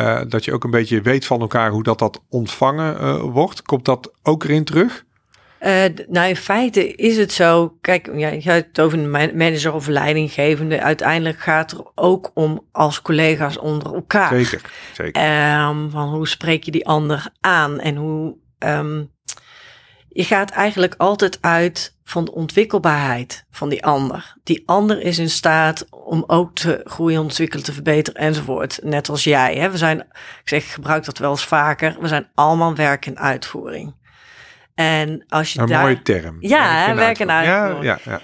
uh, 0.00 0.20
dat 0.28 0.44
je 0.44 0.52
ook 0.52 0.64
een 0.64 0.70
beetje 0.70 1.00
weet 1.00 1.26
van 1.26 1.40
elkaar 1.40 1.70
hoe 1.70 1.82
dat, 1.82 1.98
dat 1.98 2.22
ontvangen 2.28 2.96
uh, 3.00 3.20
wordt. 3.20 3.62
Komt 3.62 3.84
dat 3.84 4.12
ook 4.22 4.44
erin 4.44 4.64
terug? 4.64 5.04
Uh, 5.60 5.84
nou, 6.08 6.28
in 6.28 6.36
feite 6.36 6.94
is 6.94 7.16
het 7.16 7.32
zo. 7.32 7.76
Kijk, 7.80 8.10
ja, 8.14 8.28
je 8.28 8.42
hebt 8.42 8.66
het 8.66 8.80
over 8.80 8.98
een 8.98 9.36
manager 9.36 9.72
of 9.72 9.86
leidinggevende. 9.86 10.82
Uiteindelijk 10.82 11.38
gaat 11.38 11.70
het 11.70 11.80
er 11.80 11.86
ook 11.94 12.30
om 12.34 12.66
als 12.72 13.02
collega's 13.02 13.58
onder 13.58 13.94
elkaar. 13.94 14.44
Zeker, 14.44 14.70
zeker. 14.92 15.66
Um, 15.68 15.90
van 15.90 16.08
hoe 16.08 16.28
spreek 16.28 16.64
je 16.64 16.70
die 16.70 16.86
ander 16.86 17.28
aan 17.40 17.80
en 17.80 17.96
hoe. 17.96 18.36
Um, 18.58 19.14
je 20.08 20.24
gaat 20.24 20.50
eigenlijk 20.50 20.94
altijd 20.96 21.38
uit 21.40 21.95
van 22.08 22.24
de 22.24 22.32
ontwikkelbaarheid 22.32 23.44
van 23.50 23.68
die 23.68 23.84
ander. 23.84 24.36
Die 24.42 24.62
ander 24.66 25.00
is 25.00 25.18
in 25.18 25.30
staat 25.30 25.86
om 25.90 26.24
ook 26.26 26.54
te 26.54 26.80
groeien, 26.84 27.20
ontwikkelen, 27.20 27.64
te 27.64 27.72
verbeteren 27.72 28.20
enzovoort. 28.20 28.78
Net 28.82 29.08
als 29.08 29.24
jij. 29.24 29.54
Hè? 29.54 29.70
We 29.70 29.76
zijn, 29.76 29.98
ik 30.00 30.48
zeg, 30.48 30.62
ik 30.62 30.70
gebruik 30.70 31.04
dat 31.04 31.18
wel 31.18 31.30
eens 31.30 31.44
vaker. 31.44 31.96
We 32.00 32.08
zijn 32.08 32.28
allemaal 32.34 32.74
werk 32.74 33.06
in 33.06 33.18
uitvoering. 33.18 33.94
En 34.74 35.24
als 35.28 35.52
je 35.52 35.60
een 35.60 35.66
daar, 35.66 35.82
mooie 35.82 36.02
term. 36.02 36.36
Ja, 36.40 36.94
werk 36.94 37.18
in 37.18 37.30
uitvoering. 37.30 37.84
Ja, 37.84 37.98
ja, 38.04 38.12
ja. 38.12 38.20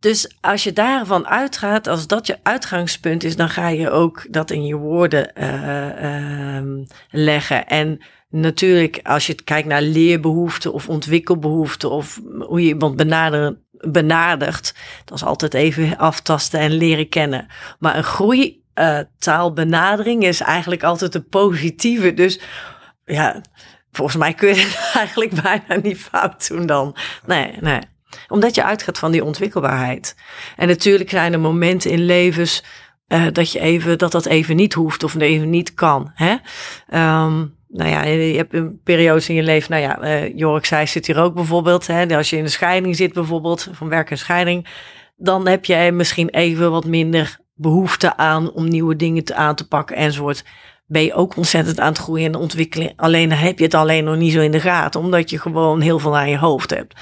Dus 0.00 0.36
als 0.40 0.64
je 0.64 0.72
daarvan 0.72 1.26
uitgaat, 1.26 1.86
als 1.86 2.06
dat 2.06 2.26
je 2.26 2.38
uitgangspunt 2.42 3.24
is, 3.24 3.36
dan 3.36 3.48
ga 3.48 3.68
je 3.68 3.90
ook 3.90 4.26
dat 4.30 4.50
in 4.50 4.64
je 4.64 4.76
woorden 4.76 5.32
uh, 5.34 6.62
uh, 6.62 6.86
leggen. 7.10 7.66
En 7.66 8.00
natuurlijk, 8.30 9.00
als 9.02 9.26
je 9.26 9.34
kijkt 9.34 9.68
naar 9.68 9.82
leerbehoeften 9.82 10.72
of 10.72 10.88
ontwikkelbehoeften 10.88 11.90
of 11.90 12.20
hoe 12.38 12.62
je 12.62 12.68
iemand 12.68 12.96
benadert, 12.96 13.56
benadert, 13.72 14.74
dat 15.04 15.16
is 15.16 15.24
altijd 15.24 15.54
even 15.54 15.98
aftasten 15.98 16.60
en 16.60 16.72
leren 16.72 17.08
kennen. 17.08 17.46
Maar 17.78 17.96
een 17.96 18.04
groeitaalbenadering 18.04 20.22
uh, 20.22 20.28
is 20.28 20.40
eigenlijk 20.40 20.82
altijd 20.82 21.14
een 21.14 21.28
positieve. 21.28 22.14
Dus 22.14 22.40
ja, 23.04 23.40
volgens 23.90 24.16
mij 24.16 24.34
kun 24.34 24.48
je 24.48 24.54
het 24.54 24.90
eigenlijk 24.94 25.42
bijna 25.42 25.76
niet 25.82 25.98
fout 25.98 26.48
doen 26.48 26.66
dan. 26.66 26.96
Nee, 27.26 27.52
nee. 27.60 27.80
Omdat 28.28 28.54
je 28.54 28.64
uitgaat 28.64 28.98
van 28.98 29.10
die 29.10 29.24
ontwikkelbaarheid. 29.24 30.16
En 30.56 30.68
natuurlijk 30.68 31.10
zijn 31.10 31.32
er 31.32 31.40
momenten 31.40 31.90
in 31.90 32.04
levens 32.04 32.62
uh, 33.08 33.26
dat 33.32 33.52
je 33.52 33.58
even 33.58 33.98
dat 33.98 34.12
dat 34.12 34.26
even 34.26 34.56
niet 34.56 34.74
hoeft 34.74 35.04
of 35.04 35.20
even 35.20 35.50
niet 35.50 35.74
kan. 35.74 36.12
Hè? 36.14 36.36
Um, 37.24 37.57
nou 37.68 37.90
ja, 37.90 38.02
je 38.02 38.36
hebt 38.36 38.54
een 38.54 38.80
periode 38.84 39.24
in 39.26 39.34
je 39.34 39.42
leven. 39.42 39.70
Nou 39.70 39.82
ja, 39.82 40.04
uh, 40.04 40.36
Jorik 40.36 40.64
zei, 40.64 40.86
zit 40.86 41.06
hier 41.06 41.18
ook 41.18 41.34
bijvoorbeeld. 41.34 41.86
Hè, 41.86 42.16
als 42.16 42.30
je 42.30 42.36
in 42.36 42.44
de 42.44 42.50
scheiding 42.50 42.96
zit 42.96 43.12
bijvoorbeeld, 43.12 43.68
van 43.72 43.88
werk 43.88 44.10
en 44.10 44.18
scheiding. 44.18 44.66
Dan 45.16 45.48
heb 45.48 45.64
je 45.64 45.90
misschien 45.92 46.28
even 46.28 46.70
wat 46.70 46.84
minder 46.84 47.38
behoefte 47.54 48.16
aan 48.16 48.52
om 48.52 48.68
nieuwe 48.68 48.96
dingen 48.96 49.24
te, 49.24 49.34
aan 49.34 49.54
te 49.54 49.68
pakken 49.68 49.96
enzovoort. 49.96 50.44
Ben 50.86 51.02
je 51.02 51.14
ook 51.14 51.36
ontzettend 51.36 51.80
aan 51.80 51.92
het 51.92 51.98
groeien 51.98 52.26
en 52.26 52.34
ontwikkelen. 52.34 52.92
Alleen 52.96 53.32
heb 53.32 53.58
je 53.58 53.64
het 53.64 53.74
alleen 53.74 54.04
nog 54.04 54.16
niet 54.16 54.32
zo 54.32 54.40
in 54.40 54.50
de 54.50 54.60
gaten, 54.60 55.00
omdat 55.00 55.30
je 55.30 55.38
gewoon 55.38 55.80
heel 55.80 55.98
veel 55.98 56.16
aan 56.16 56.30
je 56.30 56.38
hoofd 56.38 56.70
hebt. 56.70 56.94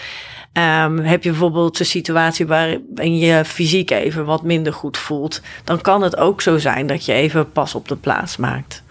Um, 0.52 0.98
heb 0.98 1.22
je 1.22 1.30
bijvoorbeeld 1.30 1.78
een 1.78 1.86
situatie 1.86 2.46
waarin 2.46 3.18
je 3.18 3.44
fysiek 3.44 3.90
even 3.90 4.24
wat 4.24 4.42
minder 4.42 4.72
goed 4.72 4.98
voelt, 4.98 5.40
dan 5.64 5.80
kan 5.80 6.02
het 6.02 6.16
ook 6.16 6.40
zo 6.40 6.58
zijn 6.58 6.86
dat 6.86 7.04
je 7.04 7.12
even 7.12 7.52
pas 7.52 7.74
op 7.74 7.88
de 7.88 7.96
plaats 7.96 8.36
maakt. 8.36 8.84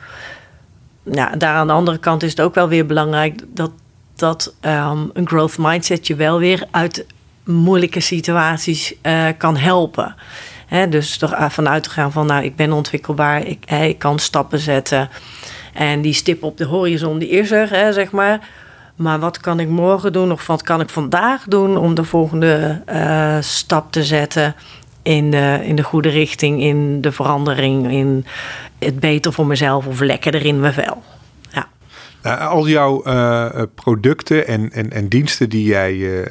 Ja, 1.11 1.29
daar 1.29 1.55
aan 1.55 1.67
de 1.67 1.73
andere 1.73 1.97
kant 1.97 2.23
is 2.23 2.29
het 2.29 2.41
ook 2.41 2.55
wel 2.55 2.67
weer 2.67 2.85
belangrijk 2.85 3.41
dat, 3.47 3.71
dat 4.15 4.53
um, 4.61 5.09
een 5.13 5.27
growth 5.27 5.57
mindset 5.57 6.07
je 6.07 6.15
wel 6.15 6.39
weer 6.39 6.63
uit 6.71 7.05
moeilijke 7.43 7.99
situaties 7.99 8.93
uh, 9.03 9.27
kan 9.37 9.57
helpen. 9.57 10.15
He, 10.65 10.89
dus 10.89 11.17
toch 11.17 11.35
vanuit 11.53 11.83
te 11.83 11.89
gaan 11.89 12.11
van, 12.11 12.25
nou, 12.25 12.43
ik 12.43 12.55
ben 12.55 12.71
ontwikkelbaar, 12.71 13.47
ik, 13.47 13.71
ik 13.71 13.99
kan 13.99 14.19
stappen 14.19 14.59
zetten. 14.59 15.09
En 15.73 16.01
die 16.01 16.13
stip 16.13 16.43
op 16.43 16.57
de 16.57 16.65
horizon, 16.65 17.17
die 17.19 17.29
is 17.29 17.51
er, 17.51 17.69
hè, 17.69 17.93
zeg 17.93 18.11
maar. 18.11 18.49
Maar 18.95 19.19
wat 19.19 19.39
kan 19.39 19.59
ik 19.59 19.67
morgen 19.67 20.13
doen 20.13 20.31
of 20.31 20.47
wat 20.47 20.61
kan 20.61 20.81
ik 20.81 20.89
vandaag 20.89 21.43
doen 21.43 21.77
om 21.77 21.95
de 21.95 22.03
volgende 22.03 22.81
uh, 22.89 23.37
stap 23.39 23.91
te 23.91 24.03
zetten 24.03 24.55
in 25.05 25.31
de, 25.31 25.59
in 25.63 25.75
de 25.75 25.83
goede 25.83 26.09
richting, 26.09 26.61
in 26.61 27.01
de 27.01 27.11
verandering, 27.11 27.91
in 27.91 28.25
het 28.79 28.99
beter 28.99 29.33
voor 29.33 29.45
mezelf 29.45 29.87
of 29.87 29.99
lekkerder 29.99 30.45
in 30.45 30.59
mijn 30.59 30.73
vel. 30.73 31.03
Ja. 31.51 31.67
Nou, 32.21 32.39
al 32.39 32.67
jouw 32.67 33.07
uh, 33.07 33.61
producten 33.75 34.47
en, 34.47 34.71
en, 34.71 34.91
en 34.91 35.07
diensten 35.07 35.49
die, 35.49 35.63
jij, 35.63 35.93
uh, 35.93 36.25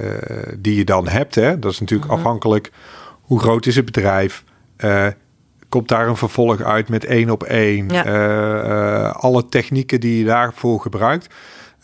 die 0.58 0.76
je 0.76 0.84
dan 0.84 1.08
hebt, 1.08 1.34
hè, 1.34 1.58
dat 1.58 1.72
is 1.72 1.80
natuurlijk 1.80 2.10
mm 2.10 2.16
-hmm. 2.16 2.24
afhankelijk 2.24 2.72
hoe 3.20 3.40
groot 3.40 3.66
is 3.66 3.76
het 3.76 3.84
bedrijf. 3.84 4.44
komt 5.68 5.88
daar 5.88 6.08
een 6.08 6.16
vervolg 6.16 6.60
uit 6.60 6.88
met 6.88 7.04
één 7.04 7.30
op 7.30 7.42
één? 7.42 7.88
Ja. 7.88 9.08
alle 9.08 9.48
technieken 9.48 10.00
die 10.00 10.18
je 10.18 10.24
daarvoor 10.24 10.80
gebruikt. 10.80 11.28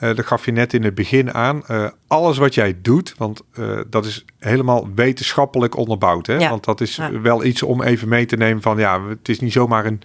Uh, 0.01 0.15
dat 0.15 0.27
gaf 0.27 0.45
je 0.45 0.53
net 0.53 0.73
in 0.73 0.85
het 0.85 0.95
begin 0.95 1.35
aan. 1.35 1.63
Uh, 1.71 1.89
alles 2.07 2.39
wat 2.39 2.55
jij 2.55 2.79
doet, 2.83 3.15
want 3.17 3.43
uh, 3.59 3.81
dat 3.91 4.05
is 4.07 4.25
helemaal 4.39 4.89
wetenschappelijk 4.95 5.77
onderbouwd. 5.77 6.27
Hè? 6.27 6.37
Ja. 6.37 6.51
Want 6.51 6.65
dat 6.65 6.81
is 6.81 6.97
ja. 6.97 7.21
wel 7.21 7.45
iets 7.45 7.63
om 7.63 7.83
even 7.83 8.09
mee 8.09 8.27
te 8.27 8.37
nemen 8.37 8.63
van 8.63 8.79
ja, 8.79 9.07
het 9.09 9.29
is 9.29 9.41
niet 9.41 9.53
zomaar 9.53 9.87
een 9.87 10.03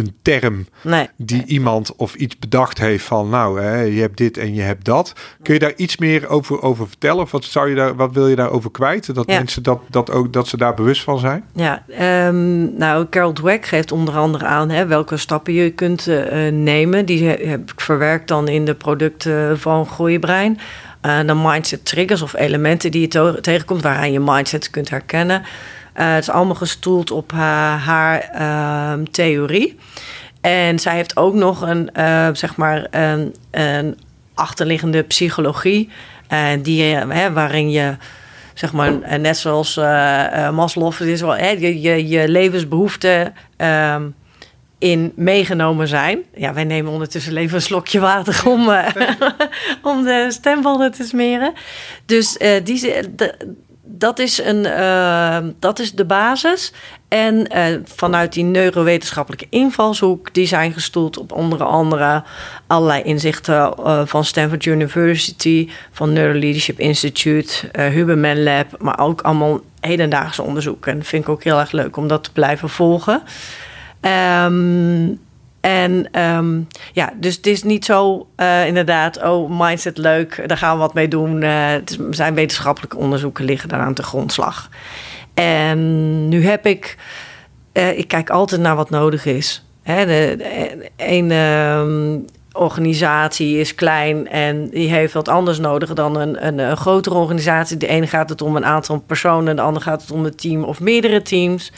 een 0.00 0.14
term 0.22 0.66
nee. 0.82 1.08
die 1.16 1.44
iemand 1.44 1.96
of 1.96 2.14
iets 2.14 2.38
bedacht 2.38 2.78
heeft 2.78 3.04
van 3.04 3.28
nou, 3.28 3.60
hè, 3.60 3.80
je 3.80 4.00
hebt 4.00 4.16
dit 4.16 4.38
en 4.38 4.54
je 4.54 4.62
hebt 4.62 4.84
dat. 4.84 5.12
Kun 5.42 5.54
je 5.54 5.60
daar 5.60 5.74
iets 5.76 5.96
meer 5.96 6.28
over, 6.28 6.62
over 6.62 6.88
vertellen? 6.88 7.22
Of 7.22 7.30
wat, 7.30 7.44
zou 7.44 7.68
je 7.68 7.74
daar, 7.74 7.96
wat 7.96 8.12
wil 8.12 8.28
je 8.28 8.36
daarover 8.36 8.70
kwijt? 8.70 9.14
Dat 9.14 9.30
ja. 9.30 9.36
mensen 9.36 9.62
dat, 9.62 9.80
dat 9.88 10.10
ook 10.10 10.32
dat 10.32 10.48
ze 10.48 10.56
daar 10.56 10.74
bewust 10.74 11.02
van 11.02 11.18
zijn? 11.18 11.44
Ja, 11.52 11.82
um, 12.26 12.76
nou, 12.76 13.06
Carol 13.08 13.32
Dweck 13.32 13.66
geeft 13.66 13.92
onder 13.92 14.16
andere 14.16 14.44
aan 14.44 14.70
hè, 14.70 14.86
welke 14.86 15.16
stappen 15.16 15.52
je 15.52 15.70
kunt 15.70 16.06
uh, 16.06 16.48
nemen. 16.52 17.06
Die 17.06 17.24
heb 17.28 17.72
ik 17.72 17.80
verwerkt 17.80 18.28
dan 18.28 18.48
in 18.48 18.64
de 18.64 18.74
producten 18.74 19.58
van 19.58 19.86
Groeibrein. 19.86 20.58
Uh, 21.06 21.20
de 21.26 21.34
mindset 21.34 21.84
triggers 21.84 22.22
of 22.22 22.34
elementen 22.34 22.90
die 22.90 23.00
je 23.00 23.38
tegenkomt, 23.40 23.82
waaraan 23.82 24.12
je 24.12 24.20
mindset 24.20 24.70
kunt 24.70 24.90
herkennen. 24.90 25.42
Uh, 25.96 26.12
het 26.14 26.22
is 26.22 26.30
allemaal 26.30 26.54
gestoeld 26.54 27.10
op 27.10 27.32
haar, 27.32 27.78
haar 27.78 28.30
uh, 28.34 29.04
theorie. 29.10 29.78
En 30.40 30.78
zij 30.78 30.94
heeft 30.94 31.16
ook 31.16 31.34
nog 31.34 31.60
een, 31.60 31.90
uh, 31.96 32.28
zeg 32.32 32.56
maar, 32.56 32.86
een, 32.90 33.34
een, 33.50 33.98
achterliggende 34.34 35.02
psychologie. 35.02 35.88
die, 36.62 36.94
hè, 36.94 37.32
waarin 37.32 37.70
je, 37.70 37.96
zeg 38.54 38.72
maar, 38.72 39.20
net 39.20 39.36
zoals 39.36 39.76
Maslow, 40.52 40.92
het 40.92 41.00
is 41.08 41.20
wel, 41.20 41.36
hè, 41.36 41.48
je, 41.48 41.80
je, 41.80 42.08
je 42.08 42.28
levensbehoeften 42.28 43.34
ehm, 43.56 44.08
in 44.78 45.12
meegenomen 45.16 45.88
zijn. 45.88 46.22
Ja, 46.34 46.54
wij 46.54 46.64
nemen 46.64 46.92
ondertussen 46.92 47.36
even 47.36 47.54
een 47.54 47.62
slokje 47.62 48.00
water 48.00 48.42
om, 48.46 48.60
om 49.92 50.04
de 50.04 50.26
stembanden 50.28 50.92
te 50.92 51.04
smeren. 51.04 51.52
Dus 52.06 52.38
die, 52.62 53.14
de, 53.14 53.34
dat 53.90 54.18
is, 54.18 54.38
een, 54.38 54.64
uh, 54.64 55.38
dat 55.58 55.78
is 55.78 55.92
de 55.92 56.04
basis. 56.04 56.72
En 57.08 57.48
uh, 57.56 57.64
vanuit 57.84 58.32
die 58.32 58.44
neurowetenschappelijke 58.44 59.46
invalshoek, 59.50 60.34
die 60.34 60.46
zijn 60.46 60.72
gestoeld 60.72 61.18
op 61.18 61.32
onder 61.32 61.62
andere 61.62 62.22
allerlei 62.66 63.02
inzichten 63.02 63.72
uh, 63.78 64.02
van 64.04 64.24
Stanford 64.24 64.64
University, 64.64 65.68
van 65.90 66.12
Neuroleadership 66.12 66.78
Institute, 66.78 67.68
Huberman 67.72 68.42
Lab, 68.42 68.66
maar 68.78 68.98
ook 68.98 69.20
allemaal 69.20 69.60
hedendaagse 69.80 70.42
onderzoeken. 70.42 70.92
En 70.92 70.98
dat 70.98 71.06
vind 71.06 71.22
ik 71.22 71.28
ook 71.28 71.42
heel 71.42 71.58
erg 71.58 71.72
leuk 71.72 71.96
om 71.96 72.08
dat 72.08 72.24
te 72.24 72.32
blijven 72.32 72.68
volgen. 72.68 73.22
Um, 74.44 75.20
en 75.60 76.20
um, 76.20 76.66
ja, 76.92 77.12
dus 77.16 77.36
het 77.36 77.46
is 77.46 77.62
niet 77.62 77.84
zo 77.84 78.26
uh, 78.36 78.66
inderdaad, 78.66 79.22
oh, 79.22 79.60
mindset 79.60 79.98
leuk, 79.98 80.42
daar 80.46 80.56
gaan 80.56 80.74
we 80.74 80.80
wat 80.80 80.94
mee 80.94 81.08
doen. 81.08 81.42
Uh, 81.42 81.72
zijn 82.10 82.34
wetenschappelijke 82.34 82.96
onderzoeken 82.96 83.44
liggen 83.44 83.68
daar 83.68 83.80
aan 83.80 83.94
de 83.94 84.02
grondslag. 84.02 84.68
En 85.34 86.28
nu 86.28 86.46
heb 86.46 86.66
ik, 86.66 86.96
uh, 87.72 87.98
ik 87.98 88.08
kijk 88.08 88.30
altijd 88.30 88.60
naar 88.60 88.76
wat 88.76 88.90
nodig 88.90 89.24
is. 89.24 89.64
Hè, 89.82 90.06
de, 90.06 90.90
een 90.96 91.30
um, 91.30 92.24
organisatie 92.52 93.58
is 93.58 93.74
klein 93.74 94.28
en 94.28 94.68
die 94.68 94.88
heeft 94.88 95.12
wat 95.12 95.28
anders 95.28 95.58
nodig 95.58 95.94
dan 95.94 96.16
een, 96.16 96.46
een, 96.46 96.58
een 96.58 96.76
grotere 96.76 97.14
organisatie. 97.14 97.76
De 97.76 97.86
ene 97.86 98.06
gaat 98.06 98.28
het 98.28 98.42
om 98.42 98.56
een 98.56 98.64
aantal 98.64 98.98
personen, 99.06 99.56
de 99.56 99.62
andere 99.62 99.84
gaat 99.84 100.00
het 100.00 100.10
om 100.10 100.24
een 100.24 100.36
team 100.36 100.64
of 100.64 100.80
meerdere 100.80 101.22
teams. 101.22 101.72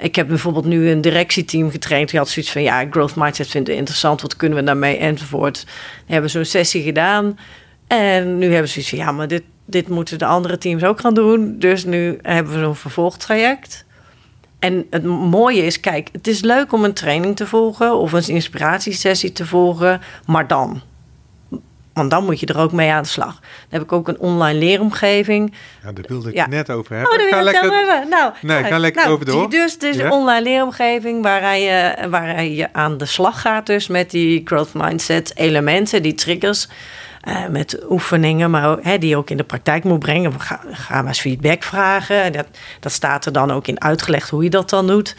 Ik 0.00 0.14
heb 0.16 0.28
bijvoorbeeld 0.28 0.64
nu 0.64 0.90
een 0.90 1.00
directieteam 1.00 1.70
getraind. 1.70 2.10
Die 2.10 2.18
had 2.18 2.28
zoiets 2.28 2.52
van, 2.52 2.62
ja, 2.62 2.86
growth 2.90 3.14
mindset 3.16 3.48
vinden 3.48 3.76
interessant. 3.76 4.22
Wat 4.22 4.36
kunnen 4.36 4.58
we 4.58 4.64
daarmee? 4.64 4.96
Enzovoort. 4.96 5.64
We 6.06 6.12
hebben 6.12 6.30
zo'n 6.30 6.44
sessie 6.44 6.82
gedaan. 6.82 7.38
En 7.86 8.38
nu 8.38 8.52
hebben 8.52 8.68
ze 8.68 8.72
zoiets 8.72 8.90
van, 8.90 8.98
ja, 8.98 9.12
maar 9.12 9.28
dit, 9.28 9.42
dit 9.64 9.88
moeten 9.88 10.18
de 10.18 10.24
andere 10.24 10.58
teams 10.58 10.84
ook 10.84 11.00
gaan 11.00 11.14
doen. 11.14 11.58
Dus 11.58 11.84
nu 11.84 12.18
hebben 12.22 12.52
we 12.54 12.60
zo'n 12.60 12.76
vervolgtraject. 12.76 13.84
En 14.58 14.86
het 14.90 15.04
mooie 15.04 15.64
is, 15.64 15.80
kijk, 15.80 16.08
het 16.12 16.26
is 16.26 16.40
leuk 16.40 16.72
om 16.72 16.84
een 16.84 16.94
training 16.94 17.36
te 17.36 17.46
volgen... 17.46 17.96
of 17.96 18.12
een 18.12 18.28
inspiratiesessie 18.28 19.32
te 19.32 19.46
volgen, 19.46 20.00
maar 20.26 20.46
dan... 20.46 20.82
Want 21.92 22.10
dan 22.10 22.24
moet 22.24 22.40
je 22.40 22.46
er 22.46 22.58
ook 22.58 22.72
mee 22.72 22.90
aan 22.90 23.02
de 23.02 23.08
slag. 23.08 23.40
Dan 23.40 23.68
heb 23.68 23.82
ik 23.82 23.92
ook 23.92 24.08
een 24.08 24.18
online 24.18 24.58
leeromgeving. 24.58 25.54
Ja, 25.82 25.92
daar 25.92 26.04
wilde 26.08 26.28
ik 26.28 26.34
ja. 26.34 26.46
net 26.46 26.70
over 26.70 26.96
hebben. 26.96 27.20
Oh, 27.20 27.28
ga 27.28 27.42
lekker, 27.42 27.72
hebben. 27.72 28.08
Nou, 28.08 28.32
nee, 28.40 28.64
ga 28.64 28.78
lekker 28.78 29.02
nou, 29.02 29.14
over 29.14 29.26
door. 29.26 29.50
Dus 29.50 29.72
het 29.72 29.82
is 29.82 29.96
ja. 29.96 30.04
een 30.04 30.10
online 30.10 30.42
leeromgeving 30.42 31.22
waar 31.22 31.58
je, 31.58 31.94
waar 32.10 32.44
je 32.44 32.72
aan 32.72 32.98
de 32.98 33.06
slag 33.06 33.40
gaat 33.40 33.66
dus 33.66 33.86
met 33.86 34.10
die 34.10 34.40
growth 34.44 34.74
mindset 34.74 35.32
elementen, 35.36 36.02
die 36.02 36.14
triggers. 36.14 36.68
Uh, 37.28 37.46
met 37.46 37.82
oefeningen, 37.88 38.50
maar 38.50 38.98
die 38.98 39.08
je 39.08 39.16
ook 39.16 39.30
in 39.30 39.36
de 39.36 39.44
praktijk 39.44 39.84
moet 39.84 39.98
brengen. 39.98 40.32
We 40.32 40.38
gaan, 40.38 40.60
gaan 40.70 40.98
maar 40.98 41.06
eens 41.06 41.20
feedback 41.20 41.62
vragen. 41.62 42.32
Dat, 42.32 42.46
dat 42.80 42.92
staat 42.92 43.26
er 43.26 43.32
dan 43.32 43.50
ook 43.50 43.66
in 43.66 43.80
uitgelegd 43.80 44.30
hoe 44.30 44.42
je 44.42 44.50
dat 44.50 44.70
dan 44.70 44.86
doet. 44.86 45.16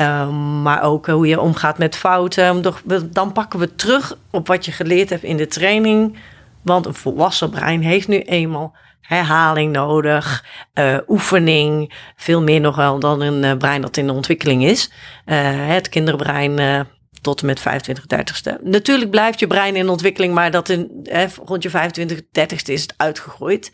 Um, 0.00 0.62
maar 0.62 0.82
ook 0.82 1.06
hoe 1.06 1.26
je 1.26 1.40
omgaat 1.40 1.78
met 1.78 1.96
fouten. 1.96 2.62
Dan 3.10 3.32
pakken 3.32 3.58
we 3.58 3.74
terug 3.74 4.18
op 4.30 4.46
wat 4.46 4.64
je 4.64 4.72
geleerd 4.72 5.10
hebt 5.10 5.22
in 5.22 5.36
de 5.36 5.46
training. 5.46 6.18
Want 6.62 6.86
een 6.86 6.94
volwassen 6.94 7.50
brein 7.50 7.82
heeft 7.82 8.08
nu 8.08 8.20
eenmaal 8.20 8.74
herhaling 9.00 9.72
nodig, 9.72 10.44
uh, 10.74 10.98
oefening. 11.08 11.94
Veel 12.16 12.42
meer 12.42 12.60
nog 12.60 12.76
wel 12.76 12.98
dan 12.98 13.20
een 13.20 13.42
uh, 13.42 13.56
brein 13.56 13.80
dat 13.80 13.96
in 13.96 14.06
de 14.06 14.12
ontwikkeling 14.12 14.64
is. 14.64 14.90
Het 15.24 15.88
kinderbrein 15.88 16.86
tot 17.20 17.40
en 17.40 17.46
met 17.46 17.60
25, 17.60 18.04
30ste. 18.04 18.62
Natuurlijk 18.62 19.10
blijft 19.10 19.40
je 19.40 19.46
brein 19.46 19.76
in 19.76 19.88
ontwikkeling, 19.88 20.34
maar 20.34 20.50
dat 20.50 20.68
in, 20.68 21.08
rond 21.44 21.62
je 21.62 21.70
25, 21.70 22.20
30ste 22.20 22.72
is 22.72 22.82
het 22.82 22.94
uitgegroeid. 22.96 23.72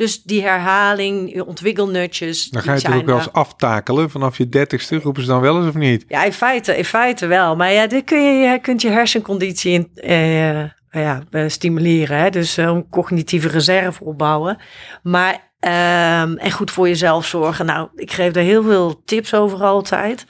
Dus 0.00 0.22
die 0.22 0.42
herhaling, 0.42 1.34
je 1.34 1.46
ontwikkelnutjes. 1.46 2.48
Dan 2.48 2.62
ga 2.62 2.74
je 2.74 2.86
het 2.86 2.96
ook 2.96 3.06
wel 3.06 3.16
eens 3.16 3.32
aftakelen 3.32 4.10
vanaf 4.10 4.38
je 4.38 4.48
dertigste. 4.48 4.98
Roepen 4.98 5.22
ze 5.22 5.28
dan 5.28 5.40
wel 5.40 5.56
eens 5.58 5.68
of 5.68 5.74
niet? 5.74 6.04
Ja, 6.08 6.24
in 6.24 6.32
feite, 6.32 6.76
in 6.76 6.84
feite 6.84 7.26
wel. 7.26 7.56
Maar 7.56 7.72
ja, 7.72 7.86
dit 7.86 8.04
kun 8.04 8.22
je, 8.22 8.48
je 8.48 8.58
kunt 8.58 8.82
je 8.82 8.88
hersenconditie 8.88 9.72
in, 9.72 9.90
uh, 9.94 10.62
ja, 10.90 11.22
stimuleren. 11.48 12.18
Hè? 12.18 12.30
Dus 12.30 12.56
een 12.56 12.88
cognitieve 12.88 13.48
reserve 13.48 14.04
opbouwen. 14.04 14.58
Maar 15.02 15.50
uh, 15.60 16.44
en 16.44 16.50
goed 16.50 16.70
voor 16.70 16.88
jezelf 16.88 17.26
zorgen. 17.26 17.66
Nou, 17.66 17.88
ik 17.94 18.12
geef 18.12 18.36
er 18.36 18.42
heel 18.42 18.62
veel 18.62 19.02
tips 19.04 19.34
over 19.34 19.62
altijd. 19.62 20.26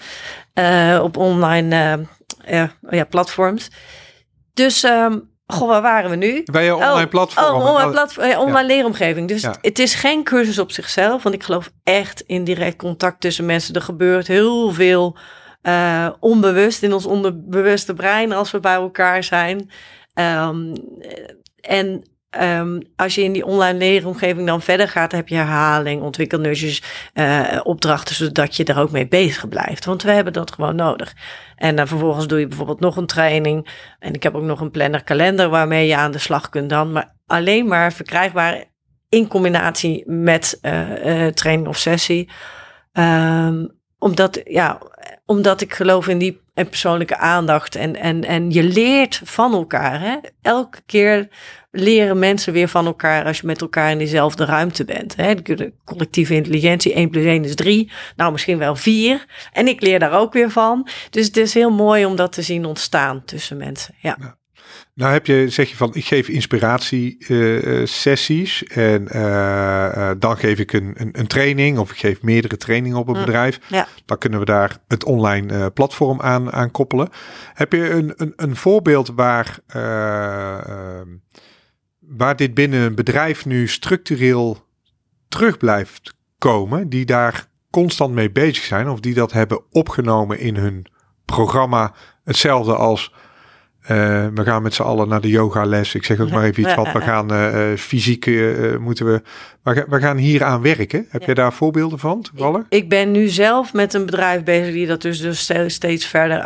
Uh, 0.54 1.00
op 1.02 1.16
online 1.16 2.06
ja, 2.90 3.04
platforms. 3.08 3.70
Dus 4.54 4.82
um, 4.82 5.29
Goh, 5.52 5.68
waar 5.68 5.82
waren 5.82 6.10
we 6.10 6.16
nu? 6.16 6.42
Bij 6.44 6.64
je 6.64 6.74
online 6.74 7.04
oh, 7.04 7.10
platform. 7.10 7.46
Oh, 7.46 7.66
online, 7.66 7.90
platform, 7.90 8.26
ja, 8.26 8.40
online 8.40 8.60
ja. 8.60 8.66
leeromgeving. 8.66 9.28
Dus 9.28 9.42
ja. 9.42 9.56
het 9.60 9.78
is 9.78 9.94
geen 9.94 10.24
cursus 10.24 10.58
op 10.58 10.70
zichzelf. 10.70 11.22
Want 11.22 11.34
ik 11.34 11.42
geloof 11.42 11.70
echt 11.84 12.20
in 12.20 12.44
direct 12.44 12.76
contact 12.76 13.20
tussen 13.20 13.46
mensen. 13.46 13.74
Er 13.74 13.82
gebeurt 13.82 14.26
heel 14.26 14.72
veel 14.72 15.16
uh, 15.62 16.08
onbewust 16.20 16.82
in 16.82 16.92
ons 16.92 17.06
onderbewuste 17.06 17.94
brein 17.94 18.32
als 18.32 18.50
we 18.50 18.60
bij 18.60 18.74
elkaar 18.74 19.24
zijn. 19.24 19.70
Ehm, 20.14 20.74
en 21.60 22.04
Um, 22.38 22.82
als 22.96 23.14
je 23.14 23.22
in 23.22 23.32
die 23.32 23.44
online 23.44 23.78
leeromgeving 23.78 24.46
dan 24.46 24.62
verder 24.62 24.88
gaat, 24.88 25.12
heb 25.12 25.28
je 25.28 25.34
herhaling, 25.34 26.02
ontwikkelnudges, 26.02 26.82
uh, 27.14 27.60
opdrachten, 27.62 28.14
zodat 28.14 28.56
je 28.56 28.64
er 28.64 28.78
ook 28.78 28.90
mee 28.90 29.08
bezig 29.08 29.48
blijft. 29.48 29.84
Want 29.84 30.02
we 30.02 30.10
hebben 30.10 30.32
dat 30.32 30.52
gewoon 30.52 30.76
nodig. 30.76 31.14
En 31.56 31.76
dan 31.76 31.86
vervolgens 31.86 32.26
doe 32.26 32.38
je 32.38 32.46
bijvoorbeeld 32.46 32.80
nog 32.80 32.96
een 32.96 33.06
training. 33.06 33.68
En 33.98 34.14
ik 34.14 34.22
heb 34.22 34.34
ook 34.34 34.42
nog 34.42 34.60
een 34.60 34.70
planner 34.70 35.04
kalender 35.04 35.48
waarmee 35.48 35.86
je 35.86 35.96
aan 35.96 36.10
de 36.10 36.18
slag 36.18 36.48
kunt 36.48 36.70
dan. 36.70 36.92
Maar 36.92 37.14
alleen 37.26 37.66
maar 37.66 37.92
verkrijgbaar 37.92 38.64
in 39.08 39.28
combinatie 39.28 40.04
met 40.06 40.58
uh, 40.62 41.04
uh, 41.04 41.26
training 41.26 41.68
of 41.68 41.76
sessie. 41.76 42.28
Um, 42.92 43.78
omdat, 43.98 44.40
ja, 44.44 44.78
omdat 45.26 45.60
ik 45.60 45.74
geloof 45.74 46.08
in 46.08 46.18
die 46.18 46.40
persoonlijke 46.54 47.16
aandacht. 47.16 47.74
En, 47.74 47.96
en, 47.96 48.24
en 48.24 48.50
je 48.50 48.62
leert 48.62 49.20
van 49.24 49.52
elkaar. 49.52 50.00
Hè? 50.00 50.16
Elke 50.42 50.80
keer 50.86 51.28
leren 51.70 52.18
mensen 52.18 52.52
weer 52.52 52.68
van 52.68 52.86
elkaar 52.86 53.24
als 53.24 53.40
je 53.40 53.46
met 53.46 53.60
elkaar 53.60 53.90
in 53.90 53.98
diezelfde 53.98 54.44
ruimte 54.44 54.84
bent. 54.84 55.16
Hè? 55.16 55.34
De 55.34 55.72
collectieve 55.84 56.34
intelligentie, 56.34 56.94
1 56.94 57.10
plus 57.10 57.24
1 57.24 57.44
is 57.44 57.54
3. 57.54 57.90
Nou, 58.16 58.32
misschien 58.32 58.58
wel 58.58 58.76
4. 58.76 59.26
En 59.52 59.68
ik 59.68 59.80
leer 59.80 59.98
daar 59.98 60.12
ook 60.12 60.32
weer 60.32 60.50
van. 60.50 60.88
Dus 61.10 61.26
het 61.26 61.36
is 61.36 61.54
heel 61.54 61.70
mooi 61.70 62.04
om 62.04 62.16
dat 62.16 62.32
te 62.32 62.42
zien 62.42 62.64
ontstaan 62.64 63.24
tussen 63.24 63.56
mensen. 63.56 63.94
Ja. 63.98 64.38
Nou 64.94 65.12
heb 65.12 65.26
je, 65.26 65.48
zeg 65.48 65.70
je 65.70 65.76
van, 65.76 65.94
ik 65.94 66.04
geef 66.04 66.28
inspiratiesessies 66.28 68.62
uh, 68.62 68.94
en 68.94 69.08
uh, 69.16 70.10
dan 70.18 70.36
geef 70.36 70.58
ik 70.58 70.72
een, 70.72 70.94
een, 70.96 71.08
een, 71.12 71.26
training 71.26 71.78
of 71.78 71.90
ik 71.90 71.96
geef 71.96 72.22
meerdere 72.22 72.56
trainingen 72.56 72.98
op 72.98 73.08
een 73.08 73.18
mm, 73.18 73.24
bedrijf. 73.24 73.60
Ja. 73.66 73.86
Dan 74.04 74.18
kunnen 74.18 74.38
we 74.38 74.44
daar 74.44 74.78
het 74.88 75.04
online 75.04 75.70
platform 75.70 76.20
aan, 76.20 76.52
aan 76.52 76.70
koppelen. 76.70 77.08
Heb 77.54 77.72
je 77.72 77.90
een, 77.90 78.12
een, 78.16 78.32
een 78.36 78.56
voorbeeld 78.56 79.12
waar, 79.14 79.58
ehm, 79.66 81.08
waar 82.16 82.36
dit 82.36 82.54
binnen 82.54 82.80
een 82.80 82.94
bedrijf 82.94 83.46
nu 83.46 83.68
structureel 83.68 84.66
terug 85.28 85.56
blijft 85.56 86.14
komen, 86.38 86.88
die 86.88 87.04
daar 87.04 87.46
constant 87.70 88.14
mee 88.14 88.30
bezig 88.30 88.64
zijn 88.64 88.88
of 88.88 89.00
die 89.00 89.14
dat 89.14 89.32
hebben 89.32 89.62
opgenomen 89.70 90.38
in 90.38 90.56
hun 90.56 90.86
programma, 91.24 91.94
hetzelfde 92.24 92.74
als 92.74 93.12
uh, 93.82 93.88
we 94.34 94.44
gaan 94.44 94.62
met 94.62 94.74
z'n 94.74 94.82
allen 94.82 95.08
naar 95.08 95.20
de 95.20 95.28
yogales. 95.28 95.94
Ik 95.94 96.04
zeg 96.04 96.20
ook 96.20 96.30
maar 96.30 96.44
even 96.44 96.62
iets 96.62 96.74
wat. 96.74 96.92
We 96.92 97.00
gaan 97.10 97.32
uh, 97.32 97.76
fysiek 97.76 98.26
uh, 98.26 98.76
moeten 98.76 99.06
we. 99.06 99.22
We, 99.62 100.00
gaan 100.00 100.16
hier 100.16 100.44
aan 100.44 100.62
werken. 100.62 101.06
Heb 101.08 101.22
je 101.22 101.34
daar 101.34 101.52
voorbeelden 101.52 101.98
van 101.98 102.22
toevallig? 102.22 102.60
Ik, 102.60 102.82
ik, 102.82 102.88
ben 102.88 103.10
nu 103.10 103.28
zelf 103.28 103.72
met 103.72 103.94
een 103.94 104.06
bedrijf 104.06 104.42
bezig 104.42 104.72
die 104.72 104.86
dat 104.86 105.02
dus, 105.02 105.18
dus 105.20 105.52
steeds 105.66 106.06
verder 106.06 106.38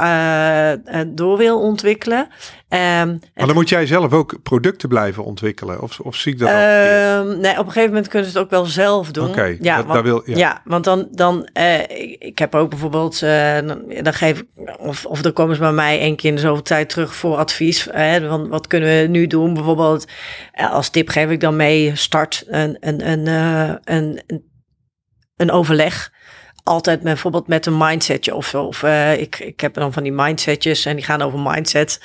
door 1.06 1.38
wil 1.38 1.60
ontwikkelen. 1.60 2.28
Um, 2.74 3.18
maar 3.34 3.46
dan 3.46 3.54
moet 3.54 3.68
jij 3.68 3.86
zelf 3.86 4.12
ook 4.12 4.42
producten 4.42 4.88
blijven 4.88 5.24
ontwikkelen. 5.24 5.82
Of, 5.82 6.00
of 6.00 6.16
zie 6.16 6.32
ik 6.32 6.38
dat? 6.38 6.48
Uh, 6.48 6.54
nee, 7.40 7.52
op 7.52 7.66
een 7.66 7.72
gegeven 7.72 7.88
moment 7.88 8.08
kunnen 8.08 8.30
ze 8.30 8.34
het 8.36 8.44
ook 8.44 8.50
wel 8.50 8.64
zelf 8.64 9.10
doen. 9.10 9.28
Oké, 9.28 9.56
ja, 9.60 9.84
want, 9.84 10.02
wil, 10.02 10.22
ja. 10.24 10.36
ja. 10.36 10.62
want 10.64 10.84
dan, 10.84 11.08
dan 11.10 11.48
uh, 11.58 11.80
ik, 11.80 12.16
ik, 12.18 12.38
heb 12.38 12.54
ook 12.54 12.70
bijvoorbeeld, 12.70 13.22
uh, 13.22 13.58
dan, 14.02 14.14
geef 14.14 14.38
ik, 14.38 14.76
of, 14.78 15.06
of 15.06 15.22
dan 15.22 15.32
komen 15.32 15.54
ze 15.54 15.60
bij 15.60 15.72
mij 15.72 16.00
één 16.00 16.16
keer 16.16 16.30
in 16.30 16.34
de 16.34 16.40
zoveel 16.40 16.62
tijd 16.62 16.88
terug 16.88 17.14
voor 17.14 17.36
advies. 17.36 17.88
Hè, 17.90 18.28
van 18.28 18.48
wat 18.48 18.66
kunnen 18.66 19.00
we 19.00 19.08
nu 19.08 19.26
doen? 19.26 19.54
Bijvoorbeeld, 19.54 20.06
als 20.52 20.88
tip 20.88 21.08
geef 21.08 21.30
ik 21.30 21.40
dan 21.40 21.56
mee, 21.56 21.96
start 21.96 22.44
een, 22.46 22.76
een, 22.80 23.10
een, 23.10 23.26
een, 23.26 24.22
een, 24.26 24.44
een 25.36 25.50
overleg 25.50 26.12
altijd 26.64 26.96
met, 26.96 27.12
bijvoorbeeld 27.12 27.46
met 27.46 27.66
een 27.66 27.76
mindsetje 27.76 28.34
of. 28.34 28.54
Of 28.54 28.82
uh, 28.82 29.20
ik, 29.20 29.38
ik 29.38 29.60
heb 29.60 29.74
dan 29.74 29.92
van 29.92 30.02
die 30.02 30.12
mindsetjes 30.12 30.84
en 30.84 30.96
die 30.96 31.04
gaan 31.04 31.22
over 31.22 31.38
mindset. 31.38 32.00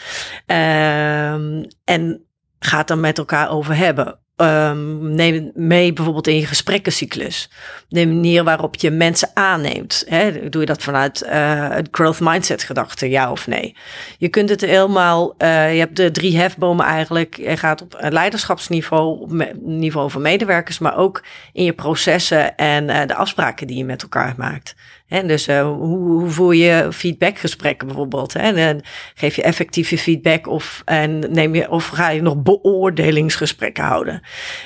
Um, 0.45 1.67
en 1.83 2.25
gaat 2.59 2.87
dan 2.87 2.99
met 2.99 3.17
elkaar 3.17 3.49
over 3.49 3.75
hebben. 3.75 4.19
Um, 4.41 5.15
neem 5.15 5.51
mee 5.53 5.93
bijvoorbeeld 5.93 6.27
in 6.27 6.35
je 6.35 6.45
gesprekkencyclus. 6.45 7.49
De 7.89 8.07
manier 8.07 8.43
waarop 8.43 8.75
je 8.75 8.91
mensen 8.91 9.29
aanneemt. 9.33 10.03
Hè? 10.07 10.49
Doe 10.49 10.61
je 10.61 10.67
dat 10.67 10.83
vanuit 10.83 11.23
uh, 11.25 11.75
growth 11.91 12.19
mindset 12.19 12.63
gedachte, 12.63 13.09
ja 13.09 13.31
of 13.31 13.47
nee? 13.47 13.75
Je 14.17 14.29
kunt 14.29 14.49
het 14.49 14.61
helemaal, 14.61 15.35
uh, 15.37 15.73
je 15.73 15.79
hebt 15.79 15.95
de 15.95 16.11
drie 16.11 16.37
hefbomen 16.37 16.85
eigenlijk. 16.85 17.37
Je 17.37 17.57
gaat 17.57 17.81
op 17.81 17.97
leiderschapsniveau, 17.99 19.19
op 19.19 19.53
niveau 19.61 20.11
van 20.11 20.21
medewerkers, 20.21 20.79
maar 20.79 20.97
ook 20.97 21.23
in 21.53 21.63
je 21.63 21.73
processen 21.73 22.55
en 22.55 22.89
uh, 22.89 23.05
de 23.05 23.15
afspraken 23.15 23.67
die 23.67 23.77
je 23.77 23.85
met 23.85 24.01
elkaar 24.01 24.33
maakt. 24.37 24.75
En 25.09 25.27
dus 25.27 25.47
uh, 25.47 25.61
hoe, 25.61 25.97
hoe 25.97 26.29
voer 26.29 26.55
je 26.55 26.87
feedbackgesprekken 26.91 27.87
bijvoorbeeld? 27.87 28.33
Hè? 28.33 28.39
En 28.39 28.81
geef 29.13 29.35
je 29.35 29.43
effectieve 29.43 29.97
feedback 29.97 30.47
of, 30.47 30.81
en 30.85 31.19
neem 31.19 31.55
je, 31.55 31.69
of 31.69 31.87
ga 31.87 32.09
je 32.09 32.21
nog 32.21 32.41
beoordelingsgesprekken 32.41 33.83
houden? 33.83 34.21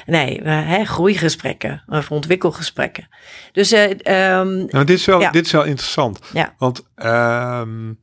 Nee, 0.06 0.40
uh, 0.40 0.68
hè, 0.68 0.86
groeigesprekken 0.86 1.84
of 1.88 2.12
ontwikkelgesprekken. 2.12 3.08
Dus, 3.52 3.74
uh, 3.74 3.90
um, 3.90 4.66
nou, 4.68 4.86
dit, 4.86 4.90
is 4.98 5.06
wel, 5.06 5.22
ja. 5.22 5.32
dit 5.32 5.46
is 5.46 5.52
wel 5.52 5.64
interessant. 5.64 6.20
Ja. 6.34 6.56
Want 6.58 6.84
um, 6.96 8.00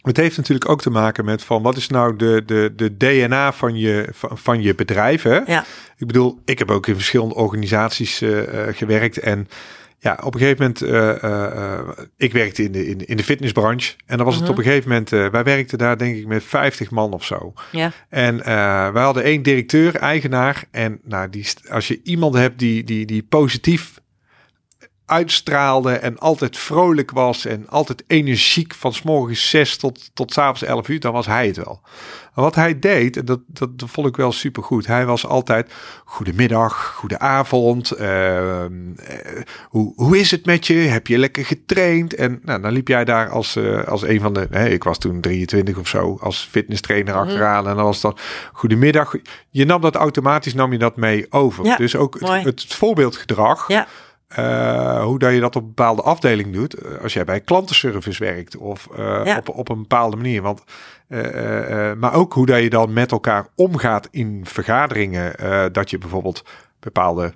het 0.00 0.16
heeft 0.16 0.36
natuurlijk 0.36 0.70
ook 0.70 0.82
te 0.82 0.90
maken 0.90 1.24
met 1.24 1.44
van 1.44 1.62
wat 1.62 1.76
is 1.76 1.88
nou 1.88 2.16
de, 2.16 2.42
de, 2.46 2.72
de 2.76 2.96
DNA 2.96 3.52
van 3.52 3.76
je, 3.76 4.08
van, 4.12 4.38
van 4.38 4.62
je 4.62 4.74
bedrijf. 4.74 5.22
Hè? 5.22 5.38
Ja. 5.46 5.64
Ik 5.96 6.06
bedoel, 6.06 6.40
ik 6.44 6.58
heb 6.58 6.70
ook 6.70 6.86
in 6.86 6.94
verschillende 6.94 7.34
organisaties 7.34 8.22
gewerkt 8.70 9.18
en 9.18 9.48
ja, 9.98 10.18
op 10.22 10.34
een 10.34 10.40
gegeven 10.40 10.62
moment, 10.62 10.82
uh, 10.82 11.80
ik 12.16 12.32
werkte 12.32 12.62
in 12.62 12.72
de, 12.72 12.86
in, 12.86 13.06
in 13.06 13.16
de 13.16 13.24
fitnessbranche. 13.24 13.94
En 14.06 14.16
dan 14.16 14.26
was 14.26 14.34
het 14.34 14.42
mhm. 14.42 14.52
op 14.52 14.58
een 14.58 14.64
gegeven 14.64 14.88
moment, 14.88 15.10
wij 15.10 15.44
werkten 15.44 15.78
daar 15.78 15.98
denk 15.98 16.16
ik 16.16 16.26
met 16.26 16.44
50 16.44 16.90
man 16.90 17.12
of 17.12 17.24
zo. 17.24 17.52
Ja. 17.72 17.92
En 18.08 18.44
wij 18.92 19.02
hadden 19.02 19.22
één 19.22 19.42
directeur, 19.42 19.96
eigenaar. 19.96 20.64
En 20.70 21.00
nou, 21.02 21.30
die, 21.30 21.46
als 21.68 21.88
je 21.88 22.00
iemand 22.02 22.34
hebt 22.34 22.58
die, 22.58 22.84
die, 22.84 23.06
die 23.06 23.22
positief 23.22 24.00
uitstraalde 25.06 25.92
en 25.92 26.18
altijd 26.18 26.56
vrolijk 26.56 27.10
was 27.10 27.44
en 27.44 27.68
altijd 27.68 28.04
energiek 28.06 28.74
van 28.74 28.92
s 28.92 29.02
morgens 29.02 29.50
6 29.50 29.76
tot, 29.76 30.10
tot 30.14 30.32
s 30.32 30.38
avonds 30.38 30.62
11 30.62 30.88
uur, 30.88 31.00
dan 31.00 31.12
was 31.12 31.26
hij 31.26 31.46
het 31.46 31.56
wel. 31.56 31.80
Wat 32.34 32.54
hij 32.54 32.78
deed, 32.78 33.16
en 33.16 33.24
dat, 33.24 33.40
dat, 33.46 33.78
dat 33.78 33.90
vond 33.90 34.06
ik 34.06 34.16
wel 34.16 34.32
super 34.32 34.62
goed. 34.62 34.86
Hij 34.86 35.06
was 35.06 35.26
altijd 35.26 35.72
goedemiddag, 36.04 36.94
goedenavond. 36.94 38.00
Uh, 38.00 38.64
hoe, 39.68 39.92
hoe 39.96 40.18
is 40.18 40.30
het 40.30 40.46
met 40.46 40.66
je? 40.66 40.74
Heb 40.74 41.06
je 41.06 41.18
lekker 41.18 41.44
getraind? 41.44 42.14
En 42.14 42.40
nou, 42.42 42.60
dan 42.60 42.72
liep 42.72 42.88
jij 42.88 43.04
daar 43.04 43.28
als, 43.28 43.56
uh, 43.56 43.84
als 43.84 44.02
een 44.02 44.20
van 44.20 44.32
de, 44.32 44.46
hè, 44.50 44.68
ik 44.68 44.84
was 44.84 44.98
toen 44.98 45.20
23 45.20 45.78
of 45.78 45.88
zo, 45.88 46.18
als 46.20 46.48
fitnesstrainer 46.50 47.14
mm 47.14 47.20
achteraan. 47.20 47.68
En 47.68 47.76
dan 47.76 47.84
was 47.84 48.00
dat 48.00 48.20
goedemiddag. 48.52 49.14
Je 49.50 49.64
nam 49.64 49.80
dat 49.80 49.94
automatisch, 49.94 50.54
nam 50.54 50.72
je 50.72 50.78
dat 50.78 50.96
mee 50.96 51.26
over. 51.30 51.64
Ja, 51.64 51.76
dus 51.76 51.96
ook 51.96 52.20
het, 52.20 52.44
het, 52.44 52.74
voorbeeldgedrag. 52.74 53.68
Ja 53.68 53.86
uh, 54.38 55.02
hoe 55.02 55.18
dat 55.18 55.32
je 55.32 55.40
dat 55.40 55.56
op 55.56 55.62
een 55.62 55.68
bepaalde 55.68 56.02
afdeling 56.02 56.52
doet. 56.52 56.74
Eh, 56.74 57.02
als 57.02 57.12
jij 57.12 57.24
bij 57.24 57.40
klantenservice 57.40 58.24
werkt 58.24 58.56
of 58.56 58.88
uh, 58.98 59.36
op, 59.36 59.48
op 59.48 59.68
een 59.68 59.80
bepaalde 59.80 60.16
manier. 60.16 60.42
Want, 60.42 60.62
uh, 61.08 61.92
maar 61.92 62.14
ook 62.14 62.32
hoe 62.32 62.46
dat 62.46 62.62
je 62.62 62.70
dan 62.70 62.92
met 62.92 63.12
elkaar 63.12 63.46
omgaat 63.54 64.08
in 64.10 64.40
vergaderingen. 64.46 65.32
dat 65.72 65.90
je 65.90 65.98
bijvoorbeeld 65.98 66.44
bepaalde 66.80 67.32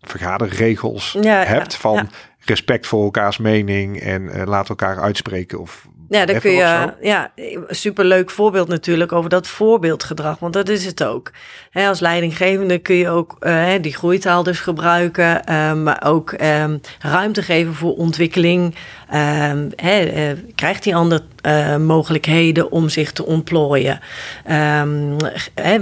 vergaderregels 0.00 1.16
ja, 1.20 1.44
hebt 1.44 1.76
van 1.76 2.08
respect 2.38 2.86
voor 2.86 3.04
elkaars 3.04 3.38
mening 3.38 4.00
en 4.00 4.44
laat 4.44 4.68
elkaar 4.68 5.00
uitspreken 5.00 5.60
of 5.60 5.88
ja, 6.08 6.26
dan 6.26 6.40
kun 6.40 6.50
je, 6.50 6.92
ja, 7.00 7.30
superleuk 7.68 8.30
voorbeeld 8.30 8.68
natuurlijk 8.68 9.12
over 9.12 9.30
dat 9.30 9.46
voorbeeldgedrag, 9.46 10.38
want 10.38 10.52
dat 10.52 10.68
is 10.68 10.84
het 10.84 11.04
ook. 11.04 11.30
als 11.72 12.00
leidinggevende 12.00 12.78
kun 12.78 12.94
je 12.94 13.08
ook 13.08 13.36
uh, 13.40 13.70
die 13.80 13.94
groeitaal 13.94 14.42
dus 14.42 14.60
gebruiken, 14.60 15.54
um, 15.54 15.82
maar 15.82 16.02
ook 16.04 16.32
um, 16.32 16.80
ruimte 16.98 17.42
geven 17.42 17.74
voor 17.74 17.96
ontwikkeling. 17.96 18.74
Um, 19.14 19.70
uh, 19.84 20.30
krijgt 20.54 20.82
die 20.82 20.96
ander 20.96 21.20
uh, 21.46 21.76
mogelijkheden 21.76 22.70
om 22.70 22.88
zich 22.88 23.12
te 23.12 23.26
ontplooien? 23.26 24.00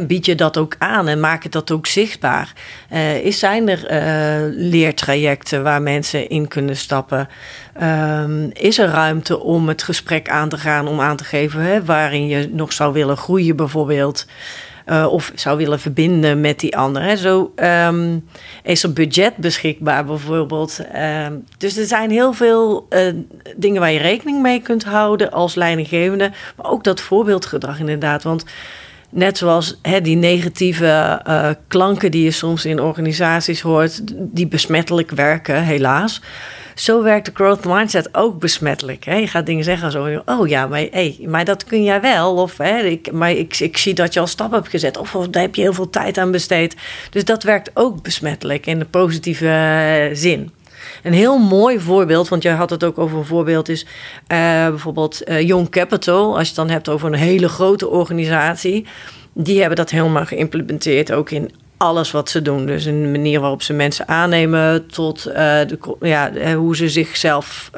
bied 0.07 0.27
je 0.27 0.35
dat 0.35 0.59
ook 0.59 0.75
aan 0.79 1.09
en 1.09 1.21
maak 1.21 1.43
het 1.43 1.53
dat 1.53 1.71
ook 1.71 1.87
zichtbaar? 1.87 2.53
is, 3.23 3.39
zijn 3.39 3.69
er 3.69 3.81
leertrajecten 4.55 5.63
waar 5.63 5.83
mensen 5.83 6.29
in 6.29 6.49
kunnen 6.49 6.77
stappen? 6.77 7.29
Is 8.53 8.79
er 8.79 8.89
ruimte 8.89 9.41
om 9.41 9.69
het 9.69 9.83
gesprek 9.83 10.29
aan 10.29 10.49
te 10.49 10.59
gaan, 10.59 10.89
om 10.89 11.01
aan 11.01 11.17
te 11.17 11.25
geven 11.25 11.61
hè, 11.61 11.85
waarin 11.85 12.27
je 12.27 12.49
nog 12.53 12.73
zou 12.73 12.93
willen 12.93 13.17
groeien 13.17 13.57
bijvoorbeeld? 13.57 14.27
Uh, 14.87 15.07
of 15.11 15.33
zou 15.35 15.57
willen 15.57 15.81
verbinden 15.81 16.41
met 16.41 16.61
die 16.61 16.77
ander. 16.77 17.03
Hè. 17.03 17.17
Zo 17.17 17.53
um, 17.57 18.29
is 18.63 18.83
er 18.83 18.93
budget 18.93 19.37
beschikbaar 19.37 20.05
bijvoorbeeld. 20.05 20.81
Um, 21.27 21.45
dus 21.59 21.77
er 21.77 21.87
zijn 21.87 22.11
heel 22.11 22.33
veel 22.33 22.87
uh, 22.91 23.01
dingen 23.57 23.81
waar 23.81 23.93
je 23.93 23.99
rekening 23.99 24.43
mee 24.43 24.61
kunt 24.61 24.85
houden 24.85 25.31
als 25.31 25.55
leidinggevende. 25.55 26.31
Maar 26.57 26.71
ook 26.71 26.85
dat 26.85 27.01
voorbeeldgedrag 27.01 27.79
inderdaad. 27.79 28.23
Want 28.23 28.45
net 29.11 29.39
zoals 29.39 29.79
hè, 29.83 30.01
die 30.01 30.17
negatieve 30.17 31.23
uh, 31.27 31.49
klanken 31.69 32.11
die 32.11 32.25
je 32.25 32.31
soms 32.31 32.65
in 32.65 32.81
organisaties 32.81 33.61
hoort, 33.61 34.01
die 34.15 34.47
besmettelijk 34.47 35.11
werken, 35.11 35.63
helaas 35.63 36.21
zo 36.81 37.03
werkt 37.03 37.27
de 37.27 37.33
growth 37.35 37.65
mindset 37.65 38.15
ook 38.15 38.39
besmettelijk. 38.39 39.05
Hè? 39.05 39.15
Je 39.15 39.27
gaat 39.27 39.47
dingen 39.47 39.65
zeggen 39.65 39.91
zo, 39.91 40.23
oh 40.25 40.49
ja, 40.49 40.67
maar, 40.67 40.87
hey, 40.91 41.19
maar 41.27 41.45
dat 41.45 41.65
kun 41.65 41.85
jij 41.85 42.01
wel. 42.01 42.35
Of 42.35 42.57
hè, 42.57 42.79
ik, 42.79 43.13
maar 43.13 43.31
ik, 43.31 43.59
ik 43.59 43.77
zie 43.77 43.95
dat 43.95 44.15
je 44.15 44.21
al 44.21 44.27
stap 44.27 44.53
hebt 44.53 44.69
gezet. 44.69 44.97
Of, 44.97 45.11
daar 45.31 45.43
heb 45.43 45.55
je 45.55 45.63
heel 45.63 45.73
veel 45.73 45.91
tijd 45.91 46.19
aan 46.19 46.31
besteed. 46.31 46.77
Dus 47.11 47.25
dat 47.25 47.43
werkt 47.43 47.71
ook 47.75 48.03
besmettelijk 48.03 48.67
in 48.67 48.79
de 48.79 48.85
positieve 48.85 49.49
eh, 49.49 50.17
zin. 50.17 50.51
Een 51.03 51.13
heel 51.13 51.39
mooi 51.39 51.81
voorbeeld, 51.81 52.29
want 52.29 52.43
jij 52.43 52.53
had 52.53 52.71
het 52.71 52.85
ook 52.85 52.99
over 52.99 53.19
een 53.19 53.25
voorbeeld, 53.25 53.69
is 53.69 53.83
uh, 53.83 53.89
bijvoorbeeld 54.69 55.29
uh, 55.29 55.41
Young 55.41 55.69
Capital. 55.69 56.33
Als 56.33 56.41
je 56.41 56.47
het 56.47 56.55
dan 56.55 56.71
hebt 56.71 56.89
over 56.89 57.07
een 57.07 57.19
hele 57.19 57.49
grote 57.49 57.89
organisatie. 57.89 58.87
Die 59.33 59.59
hebben 59.59 59.77
dat 59.77 59.91
helemaal 59.91 60.27
geïmplementeerd, 60.27 61.13
ook 61.13 61.31
in 61.31 61.51
alles 61.83 62.11
wat 62.11 62.31
ze 62.31 62.43
doen. 62.43 62.67
Dus 62.67 62.85
een 62.85 63.11
manier 63.11 63.41
waarop 63.41 63.63
ze 63.63 63.73
mensen 63.73 64.09
aannemen 64.09 64.87
tot 64.87 65.27
uh, 65.29 65.35
de, 65.35 65.97
ja, 66.01 66.55
hoe 66.55 66.77
ze 66.77 66.89
zichzelf 66.89 67.71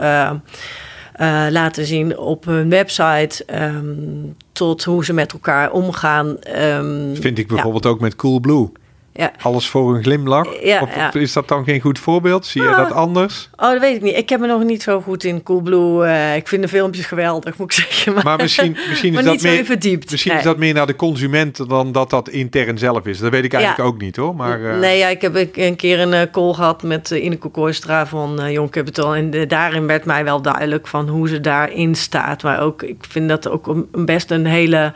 laten 1.50 1.86
zien 1.86 2.18
op 2.18 2.44
hun 2.44 2.68
website. 2.68 3.44
Um, 3.54 4.36
tot 4.52 4.84
hoe 4.84 5.04
ze 5.04 5.12
met 5.12 5.32
elkaar 5.32 5.70
omgaan. 5.70 6.36
Um, 6.60 7.16
Vind 7.16 7.38
ik 7.38 7.46
bijvoorbeeld 7.46 7.84
ja. 7.84 7.90
ook 7.90 8.00
met 8.00 8.16
Coolblue. 8.16 8.72
Ja. 9.14 9.32
Alles 9.42 9.68
voor 9.68 9.94
een 9.94 10.02
glimlach? 10.02 10.62
Ja, 10.62 10.80
of 10.80 10.94
ja. 10.94 11.14
is 11.14 11.32
dat 11.32 11.48
dan 11.48 11.64
geen 11.64 11.80
goed 11.80 11.98
voorbeeld? 11.98 12.46
Zie 12.46 12.62
je 12.62 12.74
dat 12.76 12.92
anders? 12.92 13.50
Oh, 13.56 13.70
dat 13.70 13.80
weet 13.80 13.96
ik 13.96 14.02
niet. 14.02 14.16
Ik 14.16 14.28
heb 14.28 14.40
me 14.40 14.46
nog 14.46 14.64
niet 14.64 14.82
zo 14.82 15.00
goed 15.00 15.24
in 15.24 15.42
Coolblue. 15.42 16.06
Uh, 16.06 16.36
ik 16.36 16.48
vind 16.48 16.62
de 16.62 16.68
filmpjes 16.68 17.06
geweldig, 17.06 17.56
moet 17.56 17.72
ik 17.72 17.78
zeggen. 17.84 18.14
Maar, 18.14 18.24
maar 18.24 18.36
misschien, 18.36 18.76
misschien, 18.88 19.14
is, 19.14 19.24
dat 19.24 19.42
meer, 19.42 19.64
verdiept. 19.64 20.10
misschien 20.10 20.36
is 20.36 20.42
dat 20.42 20.58
meer 20.58 20.74
naar 20.74 20.86
de 20.86 20.96
consument 20.96 21.68
dan 21.68 21.92
dat 21.92 22.10
dat 22.10 22.28
intern 22.28 22.78
zelf 22.78 23.06
is. 23.06 23.18
Dat 23.18 23.30
weet 23.30 23.44
ik 23.44 23.52
eigenlijk 23.52 23.88
ook 23.88 24.00
niet 24.00 24.16
hoor. 24.16 24.34
Maar, 24.34 24.60
uh... 24.60 24.78
Nee, 24.78 24.98
ja, 24.98 25.08
ik 25.08 25.20
heb 25.20 25.48
een 25.52 25.76
keer 25.76 26.00
een 26.00 26.12
uh, 26.12 26.20
call 26.32 26.52
gehad 26.52 26.82
met 26.82 27.10
Ineke 27.10 27.48
Kooistra 27.48 28.06
van 28.06 28.50
Young 28.50 28.70
Capital. 28.70 29.14
En 29.14 29.48
daarin 29.48 29.86
werd 29.86 30.04
mij 30.04 30.24
wel 30.24 30.42
duidelijk 30.42 30.86
van 30.86 31.08
hoe 31.08 31.28
ze 31.28 31.40
daarin 31.40 31.94
staat. 31.94 32.42
Maar 32.42 32.60
ook, 32.60 32.82
ik 32.82 33.04
vind 33.08 33.28
dat 33.28 33.48
ook 33.48 33.66
een, 33.66 33.88
best 33.92 34.30
een 34.30 34.46
hele 34.46 34.92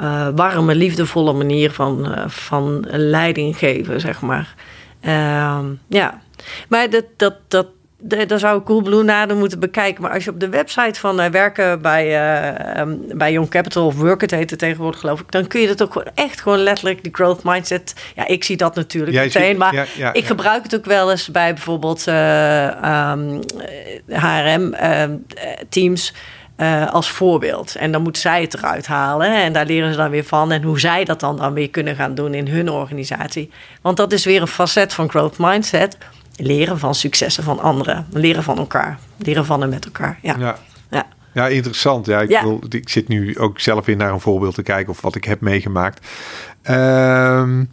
uh, 0.00 0.28
warme, 0.34 0.74
liefdevolle 0.74 1.32
manier 1.32 1.70
van, 1.70 2.12
uh, 2.12 2.28
van 2.28 2.84
leiding 2.90 3.58
geven, 3.58 4.00
zeg 4.00 4.20
maar. 4.20 4.54
Uh, 5.02 5.58
ja, 5.88 6.20
maar 6.68 6.90
dat, 6.90 7.04
dat, 7.16 7.34
dat, 7.48 7.66
daar 8.26 8.38
zou 8.38 8.58
ik 8.58 8.64
Coolblue 8.64 9.02
nader 9.02 9.36
moeten 9.36 9.60
bekijken. 9.60 10.02
Maar 10.02 10.12
als 10.12 10.24
je 10.24 10.30
op 10.30 10.40
de 10.40 10.48
website 10.48 11.00
van 11.00 11.20
uh, 11.20 11.26
werken 11.26 11.82
bij, 11.82 12.78
um, 12.78 13.00
bij 13.14 13.32
Young 13.32 13.48
Capital 13.48 13.86
of 13.86 13.96
Work 13.96 14.20
het 14.20 14.30
heet 14.30 14.50
het 14.50 14.58
tegenwoordig 14.58 15.00
geloof 15.00 15.20
ik, 15.20 15.32
dan 15.32 15.46
kun 15.46 15.60
je 15.60 15.66
dat 15.66 15.82
ook 15.82 15.92
gewoon 15.92 16.10
echt 16.14 16.40
gewoon 16.40 16.58
letterlijk 16.58 17.02
die 17.02 17.14
growth 17.14 17.42
mindset. 17.42 17.94
Ja, 18.14 18.26
ik 18.26 18.44
zie 18.44 18.56
dat 18.56 18.74
natuurlijk 18.74 19.16
meteen, 19.16 19.48
ziet, 19.48 19.58
maar 19.58 19.74
ja, 19.74 19.84
ja, 19.96 20.12
ik 20.12 20.24
gebruik 20.24 20.62
het 20.62 20.76
ook 20.76 20.84
wel 20.84 21.10
eens 21.10 21.30
bij 21.30 21.52
bijvoorbeeld 21.52 22.06
um, 22.06 23.40
HRM 24.08 24.74
teams. 25.68 26.12
Uh, 26.56 26.92
als 26.92 27.10
voorbeeld. 27.10 27.74
En 27.74 27.92
dan 27.92 28.02
moet 28.02 28.18
zij 28.18 28.40
het 28.40 28.54
eruit 28.54 28.86
halen. 28.86 29.42
En 29.42 29.52
daar 29.52 29.66
leren 29.66 29.90
ze 29.90 29.96
dan 29.96 30.10
weer 30.10 30.24
van. 30.24 30.52
En 30.52 30.62
hoe 30.62 30.80
zij 30.80 31.04
dat 31.04 31.20
dan, 31.20 31.36
dan 31.36 31.52
weer 31.52 31.70
kunnen 31.70 31.96
gaan 31.96 32.14
doen 32.14 32.34
in 32.34 32.48
hun 32.48 32.70
organisatie. 32.70 33.50
Want 33.82 33.96
dat 33.96 34.12
is 34.12 34.24
weer 34.24 34.40
een 34.40 34.46
facet 34.46 34.94
van 34.94 35.10
growth 35.10 35.38
mindset. 35.38 35.98
Leren 36.36 36.78
van 36.78 36.94
successen 36.94 37.44
van 37.44 37.60
anderen. 37.60 38.06
Leren 38.10 38.42
van 38.42 38.58
elkaar. 38.58 38.98
Leren 39.16 39.44
van 39.44 39.62
en 39.62 39.68
met 39.68 39.84
elkaar. 39.84 40.18
Ja. 40.22 40.36
ja. 40.38 40.58
ja. 40.90 41.06
Ja, 41.32 41.46
interessant. 41.46 42.06
Ja, 42.06 42.20
ik, 42.20 42.28
ja. 42.28 42.42
Wil, 42.42 42.62
ik 42.68 42.88
zit 42.88 43.08
nu 43.08 43.38
ook 43.38 43.60
zelf 43.60 43.86
weer 43.86 43.96
naar 43.96 44.12
een 44.12 44.20
voorbeeld 44.20 44.54
te 44.54 44.62
kijken 44.62 44.92
of 44.92 45.00
wat 45.00 45.14
ik 45.14 45.24
heb 45.24 45.40
meegemaakt. 45.40 46.06
Ehm 46.62 47.64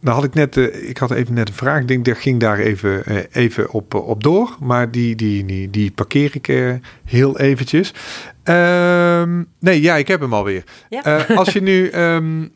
nou 0.00 0.14
had 0.14 0.24
ik 0.24 0.34
net, 0.34 0.56
uh, 0.56 0.88
ik 0.88 0.98
had 0.98 1.10
even 1.10 1.34
net 1.34 1.48
een 1.48 1.54
vraag. 1.54 1.80
Ik 1.80 1.88
denk, 1.88 2.04
dat 2.04 2.16
ging 2.16 2.40
daar 2.40 2.58
even, 2.58 3.02
uh, 3.08 3.18
even 3.32 3.70
op, 3.70 3.94
op 3.94 4.22
door. 4.22 4.56
Maar 4.60 4.90
die, 4.90 5.16
die, 5.16 5.44
die, 5.44 5.70
die 5.70 5.90
parkeer 5.90 6.30
ik 6.32 6.48
uh, 6.48 6.74
heel 7.04 7.38
eventjes. 7.38 7.94
Um, 8.44 9.46
nee, 9.58 9.80
ja, 9.80 9.96
ik 9.96 10.08
heb 10.08 10.20
hem 10.20 10.34
alweer. 10.34 10.64
Ja. 10.88 11.24
als 11.34 11.52
je 11.52 11.62
nu 11.62 11.90
um, 11.92 12.50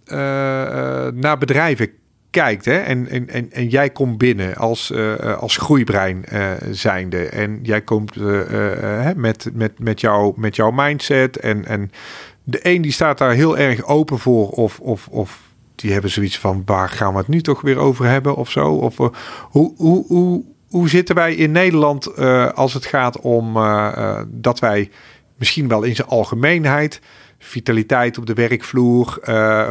naar 1.21 1.39
bedrijven 1.39 1.89
kijkt 2.31 2.65
hè, 2.65 2.79
en, 2.79 3.09
en, 3.09 3.29
en, 3.29 3.53
en 3.53 3.69
jij 3.69 3.91
komt 3.91 4.19
binnen 4.19 4.55
als, 4.55 4.93
als 5.39 5.57
groeibrein 5.57 6.25
zijnde. 6.71 7.29
En 7.29 7.59
jij 7.63 7.81
komt 7.81 8.17
met, 9.17 9.51
met, 9.53 9.79
met, 9.79 10.01
jou, 10.01 10.33
met 10.37 10.57
jouw 10.57 10.71
mindset. 10.71 11.37
En, 11.37 11.65
en 11.67 11.91
de 12.45 12.59
een 12.63 12.83
die 12.83 12.93
staat 12.93 13.19
daar 13.19 13.33
heel 13.33 13.59
erg 13.59 13.85
open 13.85 14.19
voor 14.19 14.49
of, 14.49 14.81
of, 14.81 15.09
of 15.09 15.41
die 15.85 15.93
hebben 15.93 16.11
zoiets 16.11 16.39
van 16.39 16.62
waar 16.64 16.89
gaan 16.89 17.12
we 17.12 17.18
het 17.18 17.28
nu 17.28 17.41
toch 17.41 17.61
weer 17.61 17.78
over 17.78 18.07
hebben 18.07 18.35
of 18.37 18.51
zo? 18.51 18.72
Of 18.74 18.99
uh, 18.99 19.09
hoe, 19.41 19.74
hoe, 19.76 20.07
hoe, 20.07 20.45
hoe 20.68 20.89
zitten 20.89 21.14
wij 21.14 21.35
in 21.35 21.53
Nederland 21.53 22.12
uh, 22.18 22.51
als 22.51 22.74
het 22.74 22.87
gaat 22.87 23.20
om 23.20 23.57
uh, 23.57 24.20
dat 24.26 24.59
wij 24.59 24.91
misschien 25.37 25.68
wel 25.68 25.82
in 25.82 25.95
zijn 25.95 26.09
algemeenheid 26.09 27.01
vitaliteit 27.39 28.18
op 28.18 28.26
de 28.26 28.35
werkvloer, 28.35 29.18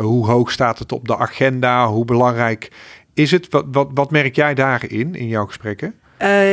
hoe 0.01 0.25
hoog 0.25 0.51
staat 0.51 0.79
het 0.79 0.91
op 0.91 1.07
de 1.07 1.17
agenda, 1.17 1.87
hoe 1.87 2.05
belangrijk 2.05 2.71
is 3.13 3.31
het? 3.31 3.47
Wat, 3.49 3.65
wat, 3.71 3.89
wat 3.93 4.11
merk 4.11 4.35
jij 4.35 4.53
daarin 4.53 5.15
in 5.15 5.27
jouw 5.27 5.45
gesprekken? 5.45 5.93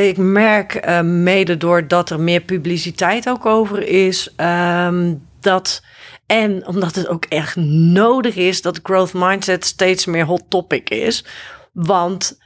Ik 0.01 0.17
merk 0.17 0.85
uh, 0.85 1.01
mede 1.01 1.57
doordat 1.57 2.09
er 2.09 2.19
meer 2.19 2.41
publiciteit 2.41 3.29
ook 3.29 3.45
over 3.45 3.87
is, 3.87 4.33
um, 4.37 5.21
dat 5.39 5.83
en 6.31 6.67
omdat 6.67 6.95
het 6.95 7.07
ook 7.07 7.25
echt 7.25 7.55
nodig 7.55 8.35
is 8.35 8.61
dat 8.61 8.79
growth 8.83 9.13
mindset 9.13 9.65
steeds 9.65 10.05
meer 10.05 10.25
hot 10.25 10.43
topic 10.47 10.89
is. 10.89 11.25
Want 11.73 12.39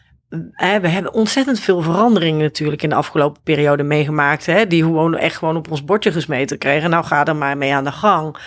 hè, 0.51 0.79
we 0.79 0.87
hebben 0.87 1.13
ontzettend 1.13 1.59
veel 1.59 1.81
veranderingen 1.81 2.41
natuurlijk 2.41 2.83
in 2.83 2.89
de 2.89 2.95
afgelopen 2.95 3.41
periode 3.41 3.83
meegemaakt. 3.83 4.45
Hè, 4.45 4.67
die 4.67 4.83
gewoon 4.83 5.17
echt 5.17 5.37
gewoon 5.37 5.57
op 5.57 5.71
ons 5.71 5.83
bordje 5.83 6.11
gesmeten 6.11 6.57
kregen. 6.57 6.89
Nou, 6.89 7.05
ga 7.05 7.25
er 7.25 7.35
maar 7.35 7.57
mee 7.57 7.73
aan 7.73 7.83
de 7.83 7.91
gang. 7.91 8.37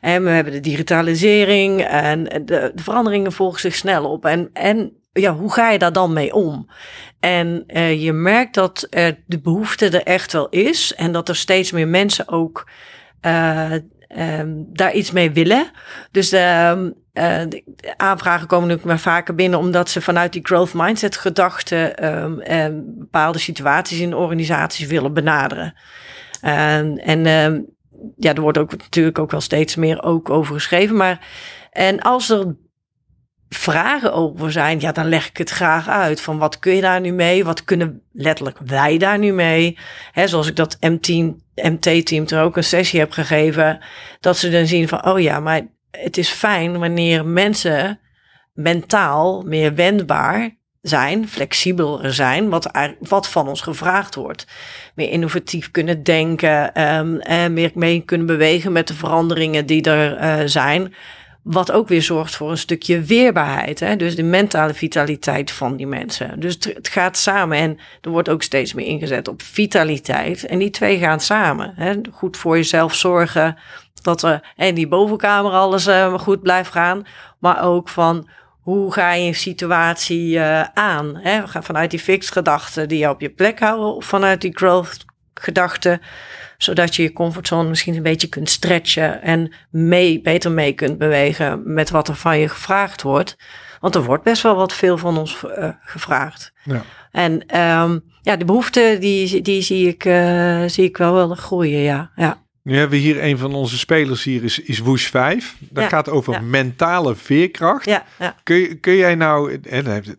En 0.00 0.24
we 0.24 0.30
hebben 0.30 0.52
de 0.52 0.60
digitalisering 0.60 1.80
en 1.84 2.24
de, 2.24 2.72
de 2.74 2.82
veranderingen 2.82 3.32
volgen 3.32 3.60
zich 3.60 3.74
snel 3.74 4.10
op. 4.10 4.24
En, 4.24 4.50
en 4.52 4.92
ja, 5.12 5.34
hoe 5.34 5.52
ga 5.52 5.70
je 5.70 5.78
daar 5.78 5.92
dan 5.92 6.12
mee 6.12 6.34
om? 6.34 6.70
En 7.20 7.64
uh, 7.66 8.02
je 8.02 8.12
merkt 8.12 8.54
dat 8.54 8.86
uh, 8.90 9.08
de 9.26 9.40
behoefte 9.40 9.86
er 9.86 10.02
echt 10.02 10.32
wel 10.32 10.48
is. 10.48 10.94
En 10.94 11.12
dat 11.12 11.28
er 11.28 11.36
steeds 11.36 11.72
meer 11.72 11.88
mensen 11.88 12.28
ook 12.28 12.68
uh, 13.22 13.72
um, 14.16 14.66
daar 14.72 14.92
iets 14.92 15.10
mee 15.10 15.30
willen. 15.30 15.70
Dus 16.10 16.32
um, 16.32 16.94
uh, 17.12 17.40
de 17.48 17.62
aanvragen 17.96 18.46
komen 18.46 18.68
natuurlijk 18.68 18.94
maar 18.94 19.14
vaker 19.14 19.34
binnen 19.34 19.58
omdat 19.58 19.90
ze 19.90 20.00
vanuit 20.00 20.32
die 20.32 20.46
growth 20.46 20.74
mindset 20.74 21.16
gedachte 21.16 21.96
um, 22.02 22.82
bepaalde 22.98 23.38
situaties 23.38 24.00
in 24.00 24.14
organisaties 24.14 24.86
willen 24.86 25.14
benaderen. 25.14 25.74
en 26.40 27.26
ja, 28.16 28.34
er 28.34 28.40
wordt 28.40 28.58
ook 28.58 28.70
natuurlijk 28.70 29.18
ook 29.18 29.30
wel 29.30 29.40
steeds 29.40 29.76
meer 29.76 30.02
ook 30.02 30.30
over 30.30 30.54
geschreven. 30.54 30.96
Maar 30.96 31.26
en 31.70 32.00
als 32.00 32.30
er 32.30 32.56
vragen 33.48 34.12
over 34.12 34.52
zijn, 34.52 34.80
ja, 34.80 34.92
dan 34.92 35.08
leg 35.08 35.28
ik 35.28 35.36
het 35.36 35.50
graag 35.50 35.88
uit. 35.88 36.20
Van 36.20 36.38
wat 36.38 36.58
kun 36.58 36.74
je 36.74 36.80
daar 36.80 37.00
nu 37.00 37.12
mee? 37.12 37.44
Wat 37.44 37.64
kunnen 37.64 38.02
letterlijk 38.12 38.58
wij 38.64 38.98
daar 38.98 39.18
nu 39.18 39.32
mee? 39.32 39.78
He, 40.12 40.26
zoals 40.26 40.48
ik 40.48 40.56
dat 40.56 40.76
M-team, 40.80 41.42
MT-team 41.62 42.24
er 42.26 42.42
ook 42.42 42.56
een 42.56 42.64
sessie 42.64 43.00
heb 43.00 43.12
gegeven. 43.12 43.78
Dat 44.20 44.36
ze 44.36 44.50
dan 44.50 44.66
zien 44.66 44.88
van, 44.88 45.06
oh 45.06 45.20
ja, 45.20 45.40
maar 45.40 45.66
het 45.90 46.16
is 46.18 46.28
fijn 46.28 46.78
wanneer 46.78 47.26
mensen 47.26 48.00
mentaal 48.54 49.42
meer 49.42 49.74
wendbaar 49.74 50.56
zijn, 50.82 51.28
flexibeler 51.28 52.14
zijn, 52.14 52.48
wat, 52.48 52.70
wat 53.00 53.28
van 53.28 53.48
ons 53.48 53.60
gevraagd 53.60 54.14
wordt. 54.14 54.46
Meer 54.94 55.10
innovatief 55.10 55.70
kunnen 55.70 56.02
denken, 56.02 56.74
en 56.74 57.52
meer 57.52 57.70
mee 57.74 58.00
kunnen 58.00 58.26
bewegen 58.26 58.72
met 58.72 58.88
de 58.88 58.94
veranderingen 58.94 59.66
die 59.66 59.82
er 59.82 60.22
uh, 60.22 60.46
zijn. 60.46 60.94
Wat 61.50 61.72
ook 61.72 61.88
weer 61.88 62.02
zorgt 62.02 62.36
voor 62.36 62.50
een 62.50 62.58
stukje 62.58 63.00
weerbaarheid. 63.00 63.80
Hè? 63.80 63.96
Dus 63.96 64.16
de 64.16 64.22
mentale 64.22 64.74
vitaliteit 64.74 65.50
van 65.50 65.76
die 65.76 65.86
mensen. 65.86 66.40
Dus 66.40 66.54
het, 66.54 66.88
gaat 66.88 67.16
samen. 67.16 67.58
En 67.58 67.78
er 68.00 68.10
wordt 68.10 68.28
ook 68.28 68.42
steeds 68.42 68.74
meer 68.74 68.86
ingezet 68.86 69.28
op 69.28 69.42
vitaliteit. 69.42 70.46
En 70.46 70.58
die 70.58 70.70
twee 70.70 70.98
gaan 70.98 71.20
samen. 71.20 71.72
Hè? 71.76 71.94
Goed 72.12 72.36
voor 72.36 72.56
jezelf 72.56 72.94
zorgen. 72.94 73.56
Dat 74.02 74.22
er 74.22 74.52
in 74.56 74.74
die 74.74 74.88
bovenkamer 74.88 75.52
alles 75.52 75.86
uh, 75.86 76.18
goed 76.18 76.42
blijft 76.42 76.70
gaan. 76.70 77.06
Maar 77.38 77.62
ook 77.62 77.88
van 77.88 78.28
hoe 78.60 78.92
ga 78.92 79.12
je 79.12 79.26
een 79.26 79.34
situatie 79.34 80.34
uh, 80.34 80.62
aan? 80.62 81.16
Hè? 81.16 81.42
Vanuit 81.46 81.90
die 81.90 82.00
fixed 82.00 82.32
gedachten 82.32 82.88
die 82.88 82.98
je 82.98 83.08
op 83.08 83.20
je 83.20 83.30
plek 83.30 83.60
houden. 83.60 83.94
Of 83.94 84.04
vanuit 84.04 84.40
die 84.40 84.56
growth 84.56 85.04
gedachten 85.34 86.00
zodat 86.58 86.96
je 86.96 87.02
je 87.02 87.12
comfortzone 87.12 87.68
misschien 87.68 87.96
een 87.96 88.02
beetje 88.02 88.28
kunt 88.28 88.50
stretchen 88.50 89.22
en 89.22 89.52
mee, 89.70 90.20
beter 90.20 90.52
mee 90.52 90.72
kunt 90.72 90.98
bewegen 90.98 91.72
met 91.72 91.90
wat 91.90 92.08
er 92.08 92.14
van 92.14 92.38
je 92.38 92.48
gevraagd 92.48 93.02
wordt. 93.02 93.36
Want 93.80 93.94
er 93.94 94.04
wordt 94.04 94.24
best 94.24 94.42
wel 94.42 94.56
wat 94.56 94.72
veel 94.72 94.98
van 94.98 95.18
ons 95.18 95.44
uh, 95.58 95.68
gevraagd. 95.80 96.52
Ja. 96.64 96.82
En 97.10 97.60
um, 97.60 98.04
ja, 98.22 98.36
de 98.36 98.44
behoefte 98.44 98.96
die, 99.00 99.42
die 99.42 99.62
zie, 99.62 99.88
ik, 99.88 100.04
uh, 100.04 100.64
zie 100.66 100.84
ik 100.84 100.96
wel 100.96 101.14
wel 101.14 101.34
groeien, 101.34 101.80
ja. 101.80 102.10
ja. 102.16 102.42
Nu 102.62 102.76
hebben 102.76 102.98
we 102.98 103.04
hier 103.04 103.24
een 103.24 103.38
van 103.38 103.54
onze 103.54 103.78
spelers 103.78 104.24
hier, 104.24 104.44
is, 104.44 104.58
is 104.58 104.78
Woes 104.78 105.06
5. 105.06 105.56
Dat 105.58 105.82
ja, 105.82 105.88
gaat 105.88 106.08
over 106.08 106.32
ja. 106.32 106.40
mentale 106.40 107.14
veerkracht. 107.14 107.84
Ja, 107.84 108.04
kun, 108.42 108.80
kun 108.80 108.96
jij 108.96 109.14
nou, 109.14 109.60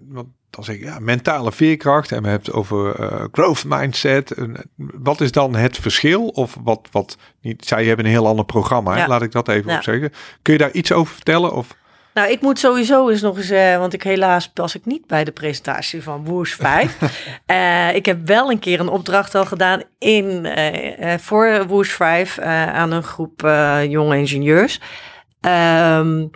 want 0.07 0.27
dan 0.49 0.63
zeg 0.63 0.75
ik 0.75 0.83
ja, 0.83 0.99
mentale 0.99 1.51
veerkracht 1.51 2.11
en 2.11 2.21
we 2.21 2.29
hebben 2.29 2.47
het 2.47 2.55
over 2.55 2.99
uh, 2.99 3.23
growth 3.31 3.63
mindset. 3.67 4.35
wat 4.75 5.21
is 5.21 5.31
dan 5.31 5.55
het 5.55 5.77
verschil? 5.77 6.27
Of 6.27 6.57
wat, 6.63 6.87
wat 6.91 7.17
niet, 7.41 7.65
zij 7.65 7.85
hebben 7.85 8.05
een 8.05 8.11
heel 8.11 8.27
ander 8.27 8.45
programma, 8.45 9.07
laat 9.07 9.21
ik 9.21 9.31
dat 9.31 9.47
even 9.47 9.75
op 9.75 9.83
zeggen. 9.83 10.11
Kun 10.41 10.53
je 10.53 10.59
daar 10.59 10.71
iets 10.71 10.91
over 10.91 11.13
vertellen? 11.13 11.53
Of? 11.53 11.75
Nou, 12.13 12.31
ik 12.31 12.41
moet 12.41 12.59
sowieso 12.59 13.09
eens 13.09 13.21
nog 13.21 13.37
eens, 13.37 13.51
uh, 13.51 13.77
want 13.77 13.93
ik 13.93 14.03
helaas 14.03 14.49
pas 14.49 14.75
ik 14.75 14.85
niet 14.85 15.07
bij 15.07 15.23
de 15.23 15.31
presentatie 15.31 16.03
van 16.03 16.25
Woers 16.25 16.55
5. 16.55 16.97
uh, 17.47 17.95
ik 17.99 18.05
heb 18.05 18.27
wel 18.27 18.51
een 18.51 18.59
keer 18.59 18.79
een 18.79 18.89
opdracht 18.89 19.35
al 19.35 19.45
gedaan 19.45 19.81
in, 19.97 20.47
voor 21.19 21.67
Woers 21.67 21.91
5 21.91 22.39
aan 22.39 22.91
een 22.91 23.03
groep 23.03 23.41
jonge 23.87 24.17
ingenieurs. 24.17 24.79
Um, 25.41 26.31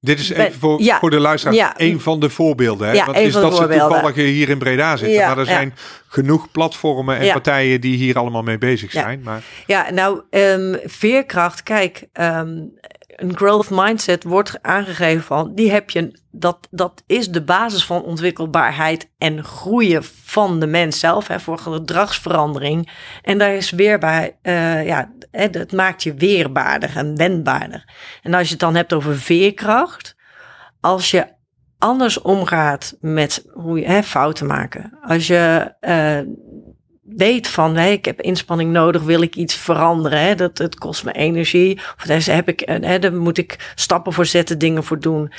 dit 0.00 0.18
is 0.18 0.30
even 0.30 0.58
voor, 0.58 0.82
voor 1.00 1.10
de 1.10 1.20
luisteraar 1.20 1.54
ja, 1.54 1.74
een 1.76 2.00
van 2.00 2.20
de 2.20 2.30
voorbeelden. 2.30 2.88
Hè? 2.88 2.94
Ja, 2.94 3.14
is 3.14 3.32
dat 3.32 3.56
ze 3.56 3.66
toevallig 3.66 4.14
hier 4.14 4.48
in 4.48 4.58
Breda 4.58 4.96
zitten. 4.96 5.26
maar 5.26 5.38
er 5.38 5.46
zijn 5.46 5.74
genoeg 6.06 6.50
platformen 6.50 7.18
en 7.18 7.32
partijen 7.32 7.80
die 7.80 7.96
hier 7.96 8.18
allemaal 8.18 8.42
mee 8.42 8.58
bezig 8.58 8.90
zijn. 8.90 9.20
Maar... 9.24 9.42
Ja, 9.66 9.90
nou, 9.90 10.22
um, 10.30 10.78
veerkracht, 10.84 11.62
kijk, 11.62 12.08
um, 12.12 12.72
een 13.18 13.36
growth 13.36 13.70
mindset 13.70 14.24
wordt 14.24 14.58
aangegeven 14.62 15.22
van, 15.22 15.54
die 15.54 15.70
heb 15.70 15.90
je, 15.90 16.20
dat, 16.30 16.68
dat 16.70 17.02
is 17.06 17.30
de 17.30 17.42
basis 17.42 17.84
van 17.84 18.02
ontwikkelbaarheid 18.02 19.10
en 19.18 19.44
groeien 19.44 20.04
van 20.04 20.60
de 20.60 20.66
mens 20.66 20.98
zelf, 20.98 21.26
hè, 21.26 21.40
voor 21.40 21.58
gedragsverandering. 21.58 22.90
En 23.22 23.38
daar 23.38 23.54
is 23.54 23.70
weerbaar, 23.70 24.30
uh, 24.42 24.86
ja, 24.86 25.12
het 25.30 25.72
maakt 25.72 26.02
je 26.02 26.14
weerbaarder 26.14 26.96
en 26.96 27.16
wendbaarder. 27.16 27.84
En 28.22 28.34
als 28.34 28.44
je 28.44 28.50
het 28.50 28.60
dan 28.60 28.74
hebt 28.74 28.92
over 28.92 29.18
veerkracht, 29.18 30.16
als 30.80 31.10
je 31.10 31.26
anders 31.78 32.20
omgaat 32.20 32.96
met 33.00 33.46
hoe 33.52 33.78
je 33.78 33.86
hè, 33.86 34.02
fouten 34.02 34.46
maken, 34.46 34.98
als 35.02 35.26
je 35.26 35.74
uh, 35.80 36.34
weet 37.16 37.48
van, 37.48 37.76
hé, 37.76 37.88
ik 37.88 38.04
heb 38.04 38.20
inspanning 38.20 38.72
nodig, 38.72 39.02
wil 39.02 39.22
ik 39.22 39.36
iets 39.36 39.54
veranderen, 39.54 40.20
hè, 40.20 40.34
dat 40.34 40.58
het 40.58 40.78
kost 40.78 41.04
me 41.04 41.12
energie, 41.12 41.80
of 41.96 42.04
daar 42.04 42.24
heb 42.24 42.48
ik, 42.48 42.62
hè, 42.64 42.98
daar 42.98 43.14
moet 43.14 43.38
ik 43.38 43.72
stappen 43.74 44.12
voor 44.12 44.26
zetten, 44.26 44.58
dingen 44.58 44.84
voor 44.84 45.00
doen. 45.00 45.32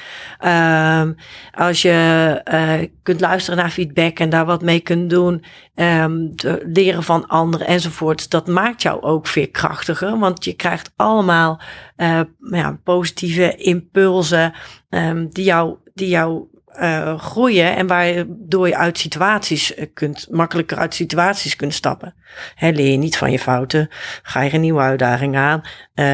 Um, 0.46 1.16
als 1.52 1.82
je 1.82 2.42
uh, 2.52 2.88
kunt 3.04 3.20
luisteren 3.20 3.60
naar 3.60 3.70
feedback 3.70 4.20
en 4.20 4.30
daar 4.30 4.46
wat 4.46 4.62
mee 4.62 4.80
kunt 4.80 5.10
doen, 5.10 5.44
um, 5.76 6.34
leren 6.64 7.04
van 7.04 7.28
anderen 7.28 7.68
enzovoort, 7.68 8.30
dat 8.30 8.48
maakt 8.48 8.82
jou 8.82 9.02
ook 9.02 9.28
veerkrachtiger, 9.28 10.20
want 10.20 10.46
je 10.46 10.54
krijgt 10.54 10.92
allemaal 10.96 11.62
uh, 11.98 12.22
ja, 12.52 12.80
positieve 12.84 13.56
impulsen 13.56 14.54
um, 14.90 15.30
die 15.32 15.44
jou, 15.44 15.76
die 15.94 16.10
jou 16.10 16.48
uh, 16.74 17.20
groeien 17.20 17.76
en 17.76 17.88
waardoor 17.88 18.68
je 18.68 18.78
uit 18.78 18.98
situaties 18.98 19.74
eh, 19.74 19.86
kunt, 19.94 20.28
makkelijker 20.32 20.78
uit 20.78 20.94
situaties 20.94 21.56
kunt 21.56 21.74
stappen. 21.74 22.16
Leer 22.60 22.92
je 22.92 22.98
niet 22.98 23.18
van 23.18 23.32
je 23.32 23.40
fouten, 23.40 23.90
ga 24.24 24.42
je 24.42 24.54
een 24.54 24.62
nieuwe 24.62 24.82
uitdaging 24.82 25.36
aan, 25.36 25.62
uh, 25.96 26.06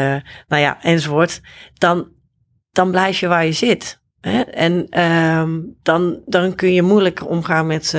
nou 0.47 0.61
ja, 0.61 0.81
enzovoort. 0.81 1.41
Dan, 1.73 2.07
dan 2.71 2.91
blijf 2.91 3.19
je 3.19 3.27
waar 3.27 3.45
je 3.45 3.51
zit. 3.51 4.03
En 4.51 5.01
um, 5.01 5.77
dan, 5.81 6.21
dan 6.25 6.55
kun 6.55 6.73
je 6.73 6.81
moeilijker 6.81 7.27
omgaan 7.27 7.67
met, 7.67 7.97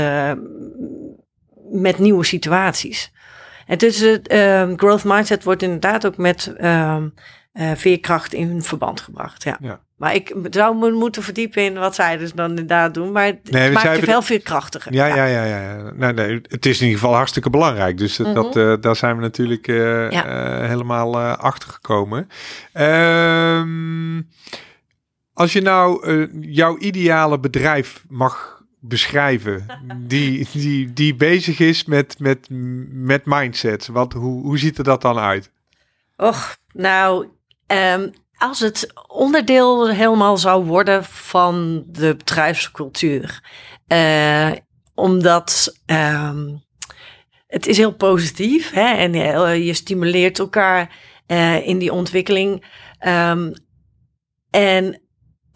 met 1.71 1.99
nieuwe 1.99 2.25
situaties. 2.25 3.13
En 3.67 3.79
dus 3.79 3.99
het 3.99 4.33
um, 4.33 4.79
growth 4.79 5.05
mindset 5.05 5.45
wordt 5.45 5.63
inderdaad 5.63 6.07
ook 6.07 6.17
met 6.17 6.55
um, 6.61 7.15
veerkracht 7.75 8.33
in 8.33 8.63
verband 8.63 9.01
gebracht. 9.01 9.43
Ja. 9.43 9.57
ja. 9.61 9.86
Maar 9.97 10.15
ik 10.15 10.35
zou 10.51 10.77
me 10.77 10.91
moeten 10.91 11.23
verdiepen 11.23 11.63
in 11.63 11.75
wat 11.75 11.95
zij 11.95 12.17
dus 12.17 12.33
dan 12.33 12.51
inderdaad 12.51 12.95
doen. 12.95 13.13
Maar 13.13 13.25
het 13.25 13.51
nee, 13.51 13.71
maakt 13.71 14.01
je 14.01 14.07
wel 14.07 14.23
veel 14.23 14.41
krachtiger. 14.41 14.93
Ja, 14.95 15.07
ja, 15.07 15.25
ja. 15.25 15.45
ja, 15.45 15.91
Nee, 15.95 16.13
nee, 16.13 16.41
het 16.49 16.67
is 16.67 16.81
in 16.81 16.87
ieder 16.87 17.01
geval 17.01 17.15
hartstikke 17.15 17.51
belangrijk. 17.51 17.99
Dus 17.99 18.17
dat, 18.17 18.55
mhm. 18.55 18.59
eh, 18.59 18.77
daar 18.81 18.97
zijn 18.97 19.17
we 19.17 19.23
natuurlijk 19.23 19.69
uh, 19.69 20.09
helemaal 20.69 21.21
achter 21.21 21.69
gekomen. 21.71 22.29
Ehm, 22.73 24.23
als 25.33 25.53
je 25.53 25.61
nou 25.63 26.29
jouw 26.41 26.79
ideale 26.79 27.39
bedrijf 27.39 28.05
mag 28.09 28.63
beschrijven, 28.81 29.67
die, 29.99 30.49
die, 30.53 30.93
die 30.93 31.15
bezig 31.15 31.59
is 31.59 31.85
met, 31.85 32.19
met, 32.19 32.47
met 32.91 33.23
mindset. 33.25 33.87
Wat, 33.87 34.13
hoe, 34.13 34.43
hoe 34.43 34.59
ziet 34.59 34.79
er 34.79 34.85
dat 34.85 35.03
dan 35.03 35.19
uit? 35.19 35.51
Och, 36.17 36.57
nou... 36.73 37.27
Um, 37.67 38.13
als 38.39 38.61
het 38.61 38.93
onderdeel 39.07 39.89
helemaal 39.89 40.37
zou 40.37 40.65
worden 40.65 41.05
van 41.05 41.85
de 41.87 42.15
bedrijfscultuur. 42.17 43.41
Uh, 43.89 44.53
omdat 44.95 45.77
um, 45.87 46.65
het 47.47 47.67
is 47.67 47.77
heel 47.77 47.95
positief 47.95 48.71
hè, 48.71 48.95
en 48.95 49.13
je 49.65 49.75
stimuleert 49.75 50.39
elkaar 50.39 50.97
uh, 51.27 51.67
in 51.67 51.79
die 51.79 51.93
ontwikkeling. 51.93 52.65
Um, 53.07 53.53
en 54.51 55.06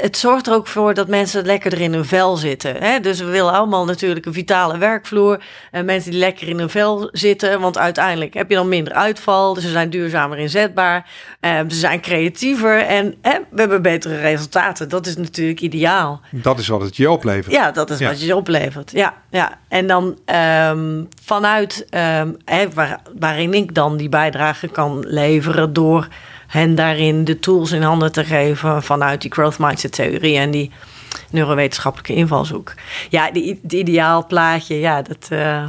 het 0.01 0.16
zorgt 0.16 0.46
er 0.46 0.53
ook 0.53 0.66
voor 0.66 0.94
dat 0.94 1.09
mensen 1.09 1.46
lekkerder 1.46 1.80
in 1.80 1.92
hun 1.92 2.05
vel 2.05 2.36
zitten. 2.36 2.76
Hè? 2.76 3.01
Dus 3.01 3.20
we 3.20 3.30
willen 3.30 3.53
allemaal 3.53 3.84
natuurlijk 3.84 4.26
een 4.26 4.32
vitale 4.32 4.78
werkvloer. 4.78 5.42
En 5.70 5.84
mensen 5.84 6.11
die 6.11 6.20
lekker 6.20 6.48
in 6.48 6.59
hun 6.59 6.70
vel 6.70 7.09
zitten. 7.12 7.61
Want 7.61 7.78
uiteindelijk 7.78 8.34
heb 8.34 8.48
je 8.48 8.55
dan 8.55 8.68
minder 8.68 8.92
uitval. 8.92 9.55
Dus 9.55 9.62
ze 9.62 9.70
zijn 9.70 9.90
duurzamer 9.90 10.38
inzetbaar. 10.38 11.07
Uh, 11.40 11.59
ze 11.68 11.76
zijn 11.76 12.01
creatiever. 12.01 12.80
En 12.80 13.14
hè, 13.22 13.38
we 13.51 13.61
hebben 13.61 13.82
betere 13.82 14.20
resultaten. 14.20 14.88
Dat 14.88 15.07
is 15.07 15.16
natuurlijk 15.16 15.61
ideaal. 15.61 16.20
Dat 16.30 16.59
is 16.59 16.68
wat 16.68 16.80
het 16.80 16.96
je 16.96 17.11
oplevert. 17.11 17.55
Ja, 17.55 17.70
dat 17.70 17.90
is 17.90 18.01
wat 18.01 18.20
je 18.22 18.36
oplevert. 18.36 18.90
Ja, 18.90 19.14
ja. 19.30 19.59
En 19.68 19.86
dan 19.86 20.18
um, 20.70 21.09
vanuit 21.22 21.86
um, 21.90 22.36
hè, 22.44 22.70
waar, 22.74 23.01
waarin 23.18 23.55
ik 23.55 23.74
dan 23.74 23.96
die 23.96 24.09
bijdrage 24.09 24.68
kan 24.68 25.05
leveren 25.07 25.72
door 25.72 26.09
hen 26.51 26.74
daarin 26.74 27.24
de 27.24 27.38
tools 27.38 27.72
in 27.72 27.82
handen 27.82 28.12
te 28.12 28.24
geven 28.24 28.82
vanuit 28.82 29.20
die 29.20 29.32
growth 29.32 29.59
mindset 29.59 29.92
theorie 29.92 30.36
en 30.36 30.51
die 30.51 30.70
neurowetenschappelijke 31.30 32.14
invalshoek. 32.14 32.74
Ja, 33.09 33.30
die 33.30 33.61
ideaal 33.68 34.26
plaatje, 34.26 34.78
ja, 34.78 35.03
dat. 35.03 35.28
Uh, 35.32 35.64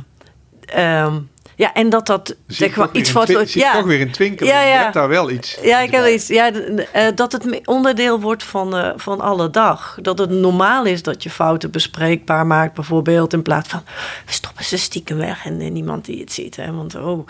um, 1.05 1.29
ja, 1.61 1.73
en 1.73 1.89
dat 1.89 2.07
dat 2.07 2.35
zeg 2.47 2.75
maar 2.75 2.89
iets 2.91 3.11
van. 3.11 3.25
Ja, 3.45 3.73
toch 3.73 3.85
weer 3.85 4.01
een 4.01 4.11
twinkel. 4.11 4.47
Ja, 4.47 4.61
ja. 4.61 4.73
Je 4.73 4.77
hebt 4.77 4.93
daar 4.93 5.07
wel 5.07 5.31
iets. 5.31 5.57
Ja, 5.61 5.79
ik 5.79 5.91
heb 5.91 6.07
iets. 6.07 6.27
Ja, 6.27 6.51
uh, 6.53 7.07
dat 7.15 7.31
het 7.31 7.61
onderdeel 7.65 8.19
wordt 8.19 8.43
van, 8.43 8.77
uh, 8.77 8.89
van 8.95 9.19
alle 9.19 9.49
dag. 9.49 9.97
Dat 10.01 10.17
het 10.17 10.29
normaal 10.29 10.85
is 10.85 11.03
dat 11.03 11.23
je 11.23 11.29
fouten 11.29 11.71
bespreekbaar 11.71 12.47
maakt, 12.47 12.73
bijvoorbeeld. 12.73 13.33
In 13.33 13.41
plaats 13.41 13.69
van 13.69 13.81
we 14.25 14.31
stoppen 14.31 14.65
ze 14.65 14.77
stiekem 14.77 15.17
weg 15.17 15.45
en 15.45 15.61
uh, 15.61 15.71
niemand 15.71 16.05
die 16.05 16.19
het 16.19 16.31
ziet. 16.33 16.55
Hè, 16.55 16.71
want 16.71 16.95
oh. 16.95 17.27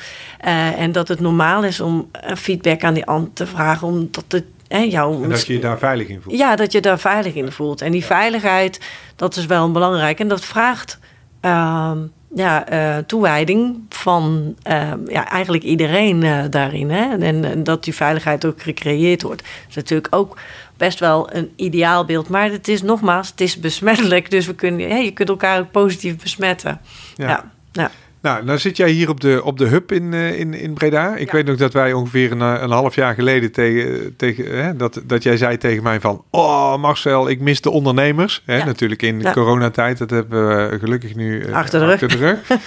en 0.77 0.91
dat 0.91 1.07
het 1.07 1.19
normaal 1.19 1.63
is 1.63 1.79
om 1.79 2.11
feedback 2.37 2.83
aan 2.83 2.93
die 2.93 3.05
ander 3.05 3.33
te 3.33 3.45
vragen, 3.45 3.87
omdat 3.87 4.25
het 4.27 4.45
en, 4.67 4.89
jou, 4.89 5.23
en 5.23 5.29
dat 5.29 5.47
je 5.47 5.53
je 5.53 5.59
daar 5.59 5.77
veilig 5.77 6.07
in 6.07 6.21
voelt. 6.21 6.37
Ja, 6.37 6.55
dat 6.55 6.71
je 6.71 6.81
daar 6.81 6.99
veilig 6.99 7.33
in 7.33 7.51
voelt. 7.51 7.81
En 7.81 7.91
die 7.91 8.05
veiligheid, 8.05 8.79
dat 9.15 9.35
is 9.35 9.45
wel 9.45 9.71
belangrijk. 9.71 10.19
En 10.19 10.27
dat 10.27 10.45
vraagt 10.45 10.99
uh, 11.41 11.91
ja, 12.35 12.71
uh, 12.71 12.97
toewijding 12.97 13.79
van 13.89 14.55
uh, 14.67 14.93
ja, 15.07 15.29
eigenlijk 15.29 15.63
iedereen 15.63 16.23
uh, 16.23 16.43
daarin. 16.49 16.89
Hè? 16.89 17.17
En, 17.17 17.43
en, 17.45 17.63
dat 17.63 17.83
die 17.83 17.95
veiligheid 17.95 18.45
ook 18.45 18.61
gecreëerd 18.61 19.21
wordt. 19.21 19.41
Dat 19.41 19.69
is 19.69 19.75
natuurlijk 19.75 20.15
ook 20.15 20.37
best 20.77 20.99
wel 20.99 21.33
een 21.33 21.51
ideaal 21.55 22.05
beeld. 22.05 22.29
Maar 22.29 22.51
het 22.51 22.67
is 22.67 22.81
nogmaals, 22.81 23.29
het 23.29 23.41
is 23.41 23.59
besmettelijk. 23.59 24.31
Dus 24.31 24.45
we 24.45 24.55
kunnen, 24.55 24.87
ja, 24.87 24.95
je 24.95 25.11
kunt 25.11 25.29
elkaar 25.29 25.59
ook 25.59 25.71
positief 25.71 26.17
besmetten. 26.17 26.81
ja. 27.15 27.51
ja. 27.71 27.91
Ja. 28.21 28.31
Nou, 28.31 28.45
nou 28.45 28.59
zit 28.59 28.77
jij 28.77 28.89
hier 28.89 29.09
op 29.09 29.19
de, 29.19 29.41
op 29.43 29.57
de 29.57 29.65
hub 29.65 29.91
in, 29.91 30.13
uh, 30.13 30.39
in, 30.39 30.53
in 30.53 30.73
Breda. 30.73 31.15
Ik 31.15 31.31
weet 31.31 31.45
nog 31.45 31.57
dat 31.57 31.73
wij 31.73 31.93
ongeveer 31.93 32.31
een, 32.31 32.41
eh, 32.41 32.61
een 32.61 32.71
half 32.71 32.95
jaar 32.95 33.13
geleden 33.13 33.51
tegen, 33.51 34.15
tegen 34.15 34.63
hè, 34.63 34.75
dat, 34.75 35.01
dat 35.03 35.23
jij 35.23 35.37
zei 35.37 35.57
tegen 35.57 35.83
mij 35.83 35.99
van, 35.99 36.23
oh 36.29 36.77
Marcel, 36.77 37.29
ik 37.29 37.39
mis 37.39 37.61
de 37.61 37.69
ondernemers. 37.69 38.41
Hè, 38.45 38.65
Natuurlijk 38.65 39.01
in 39.01 39.19
ja. 39.19 39.31
coronatijd, 39.31 39.97
dat 39.97 40.09
hebben 40.09 40.47
we 40.47 40.79
gelukkig 40.79 41.15
nu 41.15 41.45
uh, 41.45 41.55
achter 41.55 41.79
de 41.79 41.85
rug. 41.85 41.93
Achter 41.93 42.09
de 42.09 42.17
rug. 42.17 42.49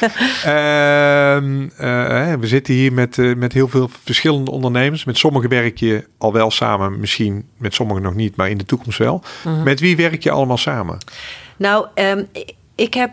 uh, 1.81 2.41
we 2.41 2.47
zitten 2.47 2.75
hier 2.75 2.93
met, 2.93 3.37
met 3.37 3.53
heel 3.53 3.69
veel 3.69 3.91
verschillende 4.05 4.51
ondernemers. 4.51 5.05
Met 5.05 5.19
sommigen 5.19 5.49
werk 5.49 5.79
je 5.79 6.05
al 6.19 6.33
wel 6.33 6.51
samen, 6.51 7.01
misschien 7.01 7.49
met 7.57 7.75
sommigen 7.75 8.03
nog 8.03 8.15
niet, 8.15 8.37
maar 8.37 8.51
in 8.51 8.59
de 8.59 8.65
toekomst 8.65 8.99
wel. 8.99 9.23
Mhm. 9.45 9.63
Met 9.63 9.81
wie 9.81 9.97
werk 9.97 10.23
je 10.23 10.31
allemaal 10.31 10.59
samen? 10.59 10.99
Nou, 11.57 11.87
um, 11.95 12.27
ik 12.75 12.95
heb 12.95 13.11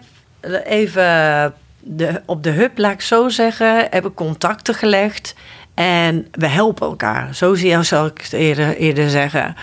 even 0.66 1.54
de, 1.82 2.22
op 2.26 2.44
de 2.44 2.50
hub, 2.50 2.78
laat 2.78 2.92
ik 2.92 3.02
zo 3.02 3.30
zeggen, 3.30 3.88
heb 3.90 4.06
ik 4.06 4.14
contacten 4.16 4.74
gelegd. 4.74 5.36
En 5.74 6.28
we 6.32 6.48
helpen 6.48 6.88
elkaar. 6.88 7.36
Zo 7.36 7.56
zal 7.82 8.06
ik 8.06 8.22
het 8.22 8.34
eerder, 8.34 8.78
eerder 8.78 9.10
zeggen. 9.10 9.56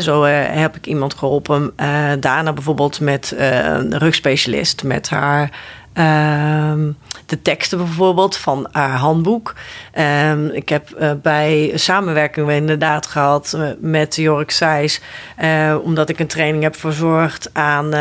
Zo 0.00 0.24
uh, 0.24 0.30
heb 0.46 0.76
ik 0.76 0.86
iemand 0.86 1.14
geholpen. 1.14 1.72
Uh, 1.80 2.12
Dana 2.20 2.52
bijvoorbeeld 2.52 3.00
met 3.00 3.34
uh, 3.38 3.64
een 3.64 3.98
rugspecialist. 3.98 4.82
Met 4.82 5.08
haar 5.08 5.50
Ehm, 5.92 6.90
de 7.30 7.42
teksten 7.42 7.78
bijvoorbeeld 7.78 8.36
van 8.36 8.68
haar 8.72 8.98
handboek. 8.98 9.54
Ehm, 9.92 10.46
ik 10.46 10.68
heb 10.68 10.88
uh, 11.00 11.10
bij 11.22 11.72
samenwerking 11.74 12.50
inderdaad 12.50 13.06
gehad 13.06 13.54
uh, 13.56 13.70
met 13.78 14.16
Jork 14.16 14.50
Seijs. 14.50 15.00
Uh, 15.42 15.76
omdat 15.82 16.08
ik 16.08 16.18
een 16.18 16.26
training 16.26 16.62
heb 16.62 16.76
verzorgd 16.76 17.50
aan 17.52 17.94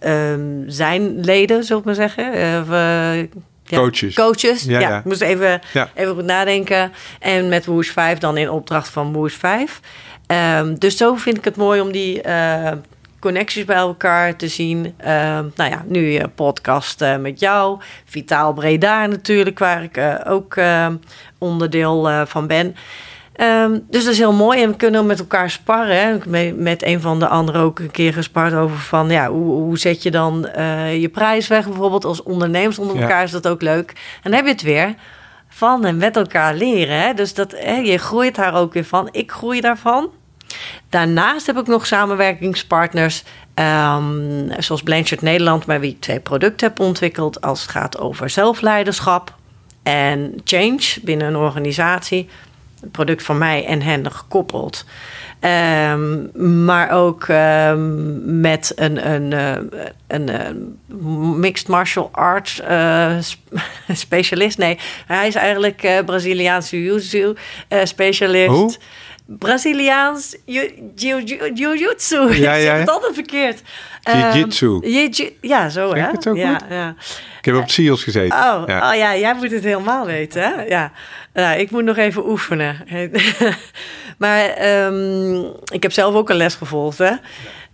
um, 0.00 0.64
zijn 0.66 1.20
leden, 1.20 1.64
zullen 1.64 1.80
ik 1.80 1.86
maar 1.86 1.94
zeggen. 1.94 2.38
Ja, 3.64 3.78
coaches. 3.78 4.14
Coaches, 4.14 4.62
ja. 4.62 4.80
ja. 4.80 4.98
Ik 4.98 5.04
moest 5.04 5.20
even, 5.20 5.60
even 5.94 6.14
goed 6.14 6.24
nadenken. 6.24 6.92
En 7.18 7.48
met 7.48 7.66
Woosh 7.66 7.90
5 7.90 8.18
dan 8.18 8.36
in 8.36 8.50
opdracht 8.50 8.88
van 8.88 9.12
Woosh 9.12 9.36
5. 9.36 9.80
dus 10.78 10.96
zo 10.96 11.14
vind 11.14 11.36
ik 11.36 11.44
het 11.44 11.56
mooi 11.56 11.80
om 11.80 11.92
die 11.92 12.20
connecties 13.22 13.64
bij 13.64 13.76
elkaar 13.76 14.36
te 14.36 14.48
zien. 14.48 14.84
Uh, 14.84 15.06
nou 15.54 15.70
ja, 15.70 15.84
nu 15.86 16.10
je 16.10 16.28
podcast 16.28 17.02
uh, 17.02 17.16
met 17.16 17.40
jou. 17.40 17.80
Vitaal 18.04 18.52
Breda 18.52 19.06
natuurlijk, 19.06 19.58
waar 19.58 19.82
ik 19.82 19.96
uh, 19.96 20.14
ook 20.24 20.56
ehm, 20.56 20.96
onderdeel 21.38 22.08
eh, 22.08 22.22
van 22.26 22.46
ben. 22.46 22.76
Um, 23.36 23.84
dus 23.90 24.04
dat 24.04 24.12
is 24.12 24.18
heel 24.18 24.32
mooi 24.32 24.62
en 24.62 24.70
we 24.70 24.76
kunnen 24.76 25.06
met 25.06 25.18
elkaar 25.18 25.50
sparren. 25.50 25.96
Hè. 25.96 26.16
Met, 26.26 26.56
met 26.56 26.82
een 26.82 27.00
van 27.00 27.18
de 27.18 27.28
anderen 27.28 27.60
ook 27.60 27.78
een 27.78 27.90
keer 27.90 28.12
gespart 28.12 28.54
over 28.54 28.78
van... 28.78 29.10
ja, 29.10 29.28
hoe, 29.28 29.50
hoe 29.50 29.78
zet 29.78 30.02
je 30.02 30.10
dan 30.10 30.48
je 30.98 31.08
prijs 31.12 31.48
weg 31.48 31.64
bijvoorbeeld 31.64 32.04
als 32.04 32.22
ondernemers 32.22 32.78
onder 32.78 33.00
elkaar? 33.00 33.22
Is 33.22 33.30
dat 33.30 33.48
ook 33.48 33.62
leuk. 33.62 33.90
En 34.22 34.30
dan 34.30 34.32
heb 34.32 34.44
je 34.44 34.50
het 34.50 34.62
weer 34.62 34.94
van 35.48 35.84
en 35.84 35.96
met 35.96 36.16
elkaar 36.16 36.54
leren. 36.54 37.00
Hè. 37.00 37.14
Dus 37.14 37.34
dat, 37.34 37.54
hè, 37.56 37.76
je 37.76 37.98
groeit 37.98 38.34
daar 38.34 38.54
ook 38.54 38.72
weer 38.72 38.84
van. 38.84 39.08
Ik 39.10 39.32
groei 39.32 39.60
daarvan. 39.60 40.10
Daarnaast 40.88 41.46
heb 41.46 41.58
ik 41.58 41.66
nog 41.66 41.86
samenwerkingspartners, 41.86 43.22
um, 43.54 44.50
zoals 44.58 44.82
Blanchard 44.82 45.22
Nederland, 45.22 45.66
met 45.66 45.80
wie 45.80 45.90
ik 45.90 46.00
twee 46.00 46.20
producten 46.20 46.68
heb 46.68 46.80
ontwikkeld 46.80 47.40
als 47.40 47.60
het 47.60 47.70
gaat 47.70 47.98
over 47.98 48.30
zelfleiderschap 48.30 49.34
en 49.82 50.40
change 50.44 50.98
binnen 51.02 51.26
een 51.26 51.36
organisatie. 51.36 52.28
Een 52.82 52.90
product 52.90 53.22
van 53.22 53.38
mij 53.38 53.66
en 53.66 53.82
hen 53.82 54.12
gekoppeld. 54.12 54.84
Um, 55.90 56.30
maar 56.64 56.90
ook 56.90 57.28
um, 57.28 58.40
met 58.40 58.72
een, 58.76 59.30
uh, 59.32 59.52
een, 60.06 60.28
een, 60.28 60.78
mixed 61.40 61.68
martial 61.68 62.08
arts 62.12 62.60
uh, 62.60 63.16
specialist. 63.88 64.58
Nee, 64.58 64.78
hij 65.06 65.26
is 65.26 65.34
eigenlijk 65.34 65.82
uh, 65.84 65.98
Braziliaanse 66.04 66.82
jiu-jitsu 66.82 67.34
specialist. 67.82 68.78
Braziliaans 69.26 70.36
jiu-jitsu. 71.54 72.34
Ja, 72.34 72.54
ja. 72.66 72.72
Ik 72.72 72.80
het 72.80 72.90
altijd 72.90 73.14
verkeerd. 73.14 73.62
Jiu-jitsu. 74.02 74.66
Um, 74.66 75.30
ja, 75.40 75.68
zo 75.68 75.94
hè. 75.94 76.00
Het 76.00 76.28
ook 76.28 76.36
ja, 76.36 76.58
goed? 76.58 76.66
ja. 76.70 76.94
Ik 77.38 77.44
heb 77.44 77.54
op 77.54 77.70
SEALS 77.70 78.02
gezeten. 78.02 78.38
Oh 78.38 78.62
ja. 78.66 78.90
oh 78.90 78.96
ja, 78.96 79.16
jij 79.16 79.34
moet 79.34 79.50
het 79.50 79.64
helemaal 79.64 80.06
weten 80.06 80.42
hè. 80.42 80.62
Ja. 80.62 80.92
Nou, 81.32 81.58
ik 81.58 81.70
moet 81.70 81.84
nog 81.84 81.96
even 81.96 82.28
oefenen. 82.28 82.86
maar 84.18 84.66
um, 84.86 85.52
ik 85.72 85.82
heb 85.82 85.92
zelf 85.92 86.14
ook 86.14 86.30
een 86.30 86.36
les 86.36 86.54
gevolgd 86.54 86.98
hè. 86.98 87.12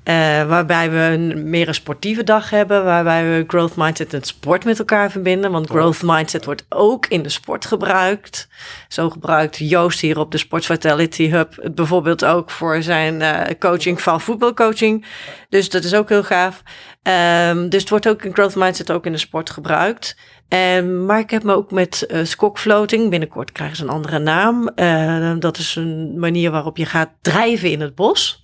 Uh, 0.09 0.15
waarbij 0.49 0.91
we 0.91 0.97
een, 0.97 1.51
meer 1.51 1.69
een 1.69 1.75
sportieve 1.75 2.25
dag 2.25 2.51
hebben. 2.51 2.85
Waarbij 2.85 3.25
we 3.25 3.45
growth 3.47 3.77
mindset 3.77 4.15
en 4.15 4.23
sport 4.23 4.65
met 4.65 4.79
elkaar 4.79 5.11
verbinden. 5.11 5.51
Want 5.51 5.71
growth 5.71 6.03
mindset 6.03 6.45
wordt 6.45 6.67
ook 6.69 7.07
in 7.07 7.23
de 7.23 7.29
sport 7.29 7.67
gebruikt. 7.67 8.49
Zo 8.89 9.11
gebruikt 9.11 9.57
Joost 9.57 10.01
hier 10.01 10.19
op 10.19 10.33
de 10.33 10.39
Sports 10.39 10.67
Vitality 10.67 11.31
Hub 11.31 11.57
het 11.57 11.75
bijvoorbeeld 11.75 12.25
ook 12.25 12.51
voor 12.51 12.83
zijn 12.83 13.21
uh, 13.21 13.41
coaching 13.59 14.03
van 14.03 14.21
voetbalcoaching. 14.21 15.07
Dus 15.49 15.71
dat 15.71 15.85
is 15.85 15.95
ook 15.95 16.09
heel 16.09 16.25
gaaf. 16.25 16.63
Um, 17.03 17.69
dus 17.69 17.81
het 17.81 17.91
wordt 17.91 18.09
ook 18.09 18.23
in 18.23 18.33
growth 18.33 18.55
mindset 18.55 18.91
ook 18.91 19.07
in 19.07 19.13
de 19.13 19.19
sport 19.19 19.51
gebruikt. 19.51 20.17
Um, 20.49 21.07
maar 21.07 21.19
ik 21.19 21.31
heb 21.31 21.43
me 21.43 21.55
ook 21.55 21.71
met 21.71 22.07
uh, 22.09 22.25
skokfloating. 22.25 23.11
Binnenkort 23.11 23.53
krijgen 23.53 23.77
ze 23.77 23.83
een 23.83 23.89
andere 23.89 24.19
naam. 24.19 24.71
Uh, 24.77 25.33
dat 25.39 25.59
is 25.59 25.77
een 25.77 26.19
manier 26.19 26.51
waarop 26.51 26.77
je 26.77 26.87
gaat 26.87 27.11
drijven 27.23 27.71
in 27.71 27.81
het 27.81 27.95
bos. 27.95 28.43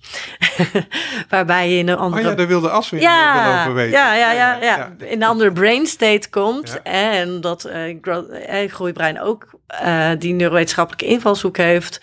Waarbij 1.29 1.69
je 1.69 1.77
in 1.77 1.87
een 1.87 1.97
andere. 1.97 2.23
Oh 2.23 2.29
ja, 2.29 2.35
daar 2.35 2.47
wilde 2.47 2.69
As 2.69 2.89
weer 2.89 3.01
ja, 3.01 3.59
over 3.59 3.73
weten. 3.73 3.91
Ja, 3.91 4.15
ja, 4.15 4.31
ja, 4.31 4.55
ja, 4.55 4.63
ja. 4.63 4.95
In 4.97 5.21
een 5.21 5.27
andere 5.27 5.51
brain 5.51 5.85
state 5.85 6.29
komt. 6.29 6.81
En 6.83 7.41
dat 7.41 7.69
uh, 7.69 8.71
groeibrein 8.71 9.21
ook 9.21 9.49
die 10.19 10.33
neurowetenschappelijke 10.33 11.05
invalshoek 11.05 11.57
heeft. 11.57 12.01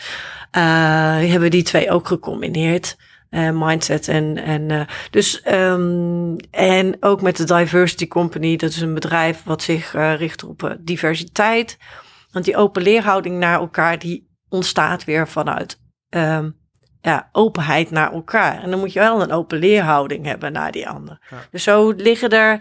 hebben 0.50 1.50
die 1.50 1.62
twee 1.62 1.90
ook 1.90 2.06
gecombineerd. 2.06 2.96
Uh, 3.34 3.50
mindset 3.52 4.08
en, 4.08 4.36
en 4.36 4.72
uh, 4.72 4.82
dus 5.10 5.42
um, 5.52 6.36
en 6.50 6.96
ook 7.00 7.22
met 7.22 7.36
de 7.36 7.44
Diversity 7.44 8.08
Company, 8.08 8.56
dat 8.56 8.70
is 8.70 8.80
een 8.80 8.94
bedrijf 8.94 9.42
wat 9.44 9.62
zich 9.62 9.94
uh, 9.94 10.16
richt 10.16 10.44
op 10.44 10.76
diversiteit. 10.80 11.78
Want 12.30 12.44
die 12.44 12.56
open 12.56 12.82
leerhouding 12.82 13.38
naar 13.38 13.58
elkaar, 13.58 13.98
die 13.98 14.28
ontstaat 14.48 15.04
weer 15.04 15.28
vanuit 15.28 15.80
um, 16.10 16.56
ja, 17.00 17.28
openheid 17.32 17.90
naar 17.90 18.12
elkaar. 18.12 18.62
En 18.62 18.70
dan 18.70 18.78
moet 18.78 18.92
je 18.92 18.98
wel 18.98 19.22
een 19.22 19.32
open 19.32 19.58
leerhouding 19.58 20.24
hebben 20.26 20.52
naar 20.52 20.72
die 20.72 20.88
ander. 20.88 21.18
Ja. 21.30 21.36
Dus 21.50 21.62
zo 21.62 21.90
liggen 21.96 22.30
er 22.30 22.58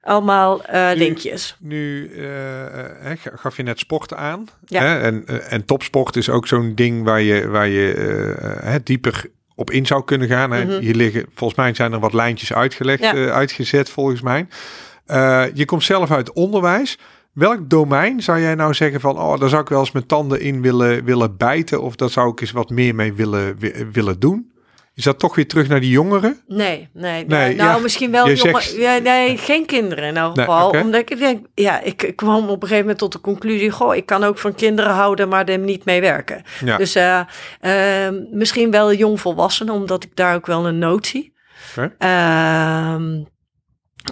allemaal 0.00 0.62
uh, 0.70 0.90
nu, 0.90 0.96
linkjes. 0.96 1.56
Nu 1.60 2.10
uh, 2.10 3.10
gaf 3.14 3.56
je 3.56 3.62
net 3.62 3.78
sport 3.78 4.14
aan. 4.14 4.46
Ja. 4.66 4.82
Hè? 4.82 5.00
En, 5.00 5.26
en 5.50 5.64
topsport 5.64 6.16
is 6.16 6.30
ook 6.30 6.46
zo'n 6.46 6.74
ding 6.74 7.04
waar 7.04 7.20
je, 7.20 7.48
waar 7.48 7.68
je 7.68 8.80
dieper 8.84 9.30
op 9.58 9.70
in 9.70 9.86
zou 9.86 10.04
kunnen 10.04 10.28
gaan. 10.28 10.50
Mm 10.50 10.56
-hmm. 10.56 10.78
Hier 10.78 10.94
liggen, 10.94 11.26
volgens 11.34 11.58
mij 11.58 11.74
zijn 11.74 11.92
er 11.92 12.00
wat 12.00 12.12
lijntjes 12.12 12.52
uitgelegd, 12.52 13.02
ja. 13.02 13.14
uh, 13.14 13.30
uitgezet 13.30 13.90
volgens 13.90 14.20
mij. 14.20 14.46
Uh, 15.06 15.44
je 15.54 15.64
komt 15.64 15.84
zelf 15.84 16.10
uit 16.10 16.32
onderwijs. 16.32 16.98
Welk 17.32 17.70
domein 17.70 18.22
zou 18.22 18.40
jij 18.40 18.54
nou 18.54 18.74
zeggen 18.74 19.00
van, 19.00 19.18
oh, 19.18 19.38
daar 19.40 19.48
zou 19.48 19.62
ik 19.62 19.68
wel 19.68 19.80
eens 19.80 19.92
mijn 19.92 20.06
tanden 20.06 20.40
in 20.40 20.62
willen, 20.62 21.04
willen 21.04 21.36
bijten 21.36 21.82
of 21.82 21.96
daar 21.96 22.10
zou 22.10 22.30
ik 22.30 22.40
eens 22.40 22.50
wat 22.50 22.70
meer 22.70 22.94
mee 22.94 23.12
willen, 23.12 23.58
willen 23.92 24.20
doen? 24.20 24.52
Is 24.98 25.04
dat 25.04 25.18
toch 25.18 25.34
weer 25.34 25.48
terug 25.48 25.68
naar 25.68 25.80
die 25.80 25.90
jongeren? 25.90 26.40
Nee, 26.46 26.88
nee. 26.92 27.24
nee 27.26 27.54
nou, 27.54 27.70
ja, 27.70 27.78
misschien 27.78 28.10
wel 28.10 28.30
jongen, 28.30 28.62
zegt... 28.62 28.76
ja, 28.76 28.98
nee, 28.98 29.36
geen 29.36 29.66
kinderen 29.66 30.04
in 30.04 30.16
elk 30.16 30.38
geval. 30.38 30.58
Nee, 30.58 30.68
okay. 30.68 30.80
Omdat 30.80 31.10
ik 31.10 31.18
denk, 31.18 31.46
ja, 31.54 31.80
ik, 31.80 32.02
ik, 32.02 32.16
kwam 32.16 32.48
op 32.48 32.50
een 32.50 32.60
gegeven 32.60 32.80
moment 32.80 32.98
tot 32.98 33.12
de 33.12 33.20
conclusie: 33.20 33.70
goh, 33.70 33.94
ik 33.94 34.06
kan 34.06 34.24
ook 34.24 34.38
van 34.38 34.54
kinderen 34.54 34.92
houden, 34.92 35.28
maar 35.28 35.44
er 35.44 35.58
niet 35.58 35.84
mee 35.84 36.00
werken. 36.00 36.42
Ja. 36.64 36.76
Dus 36.76 36.96
uh, 36.96 37.20
uh, 37.60 38.08
misschien 38.30 38.70
wel 38.70 38.92
jongvolwassenen, 38.92 39.74
omdat 39.74 40.04
ik 40.04 40.10
daar 40.14 40.34
ook 40.34 40.46
wel 40.46 40.66
een 40.66 40.78
notie. 40.78 41.34
Okay. 41.76 41.94
Uh, 41.98 43.24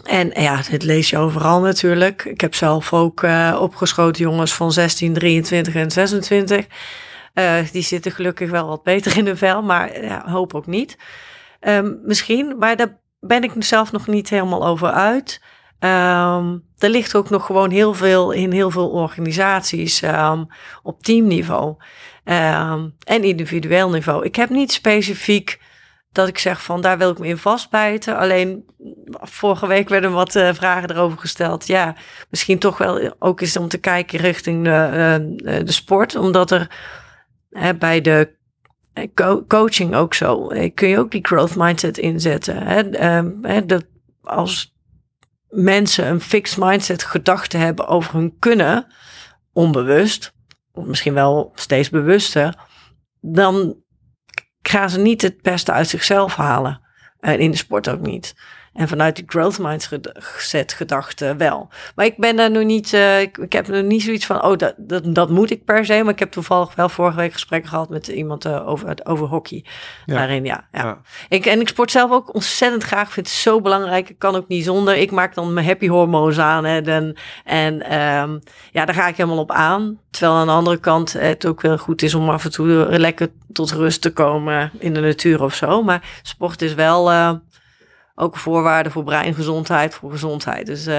en 0.05 0.31
ja, 0.35 0.61
dit 0.71 0.83
lees 0.83 1.11
je 1.11 1.19
overal 1.19 1.61
natuurlijk. 1.61 2.25
Ik 2.25 2.41
heb 2.41 2.55
zelf 2.55 2.93
ook 2.93 3.23
uh, 3.23 3.59
opgeschoten 3.61 4.23
jongens 4.23 4.55
van 4.55 4.73
16, 4.73 5.15
23 5.15 5.75
en 5.75 5.91
26. 5.91 6.67
Uh, 7.39 7.55
die 7.73 7.83
zitten 7.83 8.13
gelukkig 8.13 8.51
wel 8.51 8.67
wat 8.67 8.83
beter 8.83 9.17
in 9.17 9.25
de 9.25 9.37
vel, 9.37 9.63
maar 9.63 10.05
ja, 10.05 10.31
hoop 10.31 10.55
ook 10.55 10.67
niet. 10.67 10.99
Um, 11.61 12.01
misschien, 12.03 12.59
maar 12.59 12.77
daar 12.77 12.99
ben 13.21 13.43
ik 13.43 13.53
zelf 13.59 13.93
nog 13.93 14.07
niet 14.07 14.31
helemaal 14.31 14.67
over 14.67 14.91
uit. 14.91 15.43
Um, 15.81 16.65
er 16.79 16.89
ligt 16.91 17.15
ook 17.15 17.31
nog 17.31 17.47
gewoon 17.47 17.71
heel 17.71 17.95
veel 17.95 18.31
in 18.31 18.53
heel 18.53 18.71
veel 18.71 18.91
organisaties 18.91 20.03
um, 20.03 20.47
op 20.83 21.03
teamniveau 21.03 21.77
en 22.25 22.95
individueel 23.05 23.91
niveau. 23.91 24.25
Ik 24.25 24.37
heb 24.37 24.51
niet 24.51 24.73
specifiek 24.73 25.61
dat 26.13 26.29
ik 26.29 26.39
zeg 26.39 26.63
van 26.63 26.81
daar 26.81 26.99
wil 26.99 27.11
ik 27.11 27.19
me 27.19 27.27
in 27.27 27.39
vastbijten. 27.39 28.17
Alleen 28.17 28.65
vorige 29.11 29.67
week 29.67 29.89
werden 29.89 30.13
wat 30.13 30.35
uh, 30.35 30.51
vragen 30.53 30.91
erover 30.91 31.19
gesteld. 31.19 31.67
Ja, 31.67 31.95
misschien 32.31 32.59
toch 32.59 32.79
wel 32.79 33.15
ook 33.19 33.41
eens 33.41 33.57
om 33.57 33.69
te 33.69 33.79
kijken 33.79 34.19
richting 34.19 34.65
de 34.65 35.65
sport, 35.65 36.15
omdat 36.15 36.51
er 36.51 36.71
Bij 37.79 38.01
de 38.01 38.35
co 39.15 39.45
coaching 39.47 39.95
ook 39.95 40.15
zo. 40.15 40.47
Kun 40.75 40.89
je 40.89 40.99
ook 40.99 41.11
die 41.11 41.27
growth 41.27 41.57
mindset 41.57 41.99
inzetten. 41.99 43.67
Dat 43.67 43.85
als 44.23 44.75
mensen 45.49 46.07
een 46.07 46.21
fixed 46.21 46.59
mindset 46.59 47.03
gedachte 47.03 47.57
hebben 47.57 47.87
over 47.87 48.15
hun 48.15 48.39
kunnen, 48.39 48.87
onbewust, 49.53 50.33
of 50.73 50.85
misschien 50.85 51.15
wel 51.15 51.53
steeds 51.55 51.91
bewuster, 51.91 52.55
dan 53.21 53.83
gaan 54.63 54.91
ze 54.91 54.99
niet 54.99 55.23
het 55.23 55.43
beste 55.43 55.73
uit 55.73 55.89
zichzelf 55.89 56.35
halen. 56.35 56.81
En 57.21 57.39
in 57.39 57.51
de 57.51 57.57
sport 57.57 57.89
ook 57.89 58.01
niet. 58.01 58.35
En 58.77 58.89
vanuit 58.89 59.17
die 59.17 59.25
growth 59.27 59.59
mindset 59.59 60.73
gedachte 60.73 61.37
wel. 61.37 61.69
Maar 61.95 62.07
ik 62.07 62.17
ben 62.17 62.37
daar 62.37 62.51
nog 62.51 62.65
niet, 62.65 62.93
uh, 62.93 63.21
ik, 63.21 63.39
ik, 63.39 63.53
heb 63.53 63.69
nog 63.69 63.83
niet 63.83 64.03
zoiets 64.03 64.27
van, 64.27 64.43
oh, 64.43 64.57
dat, 64.57 64.75
dat, 64.77 65.15
dat 65.15 65.31
moet 65.31 65.51
ik 65.51 65.65
per 65.65 65.85
se. 65.85 66.03
Maar 66.03 66.13
ik 66.13 66.19
heb 66.19 66.31
toevallig 66.31 66.75
wel 66.75 66.89
vorige 66.89 67.17
week 67.17 67.33
gesprekken 67.33 67.71
gehad 67.71 67.89
met 67.89 68.07
iemand 68.07 68.47
uh, 68.47 68.69
over, 68.69 68.97
over 69.05 69.27
hockey. 69.27 69.65
Ja. 70.07 70.15
Daarin, 70.15 70.45
ja. 70.45 70.69
ja. 70.73 70.83
ja. 70.83 70.99
Ik, 71.29 71.47
en 71.47 71.61
ik 71.61 71.69
sport 71.69 71.91
zelf 71.91 72.11
ook 72.11 72.35
ontzettend 72.35 72.83
graag. 72.83 73.13
vind 73.13 73.27
het 73.27 73.37
zo 73.37 73.61
belangrijk. 73.61 74.09
Ik 74.09 74.19
kan 74.19 74.37
ook 74.37 74.49
niet 74.49 74.65
zonder. 74.65 74.97
Ik 74.97 75.11
maak 75.11 75.35
dan 75.35 75.53
mijn 75.53 75.67
happy 75.67 75.89
hormones 75.89 76.39
aan. 76.39 76.65
Hè, 76.65 76.81
en 76.81 77.17
en 77.45 77.95
um, 77.95 78.41
ja, 78.73 78.85
daar 78.85 78.95
ga 78.95 79.09
ik 79.09 79.17
helemaal 79.17 79.39
op 79.39 79.53
aan. 79.53 79.99
Terwijl 80.11 80.35
aan 80.35 80.47
de 80.47 80.53
andere 80.53 80.79
kant 80.79 81.13
het 81.13 81.47
ook 81.47 81.61
wel 81.61 81.79
goed 81.79 82.03
is 82.03 82.15
om 82.15 82.29
af 82.29 82.45
en 82.45 82.51
toe 82.51 82.99
lekker 82.99 83.29
tot 83.53 83.73
rust 83.73 84.03
te 84.03 84.13
komen 84.13 84.71
in 84.79 84.95
de 84.95 85.01
natuur 85.01 85.43
of 85.43 85.55
zo. 85.55 85.83
Maar 85.83 86.21
sport 86.23 86.63
is 86.63 86.75
wel 86.75 87.11
uh, 87.11 87.33
ook 88.17 88.35
een 88.35 88.41
voorwaarde 88.41 88.91
voor 88.91 89.05
breingezondheid, 89.05 89.95
voor 89.95 90.11
gezondheid. 90.11 90.67
Dus 90.67 90.87
uh, 90.87 90.95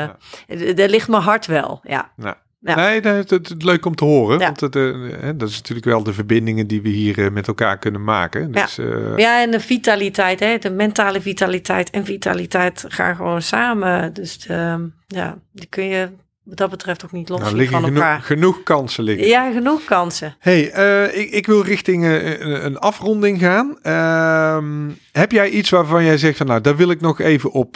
ja. 0.48 0.74
daar 0.74 0.90
ligt 0.90 1.08
mijn 1.08 1.24
hart 1.24 1.46
wel, 1.46 1.80
ja. 1.84 2.12
ja. 2.18 2.38
Ja. 2.60 2.76
Nee, 2.76 3.02
dat, 3.02 3.32
is 3.32 3.54
leuk 3.58 3.86
om 3.86 3.96
te 3.96 4.06
horen. 4.06 4.40
Want 4.40 4.60
het, 4.60 4.76
uh, 4.76 5.30
dat 5.36 5.50
is 5.50 5.56
natuurlijk 5.56 5.86
wel 5.86 6.04
de 6.04 6.14
verbindingen 6.14 6.68
die 6.68 6.82
we 6.82 6.90
hier 6.90 7.20
uh, 7.20 7.32
met 7.32 7.48
elkaar 7.48 7.78
kunnen 7.78 8.04
maken. 8.04 8.52
Dus, 8.52 8.76
ja. 8.76 9.14
Ja, 9.16 9.42
en 9.42 9.52
de 9.52 9.60
vitaliteit, 9.60 10.40
hè, 10.40 10.58
de 10.58 10.70
mentale 10.70 11.22
vitaliteit 11.22 11.90
en 11.90 12.06
vitaliteit 12.06 12.86
gaan 12.88 13.16
gewoon 13.16 13.42
samen. 13.42 14.14
Dus 14.14 14.40
de, 14.40 14.90
ja, 15.08 15.38
die 15.52 15.68
kun 15.68 15.84
je 15.84 16.10
wat 16.48 16.58
dat 16.58 16.70
betreft 16.70 17.06
ook 17.06 17.12
niet 17.12 17.30
los 17.30 17.40
nou, 17.40 17.68
van 17.68 17.84
elkaar. 17.84 18.22
Genoeg, 18.22 18.64
kansen 18.64 19.04
liggen. 19.04 19.28
Ja, 19.28 19.52
genoeg 19.52 19.84
kansen. 19.84 20.36
hey, 20.40 20.76
uh, 20.78 21.18
ik, 21.18 21.32
ik, 21.32 21.46
wil 21.46 21.62
richting 21.62 22.04
uh, 22.04 22.64
een 22.64 22.78
afronding 22.78 23.40
gaan. 23.40 23.78
Uh, 23.84 24.92
heb 25.12 25.32
jij 25.32 25.50
iets 25.50 25.70
waarvan 25.70 26.04
jij 26.04 26.18
zegt 26.18 26.38
van 26.38 26.48
nou, 26.48 26.62
daar 26.62 26.76
wil 26.76 26.90
ik 26.90 27.02
nog 27.02 27.20
even 27.20 27.52
op 27.52 27.76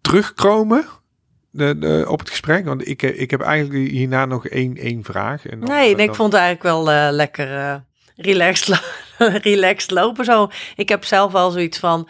terugkomen? 0.00 0.84
De, 1.50 1.78
de, 1.78 2.04
op 2.08 2.18
het 2.18 2.30
gesprek? 2.30 2.64
Want 2.64 2.88
ik, 2.88 3.02
ik 3.02 3.30
heb 3.30 3.40
eigenlijk 3.40 3.90
hierna 3.90 4.24
nog 4.24 4.46
één, 4.46 4.76
één 4.76 5.04
vraag. 5.04 5.46
En 5.46 5.58
nee, 5.58 5.94
nee, 5.94 6.08
ik 6.08 6.14
vond 6.14 6.32
het 6.32 6.42
eigenlijk 6.42 6.62
wel 6.62 7.12
lekker 7.12 7.82
relaxed, 8.16 8.80
relaxed 9.42 9.90
lopen 9.90 10.24
zo. 10.24 10.50
Ik 10.76 10.88
heb 10.88 11.04
zelf 11.04 11.32
wel 11.32 11.50
zoiets 11.50 11.78
van 11.78 12.08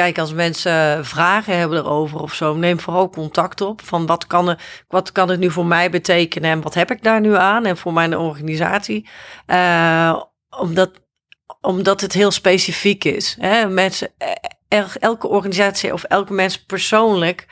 Kijk, 0.00 0.18
als 0.18 0.32
mensen 0.32 1.06
vragen 1.06 1.58
hebben 1.58 1.78
erover 1.78 2.20
of 2.20 2.34
zo, 2.34 2.54
neem 2.54 2.80
vooral 2.80 3.10
contact 3.10 3.60
op. 3.60 3.82
Van 3.82 4.06
wat 4.06 4.26
kan, 4.26 4.48
er, 4.48 4.84
wat 4.88 5.12
kan 5.12 5.28
het 5.28 5.40
nu 5.40 5.50
voor 5.50 5.66
mij 5.66 5.90
betekenen 5.90 6.50
en 6.50 6.60
wat 6.60 6.74
heb 6.74 6.90
ik 6.90 7.02
daar 7.02 7.20
nu 7.20 7.36
aan 7.36 7.64
en 7.64 7.76
voor 7.76 7.92
mijn 7.92 8.16
organisatie? 8.16 9.08
Uh, 9.46 10.22
omdat, 10.58 10.90
omdat 11.60 12.00
het 12.00 12.12
heel 12.12 12.30
specifiek 12.30 13.04
is. 13.04 13.36
Hè? 13.40 13.68
Mensen, 13.68 14.08
eh, 14.68 14.84
elke 14.98 15.28
organisatie 15.28 15.92
of 15.92 16.02
elke 16.04 16.32
mens 16.32 16.64
persoonlijk 16.64 17.46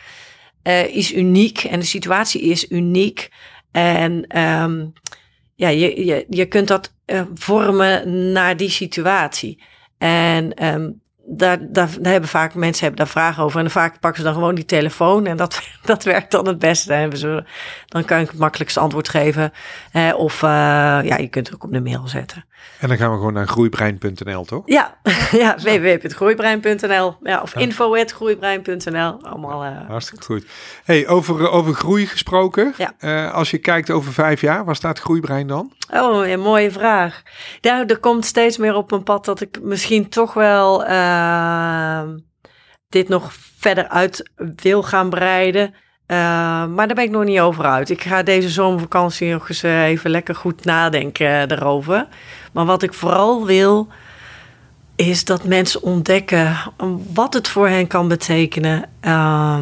uh, 0.62 0.96
is 0.96 1.14
uniek 1.14 1.64
en 1.64 1.80
de 1.80 1.86
situatie 1.86 2.40
is 2.40 2.70
uniek. 2.70 3.28
En 3.72 4.38
um, 4.40 4.92
ja, 5.55 5.68
je, 5.68 6.05
je, 6.05 6.26
je 6.28 6.46
kunt 6.46 6.68
dat 6.68 6.94
uh, 7.07 7.22
vormen 7.34 8.32
naar 8.32 8.57
die 8.57 8.70
situatie. 8.70 9.62
En 9.99 10.66
um, 10.66 11.07
daar, 11.31 11.59
daar, 11.61 11.89
daar, 12.01 12.12
hebben 12.12 12.29
vaak 12.29 12.55
mensen 12.55 12.87
hebben 12.87 13.05
daar 13.05 13.12
vragen 13.12 13.43
over. 13.43 13.61
En 13.61 13.70
vaak 13.70 14.01
pakken 14.01 14.20
ze 14.20 14.26
dan 14.26 14.35
gewoon 14.35 14.55
die 14.55 14.64
telefoon. 14.64 15.26
En 15.26 15.37
dat, 15.37 15.61
dat 15.85 16.05
werkt 16.05 16.31
dan 16.31 16.47
het 16.47 16.59
beste. 16.59 16.89
Dan, 16.89 16.99
hebben 16.99 17.18
ze, 17.18 17.45
dan 17.89 18.05
kan 18.05 18.20
ik 18.20 18.28
het 18.28 18.39
makkelijkste 18.39 18.80
antwoord 18.80 19.09
geven. 19.09 19.53
Eh, 19.93 20.12
of 20.16 20.43
uh, 20.43 20.49
ja, 21.03 21.16
je 21.16 21.28
kunt 21.28 21.47
het 21.47 21.55
ook 21.55 21.64
op 21.64 21.72
de 21.72 21.80
mail 21.80 22.09
zetten. 22.09 22.45
En 22.80 22.89
dan 22.89 22.97
gaan 22.97 23.11
we 23.11 23.16
gewoon 23.16 23.32
naar 23.32 23.47
groeibrein.nl, 23.47 24.45
toch? 24.45 24.62
Ja, 24.64 24.99
ja 25.30 25.57
www.groeibrein.nl. 25.62 27.16
Ja, 27.22 27.43
of 27.43 27.55
ja. 27.55 27.61
info.groeibrein.nl. 27.61 29.18
Allemaal 29.22 29.64
uh, 29.64 29.89
Hartstikke 29.89 30.24
goed. 30.24 30.47
Hey, 30.84 31.09
over, 31.09 31.51
over 31.51 31.74
groei 31.74 32.07
gesproken. 32.07 32.74
Ja. 32.76 32.93
Uh, 33.01 33.34
als 33.34 33.51
je 33.51 33.59
kijkt 33.59 33.91
over 33.91 34.12
vijf 34.12 34.41
jaar, 34.41 34.64
waar 34.64 34.76
staat 34.76 34.99
Groeibrein 34.99 35.47
dan? 35.47 35.72
Oh, 35.93 36.26
een 36.26 36.41
mooie 36.41 36.70
vraag. 36.70 37.22
Nou, 37.61 37.86
er 37.86 37.99
komt 37.99 38.24
steeds 38.24 38.57
meer 38.57 38.74
op 38.74 38.91
mijn 38.91 39.03
pad 39.03 39.24
dat 39.24 39.41
ik 39.41 39.59
misschien 39.62 40.09
toch 40.09 40.34
wel 40.34 40.84
dit 42.89 43.09
nog 43.09 43.32
verder 43.59 43.89
uit 43.89 44.30
wil 44.57 44.82
gaan 44.82 45.11
breiden. 45.11 45.74
Uh, 46.09 46.16
maar 46.66 46.86
daar 46.86 46.94
ben 46.94 47.04
ik 47.04 47.11
nog 47.11 47.24
niet 47.24 47.40
over 47.40 47.64
uit. 47.64 47.90
Ik 47.90 48.02
ga 48.02 48.22
deze 48.22 48.48
zomervakantie 48.48 49.32
nog 49.32 49.48
eens 49.48 49.62
even 49.62 50.11
lekker 50.11 50.34
goed 50.34 50.64
nadenken 50.64 51.50
erover. 51.50 52.06
Maar 52.52 52.64
wat 52.64 52.82
ik 52.82 52.94
vooral 52.94 53.46
wil, 53.46 53.88
is 54.96 55.24
dat 55.24 55.44
mensen 55.44 55.82
ontdekken 55.82 56.56
wat 57.12 57.34
het 57.34 57.48
voor 57.48 57.68
hen 57.68 57.86
kan 57.86 58.09
betekenen. 58.09 58.84
Uh, 59.02 59.59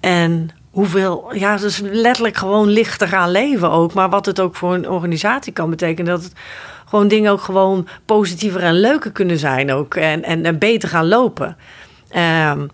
en 0.00 0.50
hoeveel, 0.70 1.30
ja, 1.34 1.56
dus 1.56 1.80
letterlijk 1.84 2.36
gewoon 2.36 2.68
lichter 2.68 3.08
gaan 3.08 3.30
leven 3.30 3.70
ook. 3.70 3.94
Maar 3.94 4.08
wat 4.08 4.26
het 4.26 4.40
ook 4.40 4.56
voor 4.56 4.74
een 4.74 4.88
organisatie 4.88 5.52
kan 5.52 5.70
betekenen. 5.70 6.12
Dat 6.12 6.22
het 6.22 6.32
gewoon 6.88 7.08
dingen 7.08 7.32
ook 7.32 7.40
gewoon 7.40 7.88
positiever 8.04 8.60
en 8.60 8.80
leuker 8.80 9.10
kunnen 9.10 9.38
zijn 9.38 9.72
ook. 9.72 9.94
En, 9.94 10.22
en, 10.22 10.58
beter 10.58 10.88
gaan 10.88 11.08
lopen. 11.08 11.56
Um, 12.16 12.70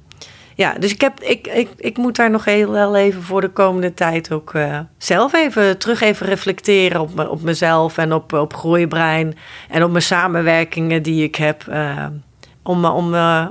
ja, 0.55 0.75
dus 0.79 0.93
ik, 0.93 1.01
heb, 1.01 1.21
ik, 1.21 1.47
ik, 1.47 1.71
ik 1.77 1.97
moet 1.97 2.17
daar 2.17 2.31
nog 2.31 2.45
heel 2.45 2.71
wel 2.71 2.97
even 2.97 3.23
voor 3.23 3.41
de 3.41 3.49
komende 3.49 3.95
tijd 3.95 4.33
ook 4.33 4.53
uh, 4.55 4.79
zelf 4.99 5.33
even 5.33 5.79
terug 5.79 6.01
even 6.01 6.27
reflecteren 6.27 7.01
op, 7.01 7.15
me, 7.15 7.29
op 7.29 7.43
mezelf 7.43 7.99
en 7.99 8.13
op, 8.13 8.33
op 8.33 8.55
groeibrein 8.55 9.37
en 9.69 9.85
op 9.85 9.91
mijn 9.91 10.03
samenwerkingen 10.03 11.03
die 11.03 11.25
ik 11.25 11.35
heb. 11.35 11.65
Uh, 11.69 12.07
om, 12.63 12.85
om, 12.85 13.15
uh, 13.15 13.47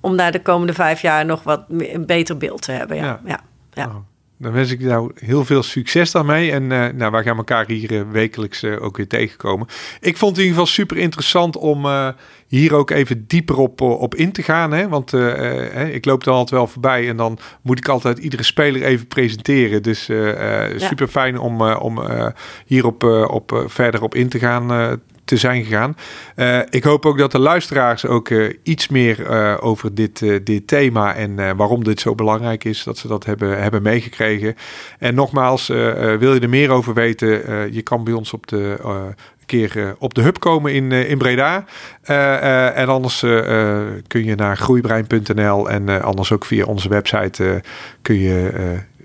om 0.00 0.16
daar 0.16 0.32
de 0.32 0.42
komende 0.42 0.74
vijf 0.74 1.00
jaar 1.00 1.24
nog 1.24 1.42
wat 1.42 1.64
een 1.68 2.06
beter 2.06 2.36
beeld 2.36 2.62
te 2.62 2.72
hebben. 2.72 2.96
Ja, 2.96 3.02
ja. 3.04 3.20
ja, 3.24 3.40
ja. 3.72 3.86
Oh. 3.86 3.96
Dan 4.38 4.52
wens 4.52 4.70
ik 4.70 4.80
jou 4.80 5.10
heel 5.14 5.44
veel 5.44 5.62
succes 5.62 6.10
daarmee. 6.10 6.52
En 6.52 6.62
uh, 6.62 6.86
nou, 6.94 7.12
wij 7.12 7.22
gaan 7.22 7.36
elkaar 7.36 7.66
hier 7.66 7.92
uh, 7.92 8.02
wekelijks 8.10 8.62
uh, 8.62 8.82
ook 8.82 8.96
weer 8.96 9.08
tegenkomen. 9.08 9.66
Ik 10.00 10.16
vond 10.16 10.36
het 10.36 10.40
in 10.40 10.46
ieder 10.46 10.60
geval 10.60 10.66
super 10.66 10.96
interessant 10.96 11.56
om 11.56 11.86
hier 12.46 12.74
ook 12.74 12.90
even 12.90 13.24
dieper 13.26 13.56
op, 13.56 13.80
op 13.80 14.14
in 14.14 14.32
te 14.32 14.42
gaan. 14.42 14.72
Hè? 14.72 14.88
Want 14.88 15.12
ik 15.92 16.04
loop 16.04 16.22
er 16.22 16.30
altijd 16.32 16.50
wel 16.50 16.66
voorbij 16.66 17.08
en 17.08 17.16
dan 17.16 17.38
moet 17.62 17.78
ik 17.78 17.88
altijd 17.88 18.18
iedere 18.18 18.42
speler 18.42 18.82
even 18.82 19.06
presenteren. 19.06 19.82
Dus 19.82 20.04
super 20.76 21.08
fijn 21.08 21.38
om, 21.38 21.62
om 21.62 22.00
hierop 22.66 23.02
op, 23.30 23.64
verder 23.66 24.02
op 24.02 24.14
in 24.14 24.28
te 24.28 24.38
gaan 24.38 25.00
te 25.24 25.36
zijn 25.36 25.64
gegaan. 25.64 25.96
Uh, 26.36 26.58
ik 26.70 26.84
hoop 26.84 27.06
ook 27.06 27.18
dat 27.18 27.32
de 27.32 27.38
luisteraars 27.38 28.06
ook 28.06 28.28
uh, 28.28 28.54
iets 28.62 28.88
meer 28.88 29.30
uh, 29.30 29.56
over 29.60 29.94
dit, 29.94 30.46
dit 30.46 30.66
thema 30.66 31.14
en 31.14 31.56
waarom 31.56 31.84
dit 31.84 32.00
zo 32.00 32.14
belangrijk 32.14 32.64
is, 32.64 32.82
dat 32.82 32.98
ze 32.98 33.08
dat 33.08 33.24
hebben, 33.24 33.62
hebben 33.62 33.82
meegekregen. 33.82 34.54
En 34.98 35.14
nogmaals, 35.14 35.66
wil 35.66 36.34
je 36.34 36.40
er 36.40 36.48
meer 36.48 36.70
over 36.70 36.94
weten, 36.94 37.28
je 37.72 37.82
kan 37.82 38.04
bij 38.04 38.12
ons 38.12 38.32
op 38.32 38.46
de 38.46 38.78
keer 39.46 39.96
op 39.98 40.14
de 40.14 40.22
hub 40.22 40.38
komen 40.38 40.72
in, 40.72 40.92
in 40.92 41.18
Breda. 41.18 41.64
en 42.74 42.88
anders 42.88 43.20
kun 44.06 44.24
je 44.24 44.34
naar 44.34 44.56
groeibrein.nl 44.56 45.70
en 45.70 46.02
anders 46.02 46.32
ook 46.32 46.44
via 46.44 46.64
onze 46.64 46.88
website 46.88 47.62
kun 48.02 48.20
je 48.20 48.52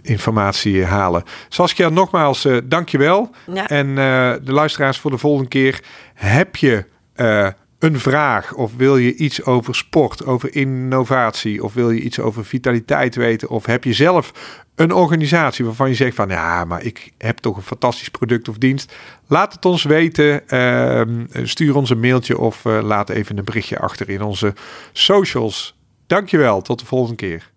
informatie 0.10 0.86
halen. 0.86 1.24
Saskia, 1.50 1.90
nogmaals, 1.90 2.46
uh, 2.46 2.58
dankjewel. 2.64 3.30
Ja. 3.54 3.68
En 3.68 3.88
uh, 3.88 3.96
de 4.44 4.52
luisteraars 4.52 5.00
voor 5.00 5.12
de 5.12 5.18
volgende 5.18 5.50
keer. 5.50 5.84
Heb 6.14 6.56
je 6.56 6.86
uh, 7.16 7.48
een 7.80 8.00
vraag 8.00 8.54
of 8.54 8.76
wil 8.76 8.98
je 8.98 9.16
iets 9.16 9.46
over 9.46 9.76
sport, 9.76 10.26
over 10.26 10.56
innovatie 10.56 11.64
of 11.64 11.74
wil 11.74 11.92
je 11.92 12.02
iets 12.02 12.20
over 12.20 12.46
vitaliteit 12.46 13.16
weten 13.16 13.50
of 13.50 13.66
heb 13.66 13.84
je 13.84 13.94
zelf 13.94 14.32
een 14.76 14.94
organisatie 14.94 15.66
waarvan 15.66 15.90
je 15.90 15.96
zegt 15.96 16.16
van 16.16 16.30
ja, 16.30 16.66
maar 16.66 16.84
ik 16.84 17.12
heb 17.18 17.38
toch 17.38 17.58
een 17.58 17.62
fantastisch 17.62 18.10
product 18.10 18.50
of 18.50 18.58
dienst. 18.58 18.94
Laat 19.28 19.54
het 19.54 19.66
ons 19.66 19.84
weten. 19.84 20.42
Uh, 20.48 21.46
stuur 21.46 21.76
ons 21.76 21.90
een 21.90 22.00
mailtje 22.00 22.38
of 22.38 22.66
uh, 22.66 22.82
laat 22.82 23.10
even 23.10 23.38
een 23.38 23.46
berichtje 23.46 23.80
achter 23.80 24.10
in 24.10 24.22
onze 24.22 24.54
socials. 24.92 25.78
Dankjewel, 26.08 26.62
tot 26.62 26.80
de 26.80 26.86
volgende 26.86 27.16
keer. 27.16 27.52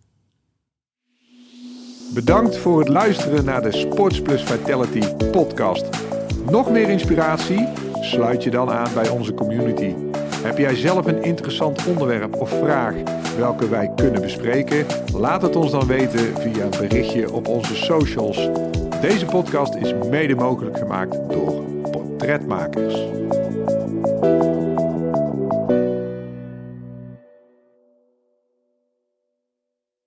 Bedankt 2.14 2.56
voor 2.56 2.78
het 2.78 2.88
luisteren 2.88 3.44
naar 3.44 3.62
de 3.62 3.72
Sports 3.72 4.22
Plus 4.22 4.42
Vitality 4.42 5.14
podcast. 5.30 5.84
Nog 6.50 6.70
meer 6.70 6.88
inspiratie? 6.88 7.68
Sluit 8.00 8.42
je 8.42 8.50
dan 8.50 8.70
aan 8.70 8.94
bij 8.94 9.08
onze 9.08 9.34
community. 9.34 9.94
Heb 10.42 10.58
jij 10.58 10.74
zelf 10.74 11.06
een 11.06 11.22
interessant 11.22 11.86
onderwerp 11.86 12.34
of 12.34 12.50
vraag 12.50 12.94
welke 13.36 13.68
wij 13.68 13.92
kunnen 13.96 14.20
bespreken? 14.20 14.86
Laat 15.14 15.42
het 15.42 15.56
ons 15.56 15.70
dan 15.70 15.86
weten 15.86 16.40
via 16.40 16.64
een 16.64 16.88
berichtje 16.88 17.32
op 17.32 17.48
onze 17.48 17.76
socials. 17.76 18.48
Deze 19.00 19.26
podcast 19.26 19.74
is 19.74 19.94
mede 20.10 20.34
mogelijk 20.34 20.78
gemaakt 20.78 21.18
door 21.30 21.62
portretmakers. 21.90 22.94